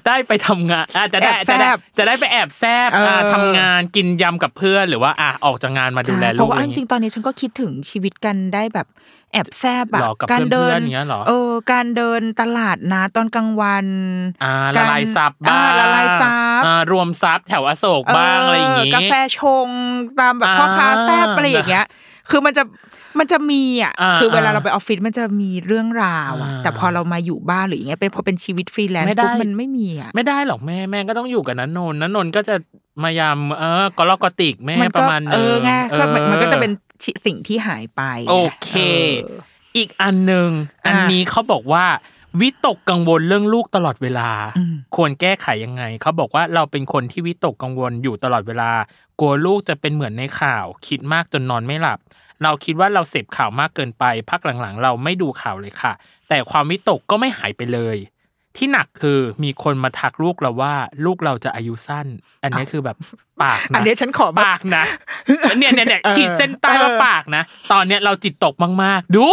[0.08, 8.88] ได้ไปทำงานอะจะได้แอบแซจะได้บจะได้ไปแอบแซบเอออ่าทำงานกินยำกับเพื่อนหรือว่าอะออกจากงานมาดูแลใช่เพลูราะกว่าอะไรจอย่างริงี้งๆตอนนี้ฉันก็คิดถึงชีวิตกันได้แบบ
[9.34, 13.86] แอบแซบอะหรอกับการเดิเพื่อนๆอย่างเงี้ยเหรอเออการเดินตลาดนะตอนกลางวัน
[14.44, 19.68] อ่ากัละนลายซับอ่าบ้างละลายซับอ่ารวมซับแถวอโศกบ้างอะไรอย่างงี้กาแฟชง
[20.20, 21.86] ตามแบบพ่อค้าอ่าแซบอะไรอย่างเงี้ย
[22.30, 22.64] คือมันจะ
[23.20, 32.56] มันจะมีอะอ่าคือเวลาอ่าเราไปออฟฟิศมันจะมีเรื่องราวอะอ่าแต่พอเรามาอยู่บ้านหรืออย่างเงี้ยเป็นพอเป็นชีวิตฟรีแลนไม่ซ์ได้ปุ๊บมันไม่มีอะไม่ได้หรอกแม่แม่ก็ต้องอยู่กับนันนนท์นันนนท์ก็จะ
[33.04, 36.72] มายามเออกอลอกกอติกแม่มันปก็ระมาณนึงเออไงก็มันออมันก็จะเป็น
[37.26, 38.72] สิ่งที่หายไป โอเค
[39.24, 39.40] เออ
[39.78, 40.50] อีกอันหนึ่ง
[40.84, 41.86] อะอันนี้เขาบอกว่า
[42.42, 48.72] วิตกกังวลเรื่องลูกตลอดเวลาอืมควรแก้ไขยังไง เขาบอกว่าเราเป็นคนที่วิตกกังวลอยู่ตลอดเวลา
[49.20, 52.00] กลัวลูกจะเป็นเหมือนในข่าว คิดมากจนนอนไม่หลับ
[52.44, 55.94] เราคิดว่าเราเสพข่าวมากเกินไป พักหลังๆ เราไม่ดูข่าวเลยค่ะ
[56.30, 57.98] แต่ความวิตกก็ไม่หายไปเลย
[58.58, 60.74] ที่หนักคือมีคนมาทักลูกเราว่า
[61.06, 62.08] ลูกเราจะอายุสั้น
[62.44, 62.98] อันนี้คือแบบ
[63.44, 64.84] ปากนะอันนี้ฉันขอแบบปากนะ
[65.58, 69.26] เนี่ยเนี่ยเนี่ยเออขีดเส้นใต้ว่าเออปากนะ ตอนเนี้ยเราจิตตกมากๆ ดู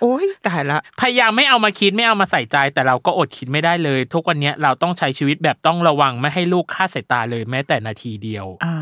[0.00, 8.74] โอ้ยตายละ พยายามไม่เอามาคิดไม่เอามาใส่ใจ แต่เราก็อดคิดไม่ได้เลย ทุกวันเนี้ยเราต้องใช้ชีวิตแบบต้องระวังไม่ให้ลูกฆ่าสายตาเลยแม้แต่นาทีเดียวอ่า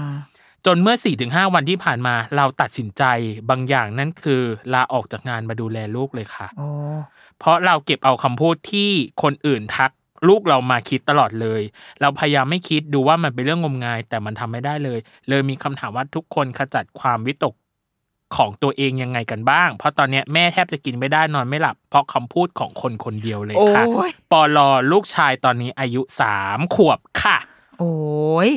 [0.66, 3.02] จนเมื่อ 4-5 วันที่ผ่านมา เราตัดสินใจ
[3.50, 4.42] บางอย่างนั่นคือ
[4.74, 6.68] ลาออกจากงานมาดูแลลูกเลยค่ะโอ้
[7.38, 8.90] เพราะเราเก็บเอาคำพูดที่
[9.22, 9.90] คนอื่นทัก
[10.28, 11.62] ลูกเรามาคิดตลอดเลย
[12.00, 14.98] เราพยายามไม่คิดดูว่ามันเป็นเรื่องงมงาย แต่มันทำไม่ได้เลย
[15.28, 17.54] เลยมีคำถามว่าทุกคนขจัดความวิตก
[18.36, 27.36] ของตัวเองยังไงกันบ้าง เพราะตอนเนี้ยแม่แทบจะกินไม่ได้นอนไม่หลับ เพราะคำพูดของคนคนเดียวเลยโอ้ค่ะยปอลอลูกชายตอนนี้อายุสามขวบค่ะ
[27.78, 27.92] โอ้
[28.48, 28.50] ย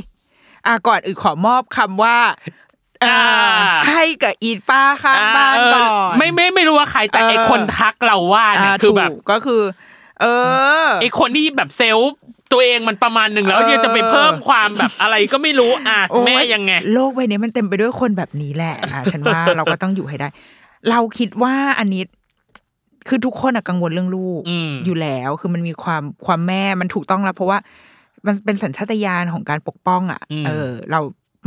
[0.67, 2.17] อะก่อนอื่นขอมอบคำว่า
[3.03, 9.61] อ่าอ่าให้กับอีป้าข้างบ้านเออก่อนไม่ไม่ไม่รู้ว่าใครแต่ไอเออคนทักเราว่าเนี่ยอ่าคือแบบถูกก็คือ
[10.21, 10.25] เอ
[10.85, 12.11] อไอคนที่แบบเซลล์
[12.51, 20.27] ตัวเองมันประมาณหนึ่งแล้วเออยังจะไปเพิ่มความแบบอะไรก็ไม่รู้อะโอ้แม่ยังไง โลกใบนี้มันเต็มไปด้วยคนแบบนี้แหละอะฉันว่าเราก็ต้องอยู่ให้ได้
[20.89, 22.03] เราคิดว่าอันนี้
[23.07, 27.59] คือทุกคนอะกังวลเรื่องลูกอืมอยู่แล้ว คือมันมีความความแม่มันถูกต้องแล้วเพราะว่า
[28.25, 30.99] มันเป็นสัญชาตญาณของการปกป้องอะอืมเออ เรา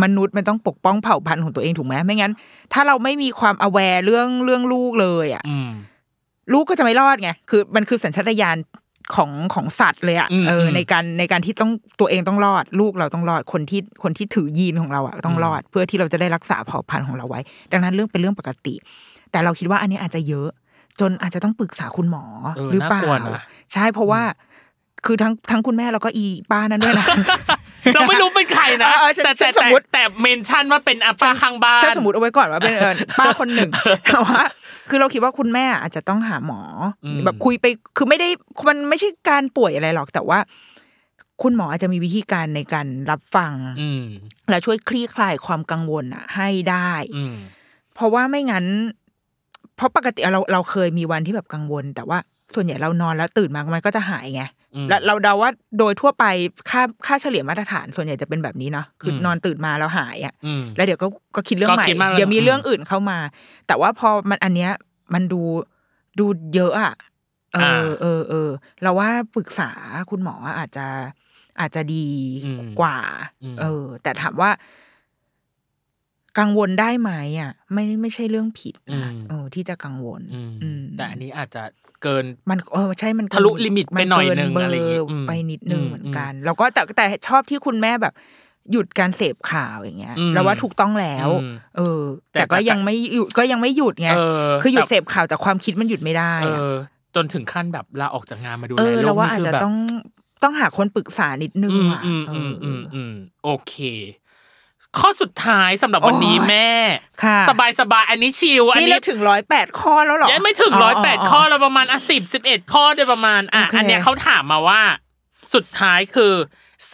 [0.02, 2.32] มนุษย์มันต้องปกป้องเผ่าพันธุ์ของตัวเองถูกไหมไม่งั้น
[2.72, 5.70] ถ้าเราไม่มีความ aware เรื่องเรื่องลูกเลยอะอืม
[6.52, 8.56] ลูกก็จะไม่รอดไงคือ มันคือสัญชาตญาณ
[9.14, 17.40] ของของสัตว์เลยอะอืมเอออมในการในการที่ต้องตัวเองต้องรอด ลูกเราต้องรอดคนที่คนที่ถือยีนของเราอะต้องรอด เพื่อที่เราจะได้รักษาเผ่าพันธุ์ของเราไว้
[17.72, 18.74] ดังนั้นเรื่องเป็นเรื่องปกติ
[19.30, 20.48] แต่เราคิดว่าอันนี้อาจจะเยอะ
[21.00, 22.24] จนอาจจะต้องปรึกษาคุณหมอ
[22.56, 23.40] เออหรือเปล่าน่ากลัวนะ
[23.72, 24.22] ใช่เพราะว่า
[25.06, 27.06] คือทั้งทั้งคุณแม่แล้วก็อีป้านั้นด้วยนะ
[27.94, 33.70] เราไม่รู้เป็นใครนะเออเออฉันแต่ฉัแต่นสแต่มมุติแต่เมนชั่นว่าเป็นอาป้าข้างบ้านถ้าสมมติเอาไว้ก่อนว่าเป็นเออป้าคนหนึ่ง
[34.06, 34.42] แต่ว่า
[34.88, 36.60] คือเราคิดว่าคุณแม่อาจจะต้องหาหมอ
[37.04, 38.28] อมแบบคุยไปคือไม่ได้
[38.68, 40.38] มันไม่ใช่การป่วยอะไรหรอกแต่ว่า
[41.42, 44.04] คุณหมออาจจะมีวิธีการในการรับฟังอืม
[44.50, 47.34] และช่วยคลี่คลายความกังวลอะ ให้ได้อืม
[47.94, 48.64] เพราะว่าไม่งั้น
[49.76, 52.18] เพราะปกติเราเราเคยมีวันที่แบบกังวล แต่ว่า
[52.54, 54.55] ส่วนใหญ่เรานอนแล้วตื่นมามันก็จะหายไงอืม
[54.88, 56.24] และเราเดาว่าโดยทั่วไป
[56.70, 61.06] ค่าค่าเฉลี่ยมาตรฐานส่วนใหญ่จะเป็นแบบนี้เนาะคืออมนอนตื่นมาแล้วหายอะอืมแล้วเดี๋ยวก็
[61.36, 63.18] ก็คิดเรื่องก็ใหม่คิดมากแล้วเดี๋ยวมีอืมเรื่องอื่นเข้ามา
[63.66, 64.72] แต่ว่าพอมันอันเนี้ย
[65.14, 65.42] มันดู
[66.18, 66.94] ดูเยอะอะ
[67.54, 68.50] เออเออเออ
[68.82, 69.70] เราว่าปรึกษา
[70.10, 70.86] คุณหมออาจจะ
[71.60, 72.06] อาจจะดี
[72.80, 72.98] กว่า
[73.60, 74.50] เออ แต่ถามว่า
[76.38, 77.10] กังวลได้ไหม
[77.40, 81.62] อะ ไม่ไม่ใช่เรื่องผิดนะเออที่จะกังวลอืมอืมแต่อันนี้อาจจะ
[82.02, 88.14] เกิน มันเออใช่มันเกินทะลุลิมิตไปหน่อยมัเกินึงเบอะไรอย่างงี้อืมไปนิดนึงอืมเหมือนกัน แล้วก็แต่แต่ชอบที่คุณแม่แบบ
[88.72, 92.00] หยุดการเสพข่าวอย่างเงี้ยอืมเราว่าถูกต้องแล้วอืมเออ
[92.32, 96.76] แต่แต่ก็จากยังไม่หยุดก็ยังไม่หยุดไงเออคือหยุดแต่เสพข่าวแต่ความคิดมันหยุดไม่ได้เออะอ
[97.14, 99.76] จนถึงขั้นแบบลาออกจากงานมาดูเอแลอลูเรากว่านี่อาจคือจะแบบต้อง
[100.42, 103.12] ต้องหาคนปรึกษานิดนึงอืมอะอืมเออืมออืมอืม
[103.44, 103.74] โอเค
[104.98, 106.70] ข้อสุดท้ายสำหรับวันนี้โอ้ยแม่
[107.24, 114.82] ค่ะสบายสบายๆอันนี้ชิลอันนี่นี้เราถึงร้อยแปดข้อแล้วเหรอยังไม่ถึงร้อยแปดข้อเราประมาณอะสิบสิบเอ็ดข้อโดยประมาณอะโอเคอันเนี้ยเขาถามมาว่า
[115.54, 116.32] สุดท้ายคือ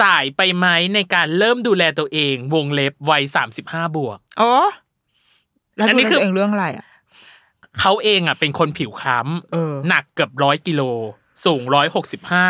[0.00, 4.52] สายไปไหมในการเริ่มดูแลตัวเอง วงเล็บวัยสามสิบห้าบวกอ๋อ
[5.76, 6.86] แล้วอันดูนี้คือตัวเองเรื่องอะไรอะ
[7.80, 9.18] เขาเองอะเป็นคนผิวคล้
[9.52, 10.82] เออำหนักเกือบร้อยกิโล
[11.44, 12.46] สูงร้อยหกสิบห้า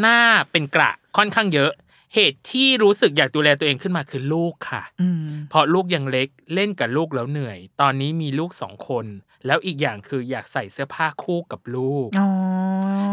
[0.00, 0.18] หน้า
[0.50, 1.70] เป็นกระค่อนข้างเยอะ
[2.14, 9.06] เหตุที่รู้สึกอยากดูแลตัวเองขึ้นมาคือลูกค่ะอืมเพราะลูกยังเล็กเล่นกับลูกแล้วเหนื่อย ตอนนี้มีลูกสองคน
[9.46, 12.28] แล้วอีกอย่างคืออยากใส่เสื้อผ้าคู่กับลูกอ๋อ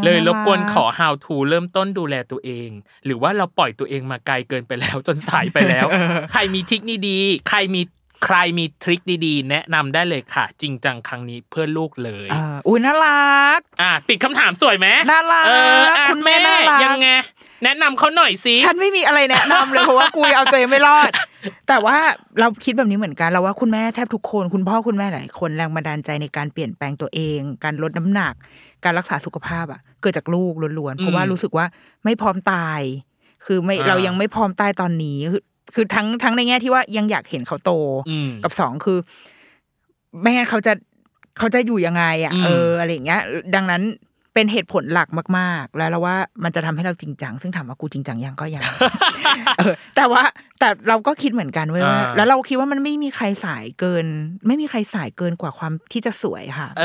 [0.04, 2.70] เลยรบกวนขอ how to เริ่มต้นดูแลตัวเอง
[3.06, 5.88] หรือว่าเราปล่อยตัวเองมาไกลเกินไปแล้ว จนสายไปแล้ว
[6.32, 7.82] ใครมีทริคดีๆใครมี
[8.26, 17.10] ใครมีทริคดีๆ แนะนำได้เลยค่ะ จริงจังครั้งนี้เพื่อลูกเลยอ่าอุ้ยน่ารัก อะปิดคำถามสวยไหมน่ารักเอออะคุณแม่แม่น่ารักยังไง
[17.64, 21.12] แนะนำเขาหน่อยสิฉันไม่มีอะไรแนะนำเลยเพราะว่ากูเอาตัวเองไม่รอด
[21.68, 21.98] แต่ว่า
[22.40, 28.34] เราคิดแบบนี้เหมือนกันเราว่าคุณแม่แทบทุกคนคุณพ่อคุณแม่หลายคนแรงบันดาลใจในการเปลี่ยนแปลงตัวเอง การลดน้ำหนัก
[28.84, 31.66] การรักษาสุขภาพอะ เกิดจากลูกล้วนๆเพราะว่ารู้สึกว่า
[32.06, 32.82] ไม่พร้อมตาย
[33.46, 35.44] คือไม่อ่าเรายังไม่พร้อมตายตอนนี้คือ
[35.76, 37.72] คือทั้งทั้งในแง่ที่ว่ายังอยากเห็นเขาโต
[38.10, 38.98] อืมกับสองคือ
[40.22, 40.74] ไม่งั้นเขาจะ
[41.38, 43.22] เขาจะอยู่ยังไงอะอืมเอออะไรอย่างเงี้ย
[43.56, 43.82] ดังนั้น
[44.34, 45.08] เป็นเหตุผลหลัก
[45.38, 48.64] มาก ๆ แล้วเราว่ามันจะทำให้เราจริงจัง ซึ่งถามว่ากูจริงจังยังก็ยัง
[49.58, 50.24] เออแต่ว่า
[50.60, 54.06] แต่เราก็คิดเหมือนกันเว้ยว่าอ่าแล้วเราคิดว่ามันไม่มีใครสายเกิน
[54.48, 56.84] ไม่มีใครสายเกินกว่าความที่จะสวยค่ะเอ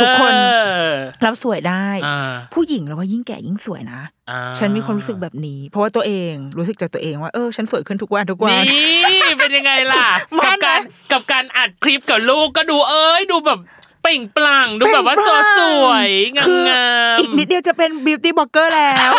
[0.00, 10.06] ทุกคนอเราสวยได้อ่าผู้หญิงเราว่ายิ่งแก่ยิ่งสวยนะอ่าฉันมีความรู้สึกแบบนี้ เพราะว่าตัวเองรู้สึกจากตัวเองว่าเออฉันสวยขึ้นทุกวันทุกวันนี่เป็นยังไงล่ะ
[10.38, 13.58] มักับนการนะกับการอัดคลิปกับลูกก็ดูเอ้ยดูแบบ
[14.02, 19.12] เปล่งปลั่งดูแบบว่าเปล่งปลั่งสวยงามคืองามอีกนิดเดียวจะเป็นบิวตี้บล็อกเกอร์แล้ว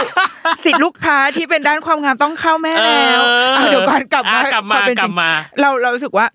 [0.63, 3.21] สิทธิ์ลูกค้าที่เป็นด้านความงามต้องเข้าแม่แล้ว
[3.55, 5.29] เอาเดี๋ยวก่อนกลับมาอะกลับมาควเป็นกจลัริบงมา
[5.59, 6.25] เราเรารู้สึกว่า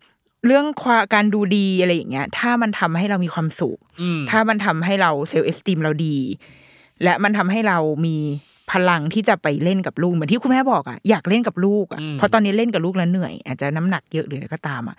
[0.46, 6.16] เรื่องความการดูดีอะไรอย่างเงี้ย ถ้ามันทำให้เรามีความสุขอืมถ้ามันทำให้เราเซลล์เอสติมเราดี
[7.02, 8.16] และมันทำให้เรามี
[8.72, 14.96] พลังที่จะไปเล่นกับลูกเหมือนที่คุณแม่บอกอะอยากเล่นกับลูกอะอืมเพราะตอนนี้เล่นกับลูกแล้วเหนื่อย อาจจะน้ำหนักเยอะหรืออะไรก็ตามอะ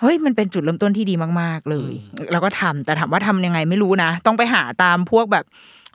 [0.00, 1.92] เฮ้ยมันเป็นจุดเริ่มต้นที่ดีมาก ๆ เลย
[2.32, 5.44] แล้วก็ทำแต่ถามว่าทำยังไงไม่รู้นะ ต้องไปหาตามพวกแบบ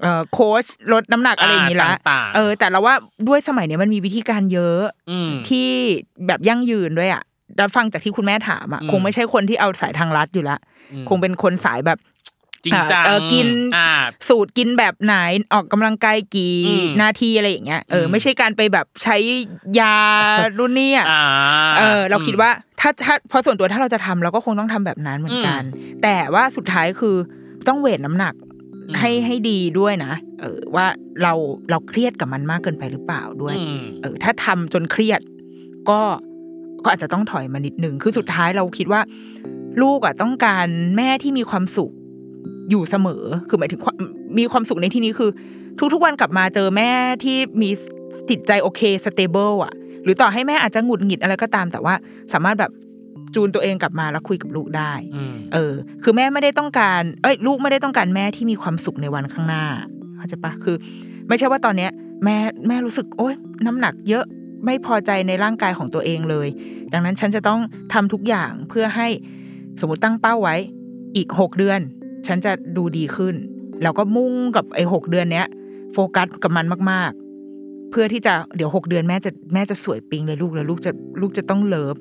[0.02, 2.96] เอ่อโค้ชลดน้ำหนักอะไรอย่างนี้ละต่างๆเออ แต่เราว่า
[3.28, 4.82] ด้วยสมัยเนี้ยมันมีวิธีการเยอะ
[5.12, 5.68] อืมที่
[6.28, 7.24] แบบยั่งยืนด้วยอะ
[7.58, 10.58] แล้วฟังจากที่คุณแม่ถามอะอืมคงไม่ใช่คนที่เอาสายทางลัดอยู่ละ
[10.92, 11.98] อืมคงเป็นคนสายแบบ
[12.66, 13.90] จริงจังเออกินอ่า
[14.30, 15.16] สูตรกินแบบไหน
[15.54, 19.18] ออกกำลังกายกี่อืมนาทีอะไรอย่างเงี้ยเอออมไม่ใช่การไปแบบใช้
[19.80, 19.96] ยา
[20.60, 21.24] รุ่นนี้อะอ่า
[21.78, 22.50] เออ เราคิดว่า
[22.80, 25.62] ถ้าถ้าพอส่วนตัวถ้าเราจะทำเราก็คงต้องทำแบบนั้นเหมือนกัน
[26.04, 27.16] แต่ว่าสุดท้ายคือ
[27.68, 28.34] ต้องเวทน้ำหนัก
[28.90, 30.86] อืมให้ให้ดีด้วยนะ เออว่า
[31.24, 31.34] เรา
[31.70, 35.22] เราเครียดกับมันมากเกินไปหรือเปล่าด้วยอืมเออ ถ้าทำจนเครียด
[35.90, 36.02] ก็
[36.84, 39.02] ก็อาจจะต้องถอยมานิดนึงคือสุดท้ายเราคิดว่า
[39.82, 41.92] ลูกอะต้องการแม่ที่มีความสุข
[42.70, 43.98] อยู่เสมอ คือหมายถึงความ
[44.38, 45.32] มีความสุขในที่นี้คือ
[45.94, 46.92] ทุกๆวันกลับมาเจอแม่
[47.24, 47.70] ที่มี
[48.30, 49.74] จิตใจโอเคสเตเบิลอะ
[50.04, 51.94] หรือต่อให้แม่อาจจะหงุดหงิดอะไรก็ตาม แต่ว่า
[52.34, 52.72] สามารถแบบ
[53.36, 55.74] จูนตัวเองกลับมาแล้วคุยกับลูกได้อืมเออ
[56.04, 59.64] คือแม่ไม่ได้ต้องการ เอ้ย ลูกไม่ได้ต้องการแม่ที่มีความสุขในวันข้างหน้า
[60.18, 60.76] เข้าใจปะคือ
[61.28, 61.92] ไม่ใช่ว่าตอนเนี้ย
[62.24, 62.38] แม่
[62.68, 63.34] แม่รู้สึก โอ๊ย
[63.66, 64.26] น้ำหนักเยอะ
[64.66, 66.48] ไม่พอใจในร่างกายของตัวเองเลย
[66.94, 67.60] ดังนั้นฉันจะต้อง
[67.94, 69.08] ทำทุกอย่างเพื่อให้
[69.80, 70.56] สมมติตั้งเป้าไว้
[71.16, 71.80] อีกหกเดือน
[72.28, 73.36] ฉันจะดูดีขึ้น
[73.84, 75.48] แล้วก็มุ่งกับไอ้หกเดือนเนี้ย
[75.94, 80.92] โฟกัสกับมันมาก ๆ เพื่อที่จะเดี๋ยวหกเดือนแม่จะแม่จะสวยปิงเลยลูกแล้วลูกจะ
[81.22, 81.96] ลูกจะต้องเลิฟ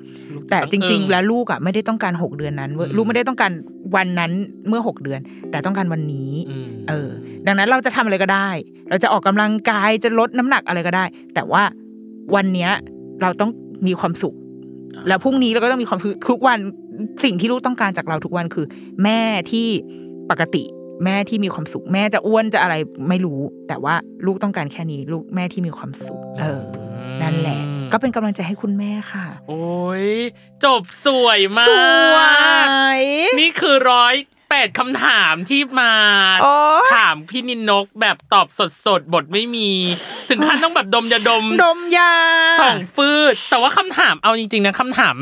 [0.50, 3.52] แต่จริง ๆ แล้วลูกอะไม่ได้ต้องการหกเดือนนั้นเว้ยอืมลูกไม่ได้ต้องการ
[3.94, 4.32] วันนั้น
[4.68, 5.20] เมื่อหกเดือน
[5.50, 7.08] แต่ต้องการวันนี้อืมเออ
[7.46, 8.50] ดังนั้นเราจะทำอะไรก็ได้
[8.88, 11.04] เราจะออกกำลังกายจะลดน้ำหนักอะไรก็ได้
[11.34, 11.62] แต่ว่า
[12.34, 12.70] วันเนี้ย
[13.22, 13.50] เราต้อง
[13.86, 14.34] มีความสุข
[15.08, 16.58] แล้วพรุ่งนี้เราก็ต้องมีความสุขทุกวัน
[17.24, 18.66] สิ่งที่ลูกต้องการจากเราทุกวันคือ
[19.02, 19.20] แม่
[19.50, 19.68] ที่
[20.30, 20.64] ปกติ
[21.04, 22.74] แม่ที่มีความสุข แม่จะอ้วนจะอะไร
[23.08, 23.94] ไม่รู้ แต่ว่า
[24.26, 26.62] ลูกต้องการแค่นี้ ลูกแม่ที่มีความสุข เออ
[27.22, 27.60] นั่นแหละ
[27.92, 30.06] ก็เป็นกำลังใจให้คุณแม่ค่ะ โอ้ย
[30.64, 31.70] จบสวยมากส
[32.14, 32.18] ว
[32.98, 33.00] ย
[33.40, 34.14] นี่คือร้อย
[34.50, 35.92] แปดคำถามที่มา
[36.42, 36.54] โอ้
[36.86, 39.70] ยถามพี่นินนกแบบตอบสดสดๆบทไม่มี
[40.28, 42.12] ถึงขั้นต้องแบบดมยาดมดมยา
[42.60, 45.16] สองฟืดแต่ว่าคำถามเอาจริง ๆ นะคำถาม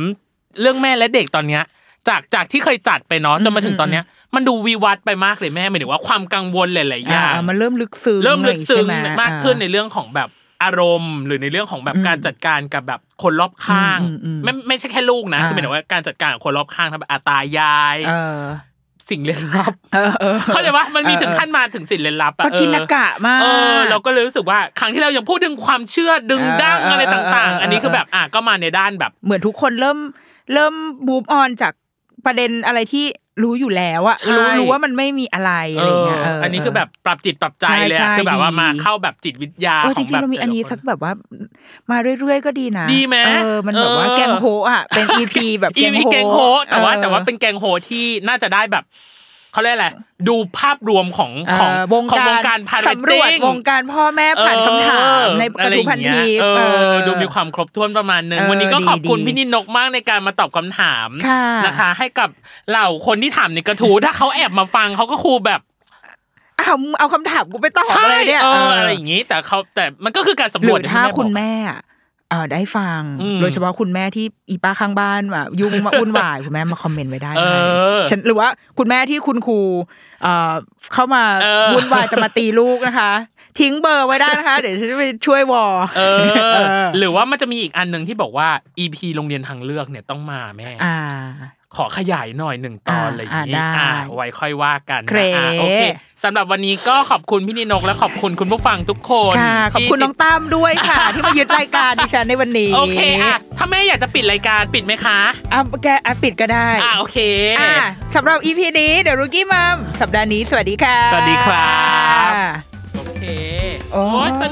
[0.60, 1.62] เรื่องแม่และเด็กตอนเนี้ย
[2.08, 4.04] จากจากที่เคยจัดไปเนาะจนมาถึงตอนเนี้ย
[4.34, 10.28] มันดูวิวัฒน์ไปมากเลยแม่หมายถึงว่าความกังวลหลายๆออ่าย่างมันเริ่มลึกซึ้งเริ่มลึกซึ้งใช่ไหมากขึ้นในอ่เรื่องของแบบ
[10.62, 18.42] อารมณ์ หรือในเรื่องของแบบอืมการจัดการกับแบบคนรอบข้างอืมอืมอืมไม่ไม่ใช่แค่ลูกนะอ่าคือหมายถึงว่าการจัดการกับคนรอบข้างทั้งแบบอาตายายเออ
[19.10, 23.46] สิ่งเล่นลับเออเออเข้าใจว่ามันมีถึงขั้นมาถึงสิ่งเล่นลับอะปากินากะมากเอ
[23.76, 29.98] อเราก็เลยรู้สึกว่าครั้งที่เรายังพูดถึงความเชื่อดึงดั้งเออเอออะไรต่างเออเออๆอันนี้คือแบบอะก็มาในด้านแบบ เหมือนทุกคนเริ่ม
[30.52, 30.74] เริ่ม
[31.06, 31.72] บูมออนจาก
[32.26, 33.04] ประเด็นอะไรที่
[33.42, 41.12] รู้อยู่แล้วอะใช่รู้รู้ว่ามันไม่มีอะไรอะไรเงี้ยเอออันนี้คือแบบปรับจิตปรับใจใช่เลยอะใช่คือแบบว่าดีมาเข้าแบบจิตวิทยาโอ้ขจองริงๆเรามีอันนี้แต่ละคสักแบบว่า
[41.90, 46.38] มาเรื่อยๆก็ดีนะดีไหมเออมันแบบว่าเออแกงโฮอะเป็นอีพีแบบอีแกงมีโฮแกงโฮ
[46.70, 48.84] แต่ว่าออแต่ว่าเป็นแกงโฮที่น่าจะได้แบบ
[49.56, 49.88] เขาเรียกอะไร
[50.28, 62.28] ดูภาพรวมของเอ่อของวงของการวงการพาสำรวจวงการพ่อแม่ผ่านคำถามในกระทู้พันทีเอเอออดูมีความครบถ้วนประมาณนึงเออวันนี้ก็ขอบคุณดีๆพี่นินนกมากในการมาตอบคำถามค่ะนะคะ ให้กับ
[62.70, 65.60] เหล่าคนที่ถามในกระทู้ถ้าเขาแอบมาฟังเขาก็ครูแบบ
[66.60, 71.95] อ้าวมึงเอาคำถามกูไปตอบใช่อะไรเนี่ยเออเออออะไรอย่างนี้ แต่เขาแต่มันก็คือการสำหรรืวจอถ้าที่คุณบอกแม่อะเออ
[72.52, 77.60] ได้ฟังอืมโดยเฉพาะคุณแม่ที่อีป้าข้างบ้านมายุ่งมาวุ่นวายคุณแม่มาคอมเมนต์ไว้ได้เอนะ
[77.94, 78.48] อฉันหรือว่า
[78.78, 79.60] คุณแม่ที่คุณครู
[80.22, 80.52] เอ่อ
[80.92, 83.12] เข้ามาเออวุ่นวายจะมาตีลูกนะคะ
[83.60, 85.64] ทิ้งเบอร์ไว้ได้นะคะ เดี๋ยวฉันจะไปช่วยวอ
[85.96, 86.02] เอ
[86.34, 88.48] เอออหรือว่ามันจะมีอีกอันหนึ่งที่บอกว่า
[88.78, 90.96] EP โรงเรียนทางเลือกเนี่ยต้องมาแม่อ่า
[91.76, 95.82] ขอขยายหน่อยหนึ่งตอนอ่าอะไรอย่างนี้อ่าได้อ่าไว้ค่อยว่ากันนะเครอ่าโอเค
[96.24, 105.18] สำหรับวันนี้ก็ขอบคุณพี่นินกและขอบคุณคุณผู้ฟังทุกคนค่ะขอบที่คุณน้องตั้มด้วยค่ะ ที่มายึดรายการดิฉันในวันนี้โอเคอะถ้าแม่อยากจะปิดรายการปิดไหมคะ
[105.52, 107.18] อะแกอะปิดก็ได้อ่าโอเค
[107.60, 107.74] อะ
[108.14, 111.74] สำหรับ EP นี้เดี๋ยวรุกี้มัมสัปดาห์นี้สวัสดีค่ะ สวัสดีครั
[112.30, 112.32] บ
[112.94, 113.22] โอเค
[113.92, 114.44] โอ้โอ้ยส